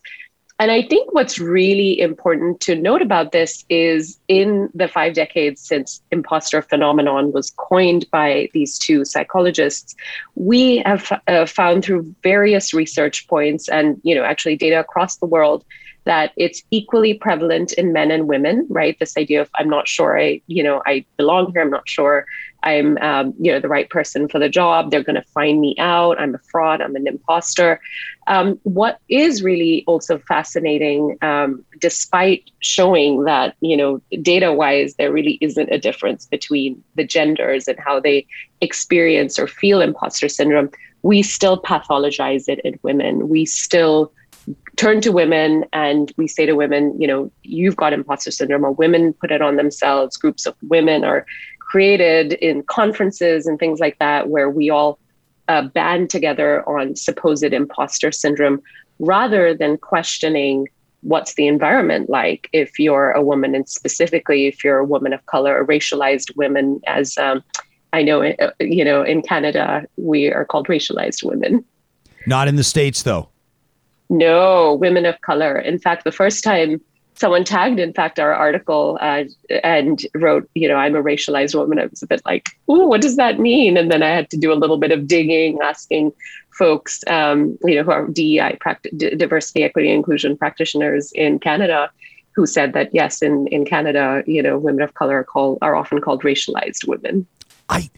[0.63, 5.61] And I think what's really important to note about this is in the five decades
[5.61, 9.97] since imposter phenomenon was coined by these two psychologists,
[10.37, 15.27] we have uh, found through various research points and you know actually data across the
[15.27, 15.65] world
[16.05, 18.97] that it's equally prevalent in men and women, right?
[19.01, 21.63] This idea of I'm not sure I, you know, I belong here.
[21.63, 22.25] I'm not sure
[22.63, 24.91] I'm, um, you know, the right person for the job.
[24.91, 26.21] They're going to find me out.
[26.21, 26.81] I'm a fraud.
[26.81, 27.81] I'm an imposter.
[28.27, 35.13] Um, what is really also fascinating, um, despite showing that, you know, data wise, there
[35.13, 38.27] really isn't a difference between the genders and how they
[38.61, 40.71] experience or feel imposter syndrome,
[41.03, 43.29] we still pathologize it in women.
[43.29, 44.13] We still
[44.77, 48.73] turn to women and we say to women, you know, you've got imposter syndrome, or
[48.73, 50.17] women put it on themselves.
[50.17, 51.27] Groups of women are
[51.73, 54.99] created in conferences and things like that, where we all
[55.49, 58.61] uh, band together on supposed imposter syndrome
[58.99, 60.69] rather than questioning
[61.01, 62.47] what's the environment like.
[62.53, 66.83] If you're a woman and specifically if you're a woman of color or racialized women
[66.87, 67.43] as um,
[67.95, 71.65] i know uh, you know in canada we are called racialized women.
[72.27, 73.31] Not in the states though.
[74.11, 75.59] No women of color.
[75.59, 76.83] In fact the first time
[77.15, 79.25] someone tagged in fact our article uh,
[79.63, 81.79] and wrote you know i'm a racialized woman.
[81.79, 83.77] I was a bit like oh what does that mean?
[83.77, 86.13] And then i had to do a little bit of digging asking
[86.51, 91.91] folks um, you know who are dei practi- diversity equity inclusion practitioners in canada
[92.35, 95.75] who said that yes in in canada you know women of color are called are
[95.75, 97.27] often called racialized women.
[97.69, 97.91] I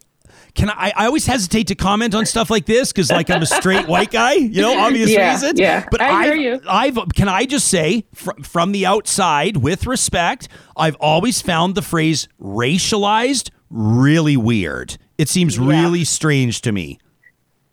[0.54, 0.92] can I?
[0.96, 4.10] I always hesitate to comment on stuff like this because, like, I'm a straight white
[4.10, 4.34] guy.
[4.34, 5.58] You know, obvious yeah, reasons.
[5.58, 6.60] Yeah, but I hear you.
[6.68, 11.82] I've can I just say fr- from the outside, with respect, I've always found the
[11.82, 14.96] phrase racialized really weird.
[15.18, 15.66] It seems Yeah.
[15.68, 16.98] really strange to me.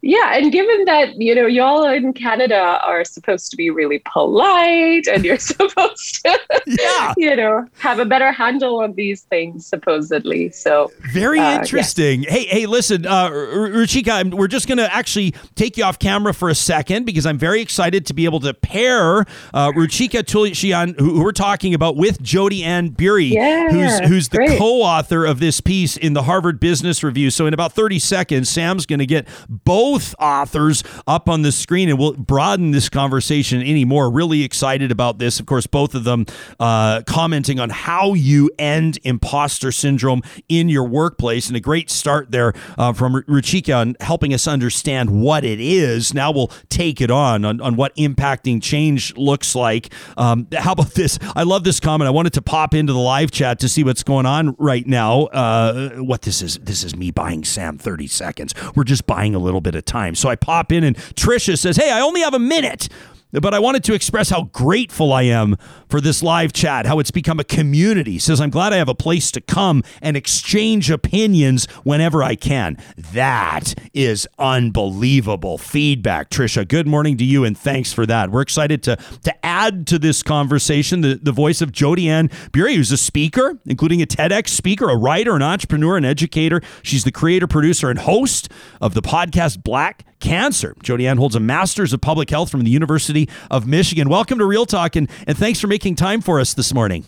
[0.04, 5.06] Yeah, and given that you know y'all in Canada are supposed to be really polite,
[5.08, 7.14] and you're supposed to, Yeah.
[7.18, 10.50] you know, have a better handle on these things, supposedly.
[10.52, 11.60] So Very Uh, yeah.
[11.60, 12.24] interesting.
[12.24, 16.50] Hey, hey, listen, uh, Ruchika, we're just going to actually take you off camera for
[16.50, 19.20] a second because I'm very excited to be able to pair
[19.54, 24.30] uh, Ruchika Tulshyan, who, who we're talking about, with Jodi Ann Burey, Yeah, who's who's
[24.30, 24.58] the great.
[24.58, 27.30] co-author of this piece in the Harvard Business Review.
[27.30, 31.52] So in about 30 seconds, Sam's going to get both both authors up on the
[31.52, 34.10] screen, and we'll broaden this conversation anymore.
[34.10, 35.38] Really excited about this.
[35.38, 36.26] Of course, both of them
[36.62, 42.32] uh, commenting on how you end imposter syndrome in your workplace, and a great start
[42.32, 46.14] there uh, from Ruchika on helping us understand what it is.
[46.14, 49.94] Now we'll take it on on, on what impacting change looks like.
[50.16, 51.20] Um, how about this?
[51.36, 52.08] I love this comment.
[52.08, 55.24] I wanted to pop into the live chat to see what's going on right now.
[55.24, 56.60] Uh, what this is?
[56.60, 58.54] This is me buying Sam 30 seconds.
[58.74, 60.16] We're just buying a little bit of time.
[60.16, 62.90] So I pop in and Trisha says, Hey, I only have a minute.
[63.32, 65.58] But I wanted to express how grateful I am
[65.90, 68.20] for this live chat, how it's become a community.
[68.20, 72.78] Says, I'm glad I have a place to come and exchange opinions whenever I can.
[73.14, 76.30] That is unbelievable feedback.
[76.30, 78.32] Trisha, good morning to you and thanks for that.
[78.32, 82.76] We're excited to, to add to this conversation the, the voice of Jodi Ann Burey,
[82.76, 86.62] who's a speaker, including a TEDx speaker, a writer, an entrepreneur, an educator.
[86.84, 88.50] She's the creator, producer, and host
[88.82, 90.76] of the podcast Black Cancer.
[90.84, 94.10] Jodi Ann holds a master's of public health from the University University of Michigan.
[94.10, 97.06] Welcome to Real Talk, and, and thanks for making time for us this morning.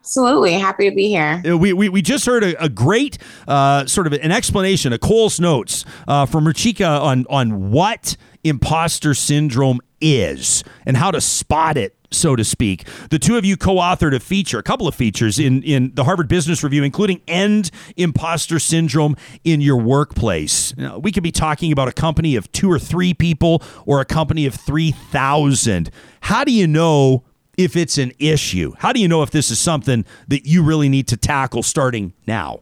[0.00, 0.54] Absolutely.
[0.54, 1.42] Happy to be here.
[1.46, 4.98] Uh, we, we, we just heard a, a great uh, sort of an explanation, a
[4.98, 11.76] Cole's Notes uh, from Ruchika on, on what imposter syndrome is and how to spot
[11.76, 12.86] it so to speak.
[13.10, 16.28] The two of you co-authored a feature, a couple of features in in the Harvard
[16.28, 21.88] Business Review, including "End Imposter Syndrome in Your Workplace." Now, we could be talking about
[21.88, 25.90] a company of two or three people or a company of three thousand.
[26.20, 27.24] How do you know?
[27.58, 30.88] If it's an issue, how do you know if this is something that you really
[30.88, 32.60] need to tackle starting now?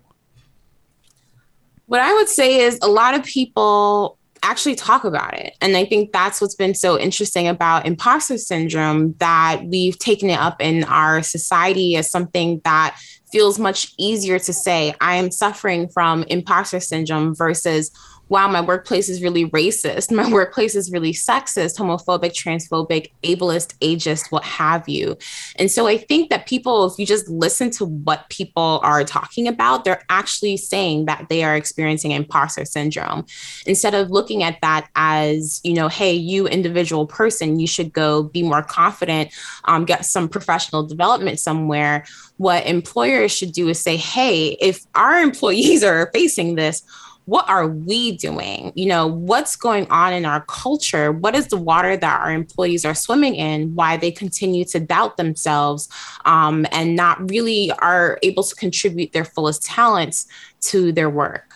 [1.86, 5.54] What I would say is a lot of people actually talk about it.
[5.60, 10.38] And I think that's what's been so interesting about imposter syndrome that we've taken it
[10.38, 12.98] up in our society as something that
[13.30, 17.90] feels much easier to say, I am suffering from imposter syndrome versus
[18.31, 20.11] wow, my workplace is really racist.
[20.20, 25.16] My workplace is really sexist, homophobic, transphobic, ableist, ageist, what have you.
[25.57, 29.48] And so I think that people, if you just listen to what people are talking
[29.48, 33.27] about, they're actually saying that they are experiencing imposter syndrome.
[33.66, 38.23] Instead of looking at that as, you know, hey, you individual person, you should go
[38.23, 39.32] be more confident,
[39.65, 42.05] um, get some professional development somewhere.
[42.36, 46.85] What employers should do is say, hey, if our employees are facing this,
[47.31, 48.73] what are we doing?
[48.74, 51.12] You know, what's going on in our culture?
[51.12, 53.73] What is the water that our employees are swimming in?
[53.77, 55.89] Why they continue to doubt themselves
[56.24, 60.27] um, and not really are able to contribute their fullest talents
[60.62, 61.49] to their work?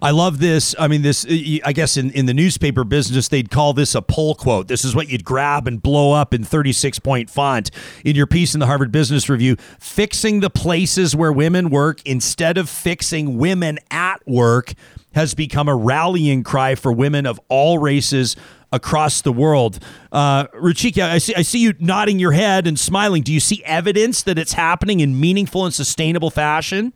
[0.00, 0.74] I love this.
[0.78, 1.26] I mean, this,
[1.64, 4.68] I guess in, in the newspaper business, they'd call this a pull quote.
[4.68, 7.70] This is what you'd grab and blow up in 36 point font
[8.04, 9.56] in your piece in the Harvard Business Review.
[9.78, 14.74] Fixing the places where women work instead of fixing women at work
[15.14, 18.36] has become a rallying cry for women of all races
[18.72, 19.78] across the world.
[20.12, 23.22] Uh, Ruchika, I see, I see you nodding your head and smiling.
[23.22, 26.92] Do you see evidence that it's happening in meaningful and sustainable fashion?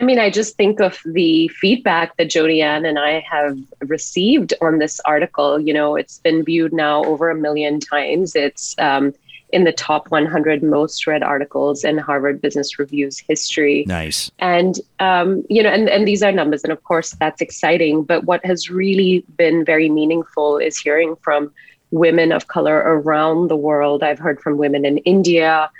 [0.00, 4.54] I mean, I just think of the feedback that Jodi Ann and I have received
[4.60, 5.58] on this article.
[5.58, 8.36] You know, it's been viewed now over a million times.
[8.36, 9.12] It's um,
[9.50, 13.84] in the top 100 most read articles in Harvard Business Review's history.
[13.86, 14.30] Nice.
[14.38, 16.62] And, um, you know, and, and these are numbers.
[16.62, 18.04] And of course, that's exciting.
[18.04, 21.52] But what has really been very meaningful is hearing from
[21.90, 24.02] women of color around the world.
[24.02, 25.70] I've heard from women in India,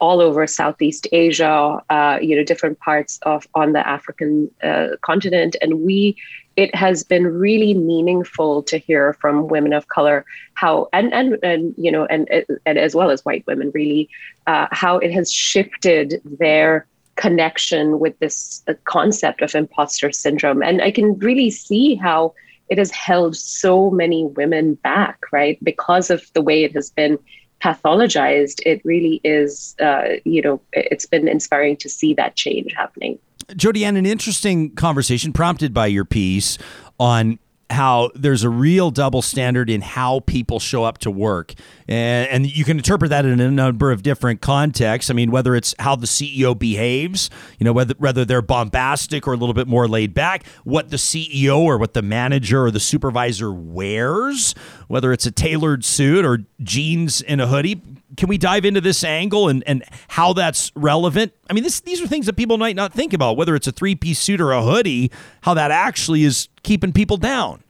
[0.00, 5.56] all over Southeast Asia, uh, you know, different parts of on the African uh, continent,
[5.60, 6.16] and we.
[6.54, 11.74] It has been really meaningful to hear from women of color how, and and and
[11.78, 12.28] you know, and
[12.66, 14.10] and as well as white women, really,
[14.46, 16.86] uh, how it has shifted their
[17.16, 22.34] connection with this uh, concept of imposter syndrome, and I can really see how
[22.68, 27.18] it has held so many women back, right, because of the way it has been
[27.62, 33.18] pathologized, it really is, uh, you know, it's been inspiring to see that change happening.
[33.56, 36.58] Jodi Ann, an interesting conversation prompted by your piece
[36.98, 37.38] on
[37.72, 41.54] how there's a real double standard in how people show up to work.
[41.88, 45.10] And, and, you can interpret that in a number of different contexts.
[45.10, 49.32] I mean, whether it's how the CEO behaves, you know, whether, whether they're bombastic or
[49.32, 52.80] a little bit more laid back, what the CEO or what the manager or the
[52.80, 54.54] supervisor wears,
[54.88, 57.80] whether it's a tailored suit or jeans and a hoodie.
[58.16, 61.32] Can we dive into this angle and, and how that's relevant?
[61.48, 63.72] I mean, this, these are things that people might not think about, whether it's a
[63.72, 67.62] three piece suit or a hoodie, how that actually is keeping people down.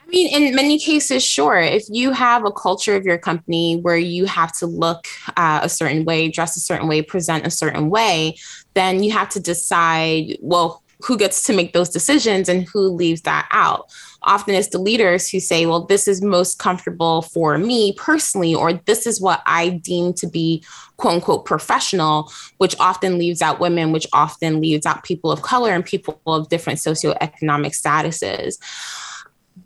[0.00, 1.58] I mean, in many cases, sure.
[1.58, 5.06] If you have a culture of your company where you have to look
[5.36, 8.36] uh, a certain way, dress a certain way, present a certain way,
[8.74, 13.22] then you have to decide well, who gets to make those decisions and who leaves
[13.22, 13.92] that out
[14.24, 18.72] often it's the leaders who say well this is most comfortable for me personally or
[18.72, 20.64] this is what i deem to be
[20.96, 25.70] quote unquote professional which often leaves out women which often leaves out people of color
[25.70, 28.58] and people of different socioeconomic statuses.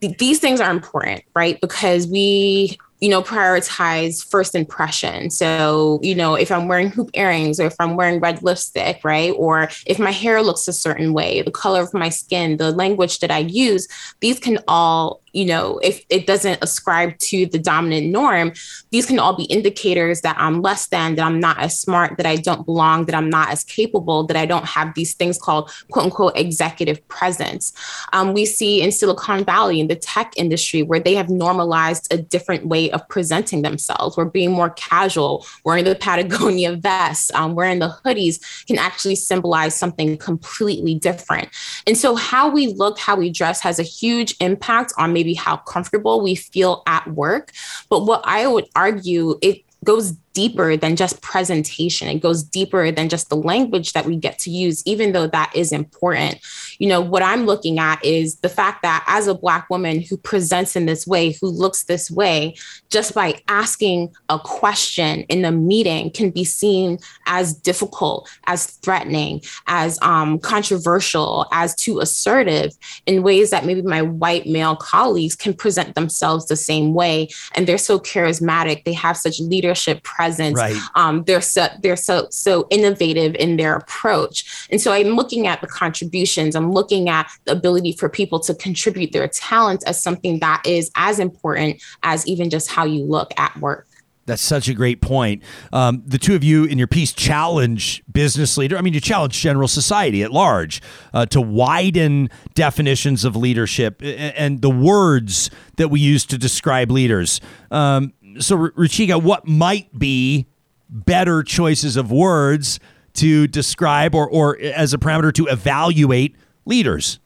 [0.01, 1.61] These things are important right?
[1.61, 5.31] Because we you know, prioritize first impression.
[5.31, 9.33] So, you know, if I'm wearing hoop earrings or if I'm wearing red lipstick, right?
[9.37, 13.21] Or if my hair looks a certain way, the color of my skin, the language
[13.21, 13.87] that I use,
[14.21, 18.53] these can all you know, if it doesn't ascribe to the dominant norm,
[18.91, 22.27] these can all be indicators that I'm less than, that I'm not as smart, that
[22.27, 25.71] I don't belong, that I'm not as capable, that I don't have these things called
[25.91, 27.73] quote unquote executive presence.
[28.13, 32.19] Um, we see in Silicon Valley, in the tech industry, where they have normalized a
[32.19, 34.17] different way of presenting themselves.
[34.17, 39.75] We're being more casual, wearing the Patagonia vests, um, wearing the hoodies can actually symbolize
[39.75, 41.49] something completely different.
[41.87, 45.57] And so, how we look, how we dress has a huge impact on maybe how
[45.57, 47.53] comfortable we feel at work.
[47.89, 52.09] But what I would argue, it goes deeper than just presentation.
[52.09, 55.53] It goes deeper than just the language that we get to use, even though that
[55.55, 56.39] is important.
[56.79, 60.17] You know, what I'm looking at is the fact that as a Black woman who
[60.17, 62.55] presents in this way, who looks this way,
[62.91, 69.43] just by asking a question in the meeting can be seen as difficult, as threatening,
[69.67, 72.73] as um, controversial, as too assertive
[73.07, 77.29] in ways that maybe my white male colleagues can present themselves the same way.
[77.55, 80.57] And they're so charismatic, they have such leadership presence presence.
[80.57, 80.77] Right.
[80.95, 84.67] Um, they're so they're so so innovative in their approach.
[84.71, 86.55] And so I'm looking at the contributions.
[86.55, 90.91] I'm looking at the ability for people to contribute their talents as something that is
[90.97, 93.87] as important as even just how you look at work.
[94.29, 95.43] That's such a great point.
[95.73, 98.77] Um, the two of you in your piece challenge business leader.
[98.77, 100.83] I mean, you challenge general society at large
[101.15, 107.41] uh, to widen definitions of leadership and, the words that we use to describe leaders.
[107.71, 110.47] Um, so, Ruchika, what might be
[110.91, 112.81] better choices of words
[113.15, 116.37] to describe or, or as a parameter to evaluate
[116.69, 117.19] leaders?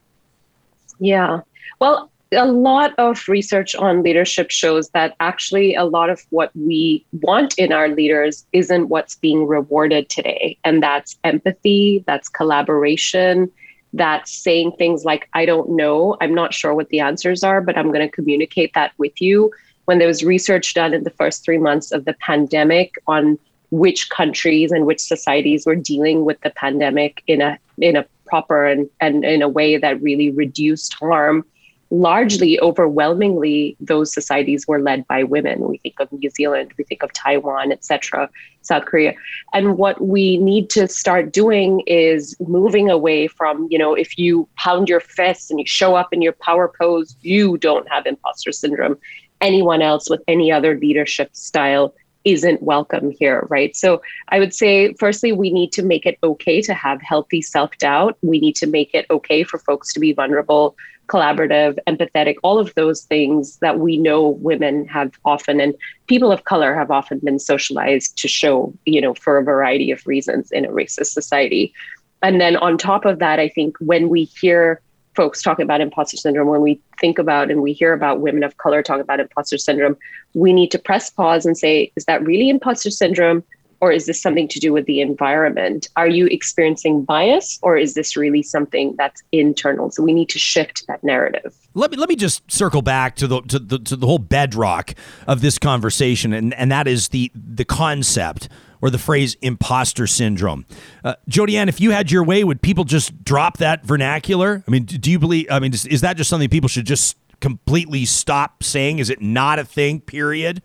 [0.99, 1.41] Yeah.
[1.81, 7.05] Well, a lot of research on leadership shows that actually a lot of what we
[7.21, 10.57] want in our leaders isn't what's being rewarded today.
[10.65, 13.51] And that's empathy, that's collaboration,
[13.93, 17.77] that's saying things like, I don't know, I'm not sure what the answers are, but
[17.77, 19.51] I'm going to communicate that with you
[19.85, 23.39] when there was research done in the first three months of the pandemic on
[23.71, 28.65] which countries and which societies were dealing with the pandemic in a in a proper
[28.65, 31.45] and, and in a way that really reduced harm
[31.91, 35.69] largely overwhelmingly those societies were led by women.
[35.69, 38.31] We think of new zealand we think of taiwan etc
[38.63, 39.13] south korea.
[39.53, 44.49] And what we need to start doing is moving away from you know if you
[44.57, 48.53] pound your fists and you show up in your power pose you don't have imposter
[48.53, 48.97] syndrome.
[49.43, 53.75] Anyone else with any other leadership style isn't welcome here, right?
[53.75, 57.77] So I would say, firstly, we need to make it okay to have healthy self
[57.79, 58.17] doubt.
[58.23, 60.77] We need to make it okay for folks to be vulnerable,
[61.09, 65.75] collaborative, empathetic, all of those things that we know women have often and
[66.07, 70.07] people of color have often been socialized to show, you know, for a variety of
[70.07, 71.75] reasons in a racist society.
[72.23, 74.81] And then on top of that, I think when we hear
[75.15, 78.57] folks talking about imposter syndrome, when we think about and we hear about women of
[78.57, 79.97] color talk about imposter syndrome,
[80.35, 83.43] we need to press pause and say, is that really imposter syndrome?
[83.81, 85.89] Or is this something to do with the environment?
[85.97, 89.91] Are you experiencing bias or is this really something that's internal?
[89.91, 91.53] So we need to shift that narrative.
[91.75, 94.95] Let me let me just circle back to the to the, to the whole bedrock
[95.27, 98.49] of this conversation, and, and that is the the concept
[98.83, 100.67] or the phrase imposter syndrome.
[101.03, 104.63] Uh, Jodi Ann, if you had your way, would people just drop that vernacular?
[104.67, 105.47] I mean, do you believe?
[105.51, 108.99] I mean, is that just something people should just completely stop saying?
[108.99, 110.01] Is it not a thing?
[110.01, 110.63] Period.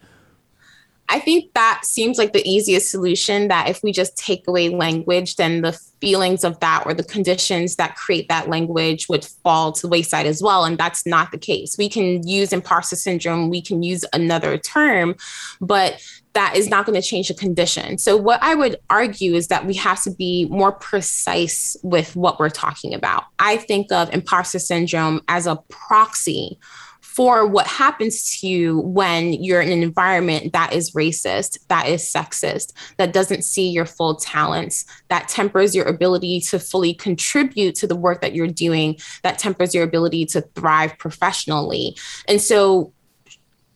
[1.10, 5.38] I think that seems like the easiest solution that if we just take away language,
[5.38, 5.72] then the
[6.02, 10.26] feelings of that or the conditions that create that language would fall to the wayside
[10.26, 10.66] as well.
[10.66, 11.78] And that's not the case.
[11.78, 15.16] We can use imposter syndrome, we can use another term,
[15.62, 16.02] but
[16.38, 17.98] that is not going to change the condition.
[17.98, 22.40] So, what I would argue is that we have to be more precise with what
[22.40, 23.24] we're talking about.
[23.40, 26.60] I think of imposter syndrome as a proxy
[27.02, 32.04] for what happens to you when you're in an environment that is racist, that is
[32.04, 37.88] sexist, that doesn't see your full talents, that tempers your ability to fully contribute to
[37.88, 41.98] the work that you're doing, that tempers your ability to thrive professionally.
[42.28, 42.94] And so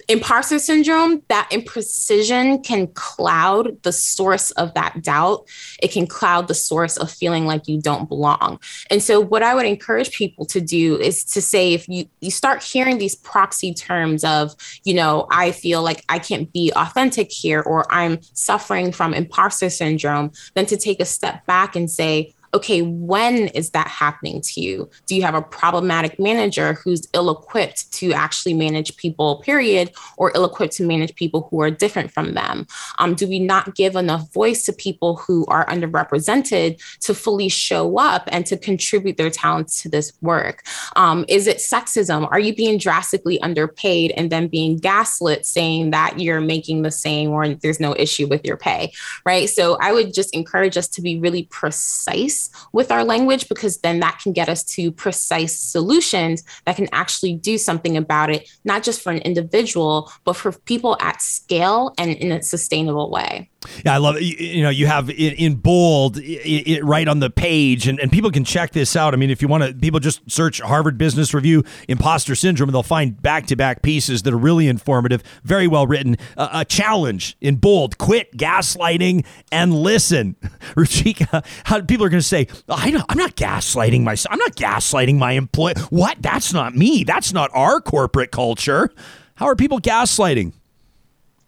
[0.07, 5.47] imposter syndrome, that imprecision can cloud the source of that doubt.
[5.81, 8.59] It can cloud the source of feeling like you don't belong.
[8.89, 12.31] And so, what I would encourage people to do is to say, if you, you
[12.31, 17.31] start hearing these proxy terms of, you know, I feel like I can't be authentic
[17.31, 22.33] here, or I'm suffering from imposter syndrome, then to take a step back and say,
[22.53, 24.89] okay, when is that happening to you?
[25.05, 30.31] Do you have a problematic manager who's ill equipped to actually manage people, period, or
[30.35, 32.67] ill equipped to manage people who are different from them?
[32.99, 37.97] Um, do we not give enough voice to people who are underrepresented to fully show
[37.97, 40.63] up and to contribute their talents to this work?
[40.95, 42.27] Um, is it sexism?
[42.31, 47.31] Are you being drastically underpaid and then being gaslit saying that you're making the same
[47.31, 48.91] or there's no issue with your pay?
[49.25, 49.49] Right.
[49.49, 52.40] So I would just encourage us to be really precise
[52.71, 57.35] with our language because then that can get us to precise solutions that can actually
[57.35, 62.11] do something about it, not just for an individual, but for people at scale and
[62.11, 63.50] in a sustainable way.
[63.85, 64.23] Yeah, I love it.
[64.23, 68.43] You know, you have in bold it, right on the page, and, and people can
[68.43, 69.13] check this out.
[69.13, 72.73] I mean, if you want to, people just search Harvard Business Review imposter syndrome, and
[72.73, 76.17] they'll find back to back pieces that are really informative, very well written.
[76.35, 80.35] Uh, a challenge in bold quit gaslighting and listen.
[80.75, 84.33] Ruchika, how people are going to say, I I'm not gaslighting myself.
[84.33, 85.75] I'm not gaslighting my employee.
[85.89, 86.21] What?
[86.21, 87.03] That's not me.
[87.03, 88.89] That's not our corporate culture.
[89.35, 90.53] How are people gaslighting?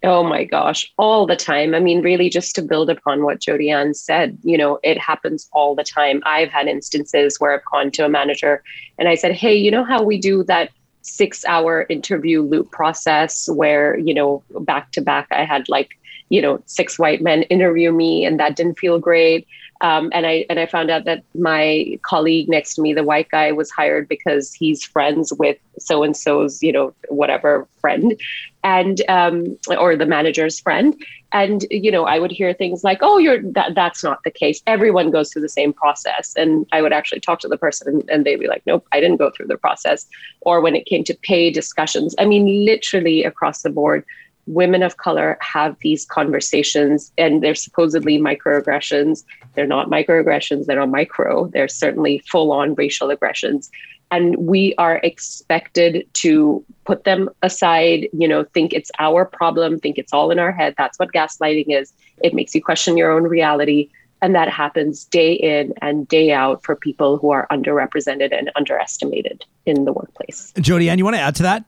[0.06, 1.74] Oh my gosh, all the time.
[1.74, 5.48] I mean, really, just to build upon what Jodi Ann said, you know, it happens
[5.54, 6.22] all the time.
[6.26, 8.64] I've had instances where I've gone to a manager
[8.98, 10.72] and I said, Hey, you know how we do that
[11.04, 15.98] six hour interview loop process where, you know, back to back, I had like,
[16.34, 19.48] you know, six white men interview me and that didn't feel great.
[19.82, 23.30] Um, and I and I found out that my colleague next to me, the white
[23.30, 28.20] guy, was hired because he's friends with so and so's, you know, whatever friend,
[28.64, 30.96] and um, or the manager's friend.
[31.34, 34.64] And you know, I would hear things like, "Oh, you're that, that's not the case.
[34.66, 38.10] Everyone goes through the same process." And I would actually talk to the person, and,
[38.10, 40.08] and they'd be like, "Nope, I didn't go through the process."
[40.42, 44.04] Or when it came to pay discussions, I mean, literally across the board,
[44.46, 49.24] women of color have these conversations and they're supposedly microaggressions.
[49.54, 53.70] They're not microaggressions, they're not micro, they're certainly full on racial aggressions.
[54.12, 59.98] And we are expected to put them aside, you know, think it's our problem, think
[59.98, 60.76] it's all in our head.
[60.78, 61.94] That's what gaslighting is.
[62.22, 63.90] It makes you question your own reality.
[64.22, 69.46] And that happens day in and day out for people who are underrepresented and underestimated
[69.66, 70.54] in the workplace.
[70.60, 71.66] Jodi Ann, you want to add to that?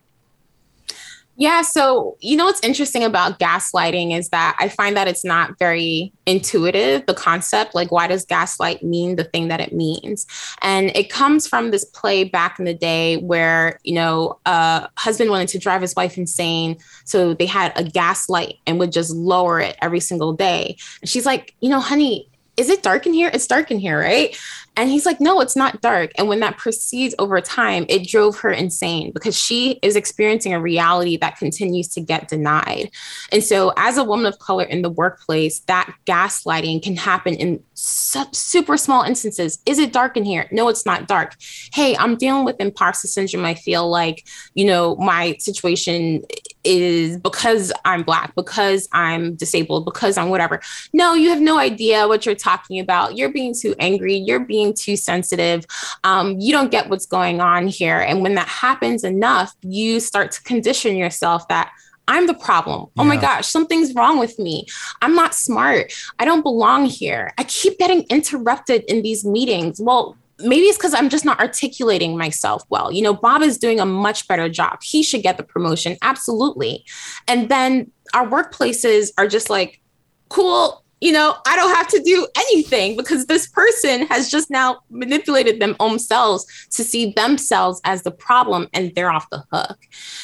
[1.37, 1.63] Yeah.
[1.63, 6.13] So, you know, what's interesting about gaslighting is that I find that it's not very
[6.25, 7.75] intuitive, the concept.
[7.75, 10.25] Like, why does gaslight mean the thing that it means?
[10.61, 15.29] And it comes from this play back in the day where, you know, a husband
[15.29, 16.77] wanted to drive his wife insane.
[17.03, 20.77] So they had a gaslight and would just lower it every single day.
[21.01, 23.29] And she's like, you know, honey, is it dark in here?
[23.33, 24.37] It's dark in here, right?
[24.77, 26.11] And he's like, no, it's not dark.
[26.17, 30.59] And when that proceeds over time, it drove her insane because she is experiencing a
[30.59, 32.91] reality that continues to get denied.
[33.31, 37.63] And so, as a woman of color in the workplace, that gaslighting can happen in
[37.73, 39.59] super small instances.
[39.65, 40.47] Is it dark in here?
[40.51, 41.35] No, it's not dark.
[41.73, 43.45] Hey, I'm dealing with imposter syndrome.
[43.45, 46.23] I feel like, you know, my situation
[46.65, 50.61] is because I'm Black, because I'm disabled, because I'm whatever.
[50.93, 53.15] No, you have no idea what you're talking about.
[53.17, 54.15] You're being too angry.
[54.15, 55.65] You're being too sensitive.
[56.03, 57.99] Um, you don't get what's going on here.
[57.99, 61.71] And when that happens enough, you start to condition yourself that
[62.07, 62.87] I'm the problem.
[62.97, 64.67] Oh my gosh, something's wrong with me.
[65.01, 65.91] I'm not smart.
[66.19, 67.33] I don't belong here.
[67.37, 69.81] I keep getting interrupted in these meetings.
[69.81, 72.91] Well, maybe it's because I'm just not articulating myself well.
[72.91, 74.79] You know, Bob is doing a much better job.
[74.83, 75.97] He should get the promotion.
[76.01, 76.85] Absolutely.
[77.27, 79.81] And then our workplaces are just like,
[80.29, 84.79] cool, you know, I don't have to do anything because this person has just now
[84.89, 89.77] manipulated them themselves to see themselves as the problem and they're off the hook.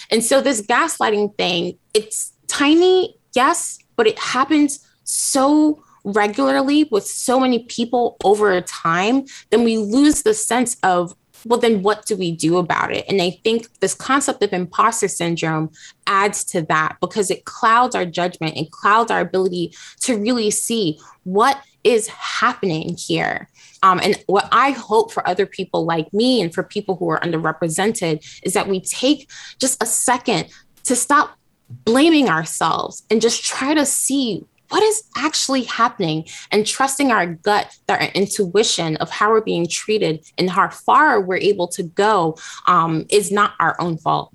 [0.09, 7.39] And so this gaslighting thing, it's tiny, yes, but it happens so regularly with so
[7.39, 11.15] many people over time, then we lose the sense of
[11.45, 13.05] well, then what do we do about it?
[13.09, 15.71] And I think this concept of imposter syndrome
[16.05, 20.99] adds to that because it clouds our judgment and clouds our ability to really see
[21.23, 23.49] what is happening here.
[23.81, 27.19] Um, and what I hope for other people like me and for people who are
[27.21, 29.29] underrepresented is that we take
[29.59, 30.49] just a second
[30.83, 31.37] to stop
[31.85, 37.77] blaming ourselves and just try to see what is actually happening and trusting our gut,
[37.89, 42.37] our intuition of how we're being treated and how far we're able to go
[42.67, 44.33] um, is not our own fault.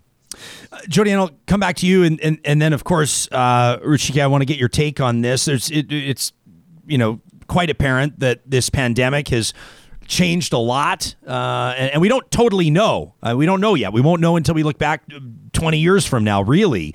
[0.89, 4.27] Jodi, I'll come back to you, and and, and then of course, uh, Ruchika, I
[4.27, 5.47] want to get your take on this.
[5.47, 6.33] There's it, it's
[6.87, 9.55] you know quite apparent that this pandemic has
[10.07, 13.15] changed a lot, uh, and, and, we don't totally know.
[13.23, 13.93] Uh, we don't know yet.
[13.93, 15.03] We won't know until we look back
[15.53, 16.95] 20 years from now, really,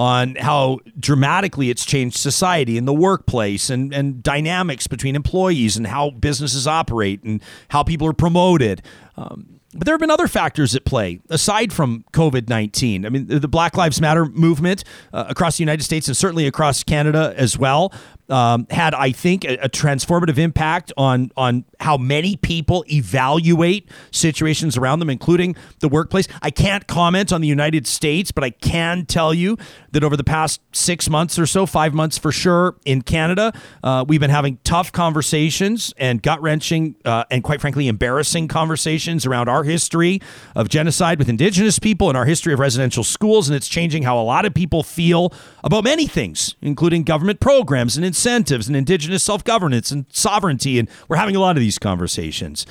[0.00, 5.86] on how dramatically it's changed society and the workplace and, and dynamics between employees and
[5.86, 8.80] how businesses operate and how people are promoted.
[9.18, 13.04] Um, but there have been other factors at play aside from COVID 19.
[13.04, 16.82] I mean, the Black Lives Matter movement uh, across the United States and certainly across
[16.82, 17.92] Canada as well
[18.30, 24.76] um, had, I think, a, a, transformative impact on on how many people evaluate situations
[24.76, 26.28] around them, including the workplace.
[26.42, 29.56] I can't comment on the United States, but I can tell you
[29.92, 33.52] that over the past six months or so, five months for sure, in Canada,
[33.82, 39.26] uh, we've been having tough conversations and gut wrenching uh, and, quite frankly, embarrassing conversations
[39.26, 40.20] around our history
[40.54, 44.18] of genocide with Indigenous people and our history of residential schools, and it's changing how
[44.18, 45.32] a lot of people feel
[45.64, 50.78] about many things, including government programs and incentives and indigenous self governance and sovereignty.
[50.78, 52.66] And we're having a lot of these conversations.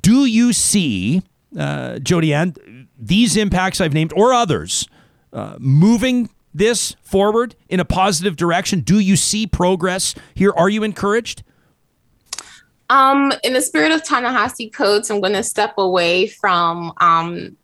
[0.00, 1.22] Do you see,
[1.56, 4.88] uh, Jodi Ann, these impacts I've named or others
[5.32, 8.80] uh, moving this forward in a positive direction?
[8.80, 10.52] Do you see progress here?
[10.56, 11.44] Are you encouraged?
[12.90, 17.56] Um, in the spirit of Ta-Nehisi I'm going to step away from, um,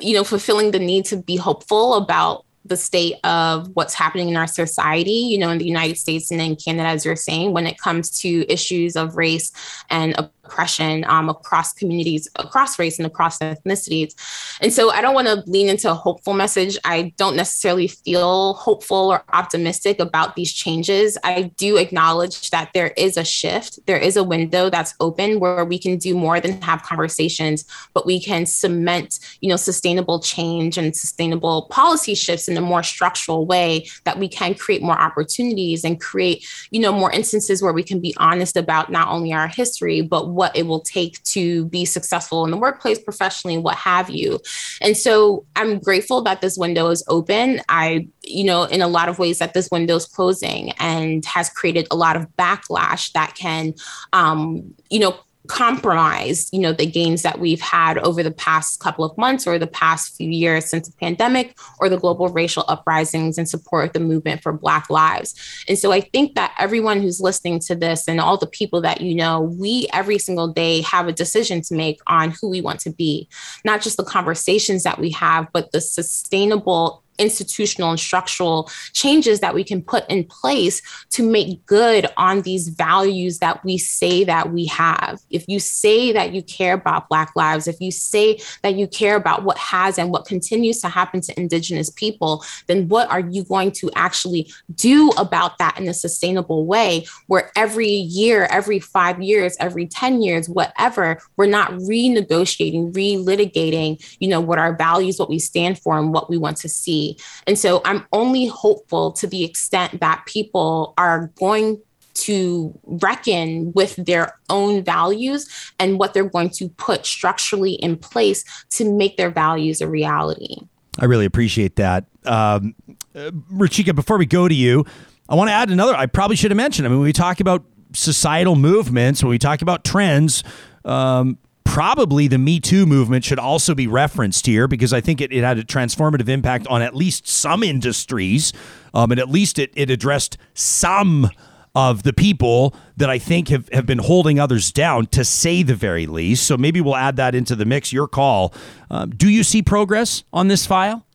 [0.00, 4.36] you know, fulfilling the need to be hopeful about the state of what's happening in
[4.36, 7.66] our society, you know, in the United States and in Canada, as you're saying, when
[7.66, 9.50] it comes to issues of race
[9.88, 10.14] and
[10.50, 14.14] oppression um, across communities, across race and across ethnicities.
[14.60, 16.76] And so I don't want to lean into a hopeful message.
[16.84, 21.16] I don't necessarily feel hopeful or optimistic about these changes.
[21.22, 25.64] I do acknowledge that there is a shift, there is a window that's open where
[25.64, 27.64] we can do more than have conversations,
[27.94, 32.82] but we can cement, you know, sustainable change and sustainable policy shifts in a more
[32.82, 37.72] structural way that we can create more opportunities and create, you know, more instances where
[37.72, 41.66] we can be honest about not only our history, but what it will take to
[41.66, 44.40] be successful in the workplace, professionally, what have you.
[44.80, 47.60] And so I'm grateful that this window is open.
[47.68, 51.50] I, you know, in a lot of ways that this window is closing and has
[51.50, 53.74] created a lot of backlash that can,
[54.12, 55.18] um, you know,
[55.50, 59.58] compromise you know the gains that we've had over the past couple of months or
[59.58, 63.92] the past few years since the pandemic or the global racial uprisings in support of
[63.92, 65.34] the movement for black lives.
[65.68, 69.00] And so i think that everyone who's listening to this and all the people that
[69.00, 72.78] you know we every single day have a decision to make on who we want
[72.80, 73.28] to be.
[73.64, 79.54] Not just the conversations that we have but the sustainable institutional and structural changes that
[79.54, 84.52] we can put in place to make good on these values that we say that
[84.52, 85.20] we have.
[85.30, 89.16] If you say that you care about Black lives, if you say that you care
[89.16, 93.44] about what has and what continues to happen to Indigenous people, then what are you
[93.44, 99.20] going to actually do about that in a sustainable way where every year, every five
[99.22, 105.28] years, every 10 years, whatever, we're not renegotiating, relitigating, you know, what our values, what
[105.28, 107.09] we stand for, and what we want to see
[107.46, 111.80] and so I'm only hopeful to the extent that people are going
[112.12, 118.44] to reckon with their own values and what they're going to put structurally in place
[118.70, 120.56] to make their values a reality.
[120.98, 122.04] I really appreciate that.
[122.26, 122.74] Um,
[123.14, 124.84] uh, Ruchika, before we go to you,
[125.28, 125.94] I want to add another.
[125.94, 126.86] I probably should have mentioned.
[126.86, 130.42] I mean, when we talk about societal movements, when we talk about trends,
[130.84, 131.38] um,
[131.70, 135.44] probably the Me Too movement should also be referenced here because I think it, it
[135.44, 138.52] had a transformative impact on at least some industries.
[138.92, 141.30] Um, and at least it, it addressed some
[141.76, 145.76] of the people that I think have, have been holding others down, to say the
[145.76, 146.44] very least.
[146.44, 147.92] So maybe we'll add that into the mix.
[147.92, 148.52] Your call.
[148.90, 151.06] Um, do you see progress on this file?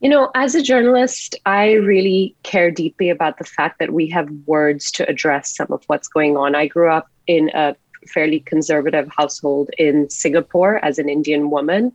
[0.00, 4.30] You know, as a journalist, I really care deeply about the fact that we have
[4.46, 6.54] words to address some of what's going on.
[6.54, 7.76] I grew up in a
[8.06, 11.92] fairly conservative household in Singapore as an Indian woman.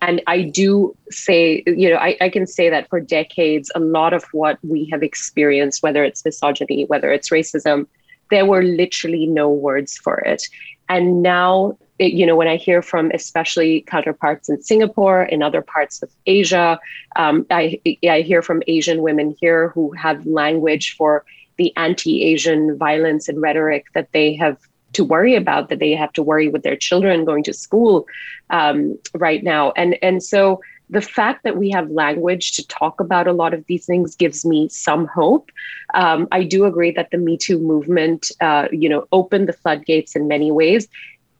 [0.00, 4.12] And I do say, you know, I, I can say that for decades, a lot
[4.12, 7.86] of what we have experienced, whether it's misogyny, whether it's racism,
[8.30, 10.46] there were literally no words for it.
[10.88, 15.62] And now, it, you know, when I hear from especially counterparts in Singapore, in other
[15.62, 16.78] parts of Asia,
[17.16, 21.24] um, I, I hear from Asian women here who have language for
[21.56, 24.58] the anti Asian violence and rhetoric that they have
[24.92, 28.06] to worry about that they have to worry with their children going to school
[28.50, 30.60] um, right now and and so
[30.90, 34.44] the fact that we have language to talk about a lot of these things gives
[34.44, 35.50] me some hope.
[35.94, 40.16] Um, I do agree that the Me Too movement, uh, you know, opened the floodgates
[40.16, 40.88] in many ways.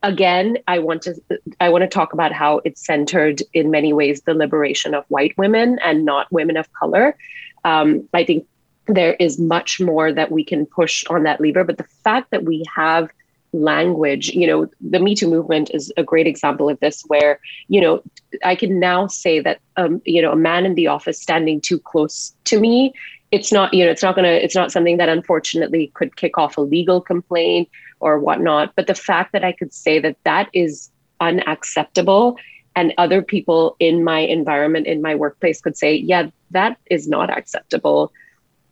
[0.03, 1.21] again, I want to
[1.61, 5.37] I want to talk about how it's centered in many ways the liberation of white
[5.37, 7.17] women and not women of color.
[7.65, 8.47] Um, I think
[8.87, 12.45] there is much more that we can push on that lever, but the fact that
[12.45, 13.11] we have
[13.53, 17.81] language, you know, the Me Too movement is a great example of this, where you
[17.81, 18.03] know
[18.45, 21.79] I can now say that um, you know a man in the office standing too
[21.79, 22.93] close to me
[23.31, 26.57] it's not you know it's not gonna it's not something that unfortunately could kick off
[26.57, 27.69] a legal complaint
[28.01, 28.73] or whatnot.
[28.77, 32.39] But the fact that i could say that that is unacceptable
[32.77, 37.31] and other people in my environment in my workplace could say yeah that is not
[37.31, 38.13] acceptable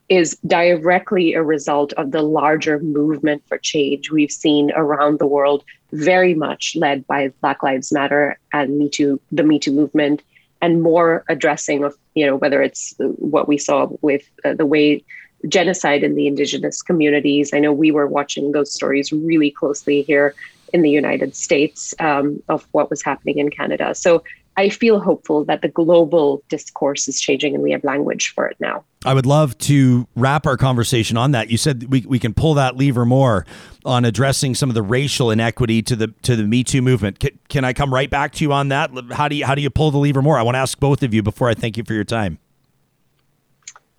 [0.09, 5.65] is directly a result of the larger movement for change we've seen around the world
[5.93, 10.23] very much led by black lives matter and me too the me too movement
[10.62, 15.03] and more addressing of you know whether it's what we saw with uh, the way
[15.49, 17.53] genocide in the indigenous communities.
[17.53, 20.35] I know we were watching those stories really closely here
[20.73, 23.95] in the United States um, of what was happening in Canada.
[23.95, 24.24] So
[24.59, 28.57] I feel hopeful that the global discourse is changing and we have language for it
[28.59, 28.85] now.
[29.05, 31.51] I would love to wrap our conversation on that.
[31.51, 33.45] You said we, we can pull that lever more
[33.85, 37.20] on addressing some of the racial inequity to the to the Me Too movement.
[37.20, 38.91] Can, can I come right back to you on that?
[39.12, 40.39] How do you how do you pull the lever more?
[40.39, 42.39] I want to ask both of you before I thank you for your time.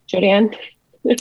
[0.08, 0.56] Jodi Ann.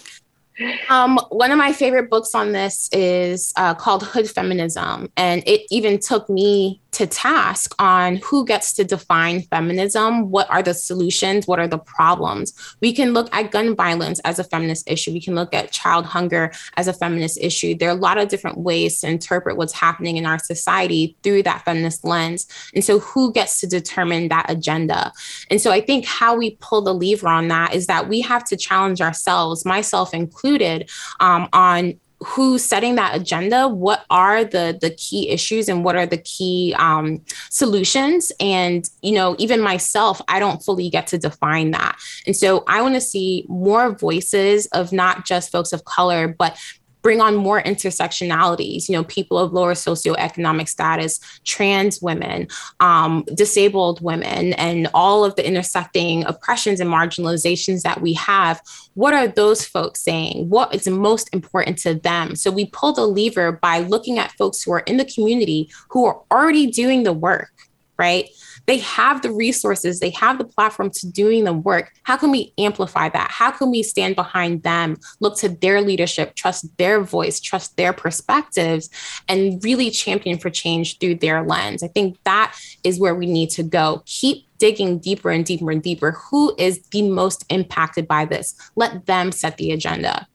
[0.88, 5.66] Um, one of my favorite books on this is uh, called Hood Feminism, and it
[5.70, 11.46] even took me to task on who gets to define feminism, what are the solutions,
[11.46, 12.54] what are the problems.
[12.80, 15.12] We can look at gun violence as a feminist issue.
[15.12, 17.74] We can look at child hunger as a feminist issue.
[17.74, 21.42] There are a lot of different ways to interpret what's happening in our society through
[21.42, 22.46] that feminist lens.
[22.74, 25.12] And so, who gets to determine that agenda?
[25.50, 28.44] And so, I think how we pull the lever on that is that we have
[28.44, 30.90] to challenge ourselves, myself included,
[31.20, 36.06] um, on who's setting that agenda what are the the key issues and what are
[36.06, 38.32] the key um, solutions?
[38.40, 41.96] And you know even myself i don't fully get to define that.
[42.26, 46.58] And so i want to see more voices of not just folks of color but
[47.06, 52.48] bring on more intersectionalities, you know, people of lower socioeconomic status, trans women,
[52.80, 58.60] um, disabled women, and all of the intersecting oppressions and marginalizations that we have.
[58.94, 60.48] What are those folks saying?
[60.48, 62.34] What is most important to them?
[62.34, 66.06] So we pull the lever by looking at folks who are in the community who
[66.06, 67.52] are already doing the work,
[68.00, 68.28] right?
[68.66, 71.92] They have the resources, they have the platform to doing the work.
[72.02, 73.30] How can we amplify that?
[73.30, 77.92] How can we stand behind them, look to their leadership, trust their voice, trust their
[77.92, 78.90] perspectives,
[79.28, 81.82] and really champion for change through their lens?
[81.82, 84.02] I think that is where we need to go.
[84.06, 86.12] Keep digging deeper and deeper and deeper.
[86.30, 88.54] Who is the most impacted by this?
[88.74, 90.26] Let them set the agenda.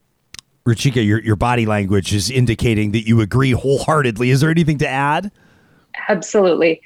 [0.65, 4.29] Ruchika, your, your body language is indicating that you agree wholeheartedly.
[4.29, 5.31] Is there anything to add?
[6.07, 6.81] Absolutely.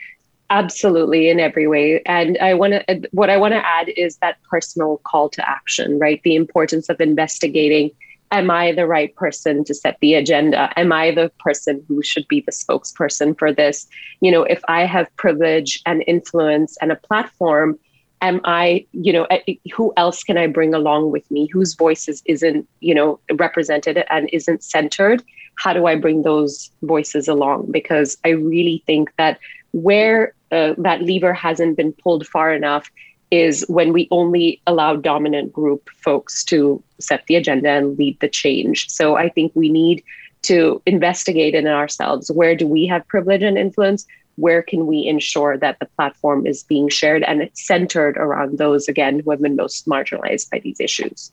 [0.50, 2.02] Absolutely, in every way.
[2.06, 5.98] And I want to, what I want to add is that personal call to action,
[5.98, 6.22] right?
[6.24, 7.92] The importance of investigating
[8.32, 10.70] Am I the right person to set the agenda?
[10.78, 13.88] Am I the person who should be the spokesperson for this?
[14.20, 17.80] You know, if I have privilege and influence and a platform,
[18.22, 21.48] am I, you know, eh, who else can I bring along with me?
[21.54, 25.24] Whose voices isn't, you know, represented and isn't centered?
[25.58, 27.72] How do I bring those voices along?
[27.72, 29.40] Because I really think that
[29.72, 32.90] where uh, that lever hasn't been pulled far enough
[33.32, 38.30] is when we only allow dominant group folks to set the agenda and lead the
[38.30, 38.90] change.
[38.90, 40.04] So I think we need
[40.44, 44.06] to investigate in ourselves where do we have privilege and influence?
[44.36, 48.88] Where can we ensure that the platform is being shared and it's centered around those,
[48.88, 51.32] again, been most marginalized by these issues?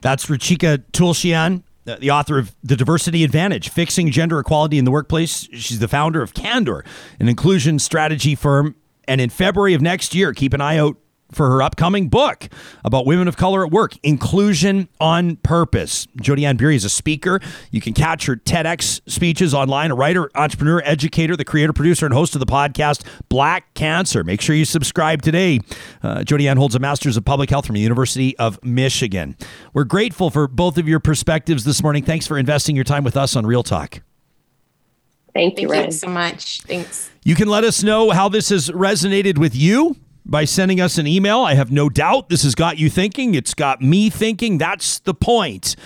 [0.00, 4.90] That's Ruchika Tulshyan, Uh, the author of The Diversity Advantage Fixing Gender Equality in the
[4.90, 5.48] Workplace.
[5.52, 6.84] She's the founder of Candor,
[7.18, 8.76] an inclusion strategy firm.
[9.08, 10.96] And in February of next year, keep an eye out
[11.32, 12.48] for her upcoming book
[12.84, 16.06] about women of color at work, Inclusion on Purpose.
[16.20, 17.40] Jodi Ann Burey is a speaker.
[17.70, 22.14] You can catch her TEDx speeches online, a writer, entrepreneur, educator, the creator, producer, and
[22.14, 24.24] host of the podcast Black Cancer.
[24.24, 25.60] Make sure you subscribe today.
[26.02, 29.36] Uh, Jodi Ann holds a Master's of Public Health from the University of Michigan.
[29.72, 32.04] We're grateful for both of your perspectives this morning.
[32.04, 34.02] Thanks for investing your time with us on Real Talk.
[35.32, 36.62] Thank you, Thank you so much.
[36.62, 37.10] Thanks.
[37.22, 41.06] You can let us know how this has resonated with you by sending us an
[41.06, 41.40] email.
[41.40, 43.34] I have no doubt this has got you thinking.
[43.34, 44.58] It's got me thinking.
[44.58, 45.76] That's the point.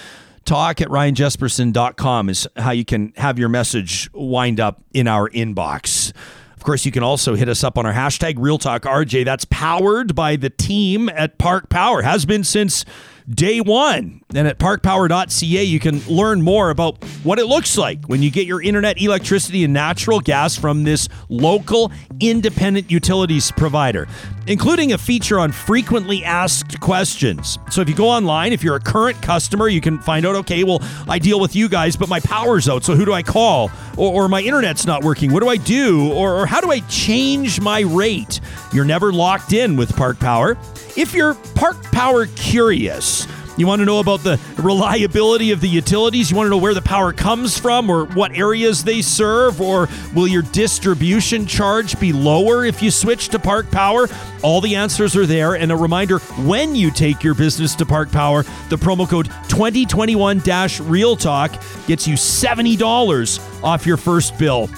[0.44, 6.12] Talk at ryanjesperson.com is how you can have your message wind up in our inbox.
[6.56, 9.24] Of course, you can also hit us up on our hashtag RealTalkRJ.
[9.24, 12.02] That's powered by the team at Park Power.
[12.02, 12.84] Has been since
[13.28, 14.20] day one.
[14.34, 18.46] And at parkpower.ca, you can learn more about what it looks like when you get
[18.46, 24.08] your internet, electricity, and natural gas from this local independent utilities provider,
[24.46, 27.58] including a feature on frequently asked questions.
[27.70, 30.64] So if you go online, if you're a current customer, you can find out, okay,
[30.64, 33.70] well, I deal with you guys, but my power's out, so who do I call?
[33.96, 35.32] Or, or my internet's not working.
[35.32, 36.12] What do I do?
[36.12, 38.40] Or, or how do I change my rate?
[38.72, 40.58] You're never locked in with Park Power.
[40.96, 43.26] If you're Park Power curious,
[43.56, 46.30] you want to know about the reliability of the utilities?
[46.30, 49.60] You want to know where the power comes from or what areas they serve?
[49.60, 54.08] Or will your distribution charge be lower if you switch to Park Power?
[54.42, 55.54] All the answers are there.
[55.54, 60.42] And a reminder when you take your business to Park Power, the promo code 2021
[60.82, 61.52] Real Talk
[61.88, 64.68] gets you $70 off your first bill.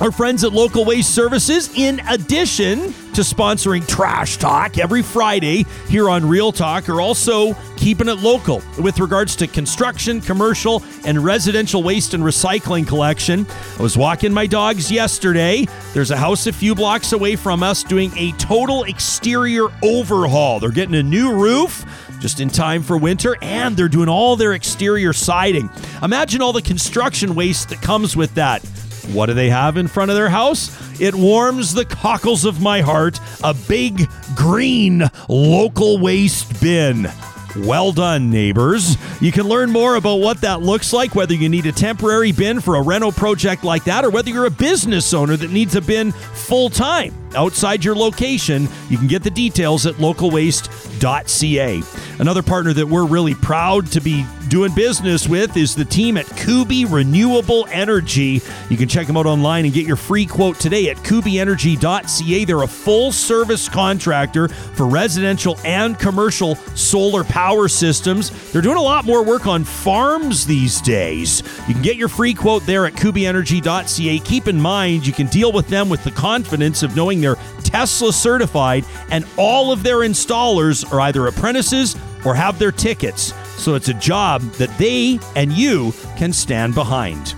[0.00, 2.78] Our friends at Local Waste Services, in addition
[3.12, 8.62] to sponsoring Trash Talk every Friday here on Real Talk, are also keeping it local
[8.78, 13.46] with regards to construction, commercial, and residential waste and recycling collection.
[13.78, 15.66] I was walking my dogs yesterday.
[15.92, 20.60] There's a house a few blocks away from us doing a total exterior overhaul.
[20.60, 21.84] They're getting a new roof
[22.20, 25.68] just in time for winter, and they're doing all their exterior siding.
[26.02, 28.64] Imagine all the construction waste that comes with that.
[29.12, 30.70] What do they have in front of their house?
[31.00, 37.10] It warms the cockles of my heart a big green local waste bin.
[37.56, 38.96] Well done, neighbors.
[39.20, 42.60] You can learn more about what that looks like, whether you need a temporary bin
[42.60, 45.80] for a reno project like that, or whether you're a business owner that needs a
[45.80, 48.68] bin full time outside your location.
[48.88, 51.82] You can get the details at localwaste.ca.
[52.18, 56.26] Another partner that we're really proud to be doing business with is the team at
[56.36, 58.42] Kuby Renewable Energy.
[58.68, 62.44] You can check them out online and get your free quote today at kubyenergy.ca.
[62.44, 68.30] They're a full service contractor for residential and commercial solar power systems.
[68.50, 71.42] They're doing a lot more work on farms these days.
[71.68, 74.18] You can get your free quote there at kubyenergy.ca.
[74.18, 78.12] Keep in mind, you can deal with them with the confidence of knowing they're Tesla
[78.12, 83.32] certified and all of their installers are either apprentices or have their tickets.
[83.56, 87.34] So it's a job that they and you can stand behind.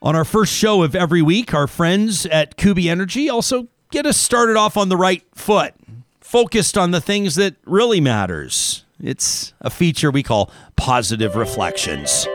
[0.00, 4.16] On our first show of every week, our friends at Kuby Energy also get us
[4.16, 5.74] started off on the right foot,
[6.20, 8.84] focused on the things that really matters.
[9.00, 12.26] It's a feature we call positive reflections.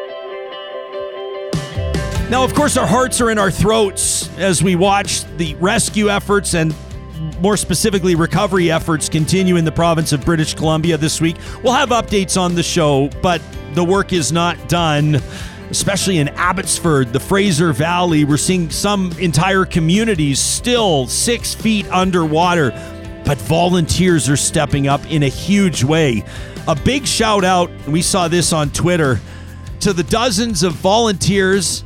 [2.33, 6.55] Now, of course, our hearts are in our throats as we watch the rescue efforts
[6.55, 6.73] and
[7.39, 11.35] more specifically, recovery efforts continue in the province of British Columbia this week.
[11.63, 13.39] We'll have updates on the show, but
[13.75, 15.21] the work is not done,
[15.69, 18.25] especially in Abbotsford, the Fraser Valley.
[18.25, 22.71] We're seeing some entire communities still six feet underwater,
[23.25, 26.25] but volunteers are stepping up in a huge way.
[26.67, 29.19] A big shout out, we saw this on Twitter,
[29.81, 31.83] to the dozens of volunteers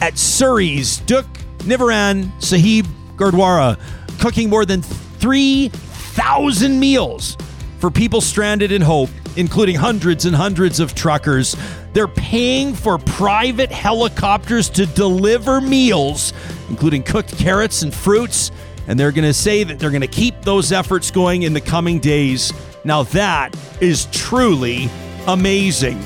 [0.00, 1.26] at Surrey's Dukh
[1.58, 2.86] Nivaran Sahib
[3.16, 3.78] Gurdwara
[4.18, 7.36] cooking more than 3,000 meals
[7.78, 11.56] for people stranded in Hope, including hundreds and hundreds of truckers.
[11.92, 16.32] They're paying for private helicopters to deliver meals,
[16.68, 18.52] including cooked carrots and fruits.
[18.86, 21.60] And they're going to say that they're going to keep those efforts going in the
[21.60, 22.52] coming days.
[22.84, 24.88] Now, that is truly
[25.26, 26.00] amazing.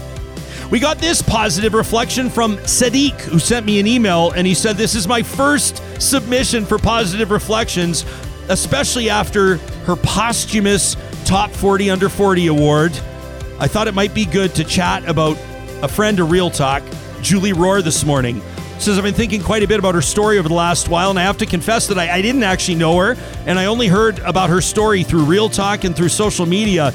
[0.71, 4.77] We got this positive reflection from Sadiq, who sent me an email, and he said,
[4.77, 8.05] This is my first submission for positive reflections,
[8.49, 12.93] especially after her posthumous Top 40 Under 40 award.
[13.61, 15.39] I thought it might be good to chat about
[15.83, 16.83] a friend of Real Talk,
[17.23, 18.43] Julie Rohr, this morning.
[18.81, 21.19] Says, I've been thinking quite a bit about her story over the last while, and
[21.19, 23.17] I have to confess that I, I didn't actually know her,
[23.47, 26.93] and I only heard about her story through Real Talk and through social media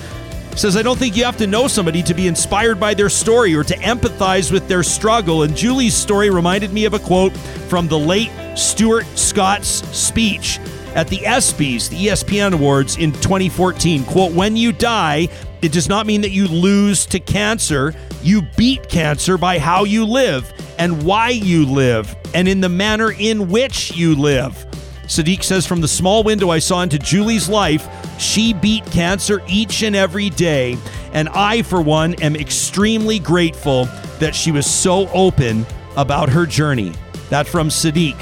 [0.59, 3.55] says, I don't think you have to know somebody to be inspired by their story
[3.55, 5.43] or to empathize with their struggle.
[5.43, 7.35] And Julie's story reminded me of a quote
[7.69, 9.67] from the late Stuart Scott's
[9.97, 10.59] speech
[10.95, 14.03] at the ESPYs, the ESPN Awards in 2014.
[14.05, 15.29] Quote, when you die,
[15.61, 17.93] it does not mean that you lose to cancer.
[18.21, 23.11] You beat cancer by how you live and why you live and in the manner
[23.11, 24.65] in which you live.
[25.11, 27.85] Sadiq says, From the small window I saw into Julie's life,
[28.17, 30.77] she beat cancer each and every day.
[31.11, 33.89] And I, for one, am extremely grateful
[34.19, 35.65] that she was so open
[35.97, 36.93] about her journey.
[37.29, 38.15] That from Sadiq.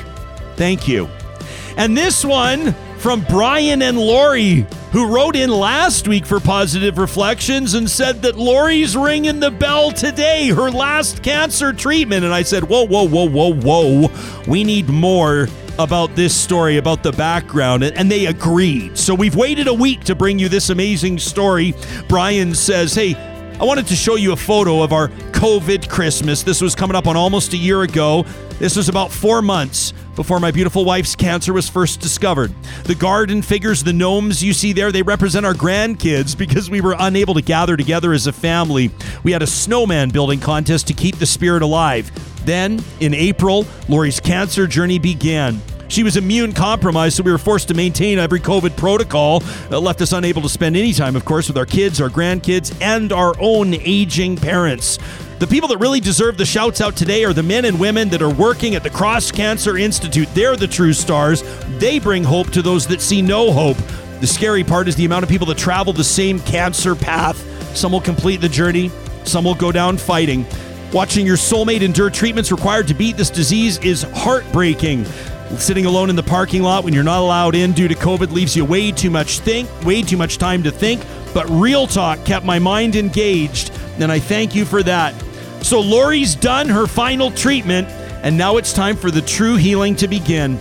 [0.56, 1.08] Thank you.
[1.78, 7.76] And this one from Brian and Lori, who wrote in last week for Positive Reflections
[7.76, 12.26] and said that Lori's ringing the bell today, her last cancer treatment.
[12.26, 14.10] And I said, Whoa, whoa, whoa, whoa, whoa.
[14.48, 15.48] We need more
[15.80, 18.98] about this story, about the background, and, they agreed.
[18.98, 21.74] So we've waited a week to bring you this amazing story.
[22.08, 23.16] Brian says, Hey,
[23.60, 26.44] I wanted to show you a photo of our COVID Christmas.
[26.44, 28.24] This was coming up on almost a year ago.
[28.58, 32.54] This was about four months before my beautiful wife's cancer was first discovered.
[32.84, 36.96] The garden figures, the gnomes you see there, they represent our grandkids because we were
[37.00, 38.92] unable to gather together as a family.
[39.24, 42.12] We had a snowman building contest to keep the spirit alive.
[42.46, 45.62] Then, in April, Lori's cancer journey began.
[45.90, 49.40] She was immune compromised, so we were forced to maintain every COVID protocol.
[49.70, 52.80] That left us unable to spend any time, of course, with our kids, our grandkids,
[52.80, 55.00] and our own aging parents.
[55.40, 58.22] The people that really deserve the shouts out today are the men and women that
[58.22, 60.28] are working at the Cross Cancer Institute.
[60.36, 61.44] They're the true stars.
[61.80, 63.78] They bring hope to those that see no hope.
[64.20, 67.38] The scary part is the amount of people that travel the same cancer path.
[67.76, 68.92] Some will complete the journey,
[69.24, 70.46] some will go down fighting.
[70.92, 75.06] Watching your soulmate endure treatments required to beat this disease is heartbreaking.
[75.58, 78.56] Sitting alone in the parking lot when you're not allowed in due to COVID leaves
[78.56, 81.04] you way too much think, way too much time to think.
[81.34, 85.14] But Real Talk kept my mind engaged, and I thank you for that.
[85.62, 87.88] So Lori's done her final treatment,
[88.24, 90.58] and now it's time for the true healing to begin.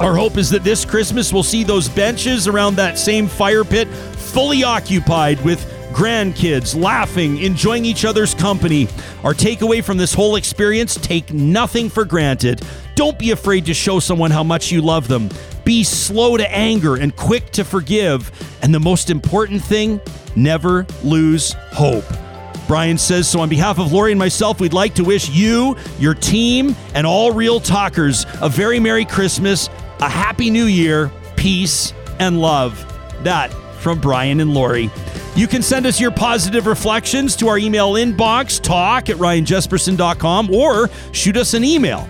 [0.00, 3.88] Our hope is that this Christmas we'll see those benches around that same fire pit
[3.88, 8.86] fully occupied with grandkids laughing, enjoying each other's company.
[9.24, 12.62] Our takeaway from this whole experience take nothing for granted.
[12.94, 15.28] Don't be afraid to show someone how much you love them.
[15.64, 18.30] Be slow to anger and quick to forgive.
[18.62, 20.00] And the most important thing,
[20.36, 22.04] never lose hope.
[22.68, 26.14] Brian says, so on behalf of Lori and myself, we'd like to wish you, your
[26.14, 29.68] team, and all real talkers a very Merry Christmas,
[29.98, 32.84] a Happy New Year, peace, and love.
[33.24, 34.90] That from Brian and Lori.
[35.38, 40.90] You can send us your positive reflections to our email inbox, talk at ryanjesperson.com, or
[41.12, 42.08] shoot us an email.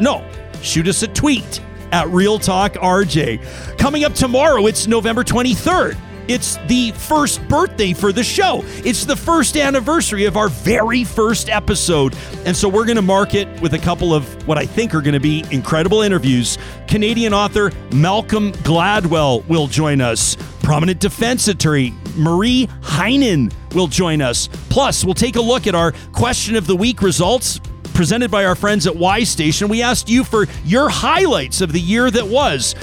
[0.00, 0.24] No,
[0.62, 1.60] shoot us a tweet
[1.90, 3.76] at Real Talk RJ.
[3.76, 5.98] Coming up tomorrow, it's November 23rd.
[6.30, 8.60] It's the first birthday for the show.
[8.84, 12.14] It's the first anniversary of our very first episode.
[12.44, 15.00] And so we're going to mark it with a couple of what I think are
[15.00, 16.56] going to be incredible interviews.
[16.86, 20.36] Canadian author Malcolm Gladwell will join us.
[20.62, 24.46] Prominent defense attorney Marie Henein will join us.
[24.68, 27.58] Plus, we'll take a look at our question of the week results
[27.92, 29.66] presented by our friends at Y Station.
[29.66, 32.76] We asked you for your highlights of the year that was.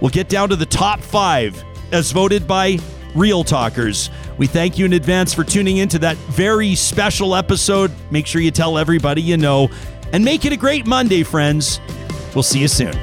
[0.00, 2.78] We'll get down to the top five as voted by
[3.14, 4.10] Real Talkers.
[4.38, 7.90] We thank you in advance for tuning into that very special episode.
[8.10, 9.70] Make sure you tell everybody you know
[10.12, 11.80] and make it a great Monday, friends.
[12.34, 12.94] We'll see you soon.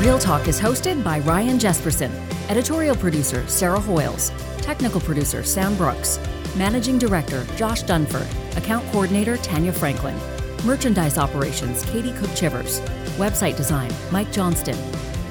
[0.00, 2.10] Real Talk is hosted by Ryan Jesperson,
[2.48, 4.32] editorial producer Sarah Hoyles,
[4.62, 6.18] technical producer Sam Brooks,
[6.56, 8.26] managing director Josh Dunford,
[8.56, 10.18] account coordinator Tanya Franklin,
[10.64, 12.80] merchandise operations Katie Cook Chivers,
[13.16, 14.76] website design Mike Johnston,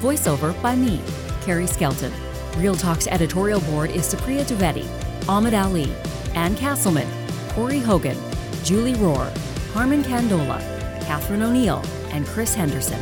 [0.00, 1.00] voiceover by me,
[1.42, 2.12] Carrie Skelton.
[2.56, 4.86] Real Talk's editorial board is Supriya Dwivedi,
[5.28, 5.92] Ahmed Ali,
[6.34, 7.08] Ann Castleman,
[7.50, 8.16] Corey Hogan,
[8.64, 9.30] Julie Rohr,
[9.72, 10.58] Harmon Candola,
[11.02, 13.00] Catherine O'Neill, and Chris Henderson.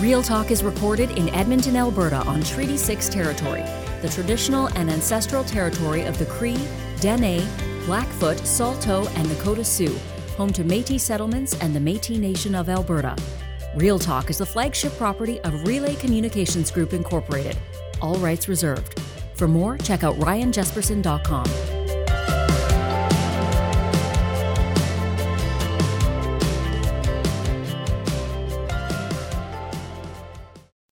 [0.00, 3.62] Real Talk is recorded in Edmonton, Alberta on Treaty 6 territory,
[4.02, 6.58] the traditional and ancestral territory of the Cree,
[7.00, 7.46] Dene,
[7.86, 9.98] Blackfoot, Saulteaux, and Nakota Sioux,
[10.42, 13.14] home to Métis settlements and the Métis Nation of Alberta.
[13.76, 17.56] Real Talk is the flagship property of Relay Communications Group Incorporated.
[18.00, 18.98] All rights reserved.
[19.34, 21.81] For more, check out ryanjesperson.com.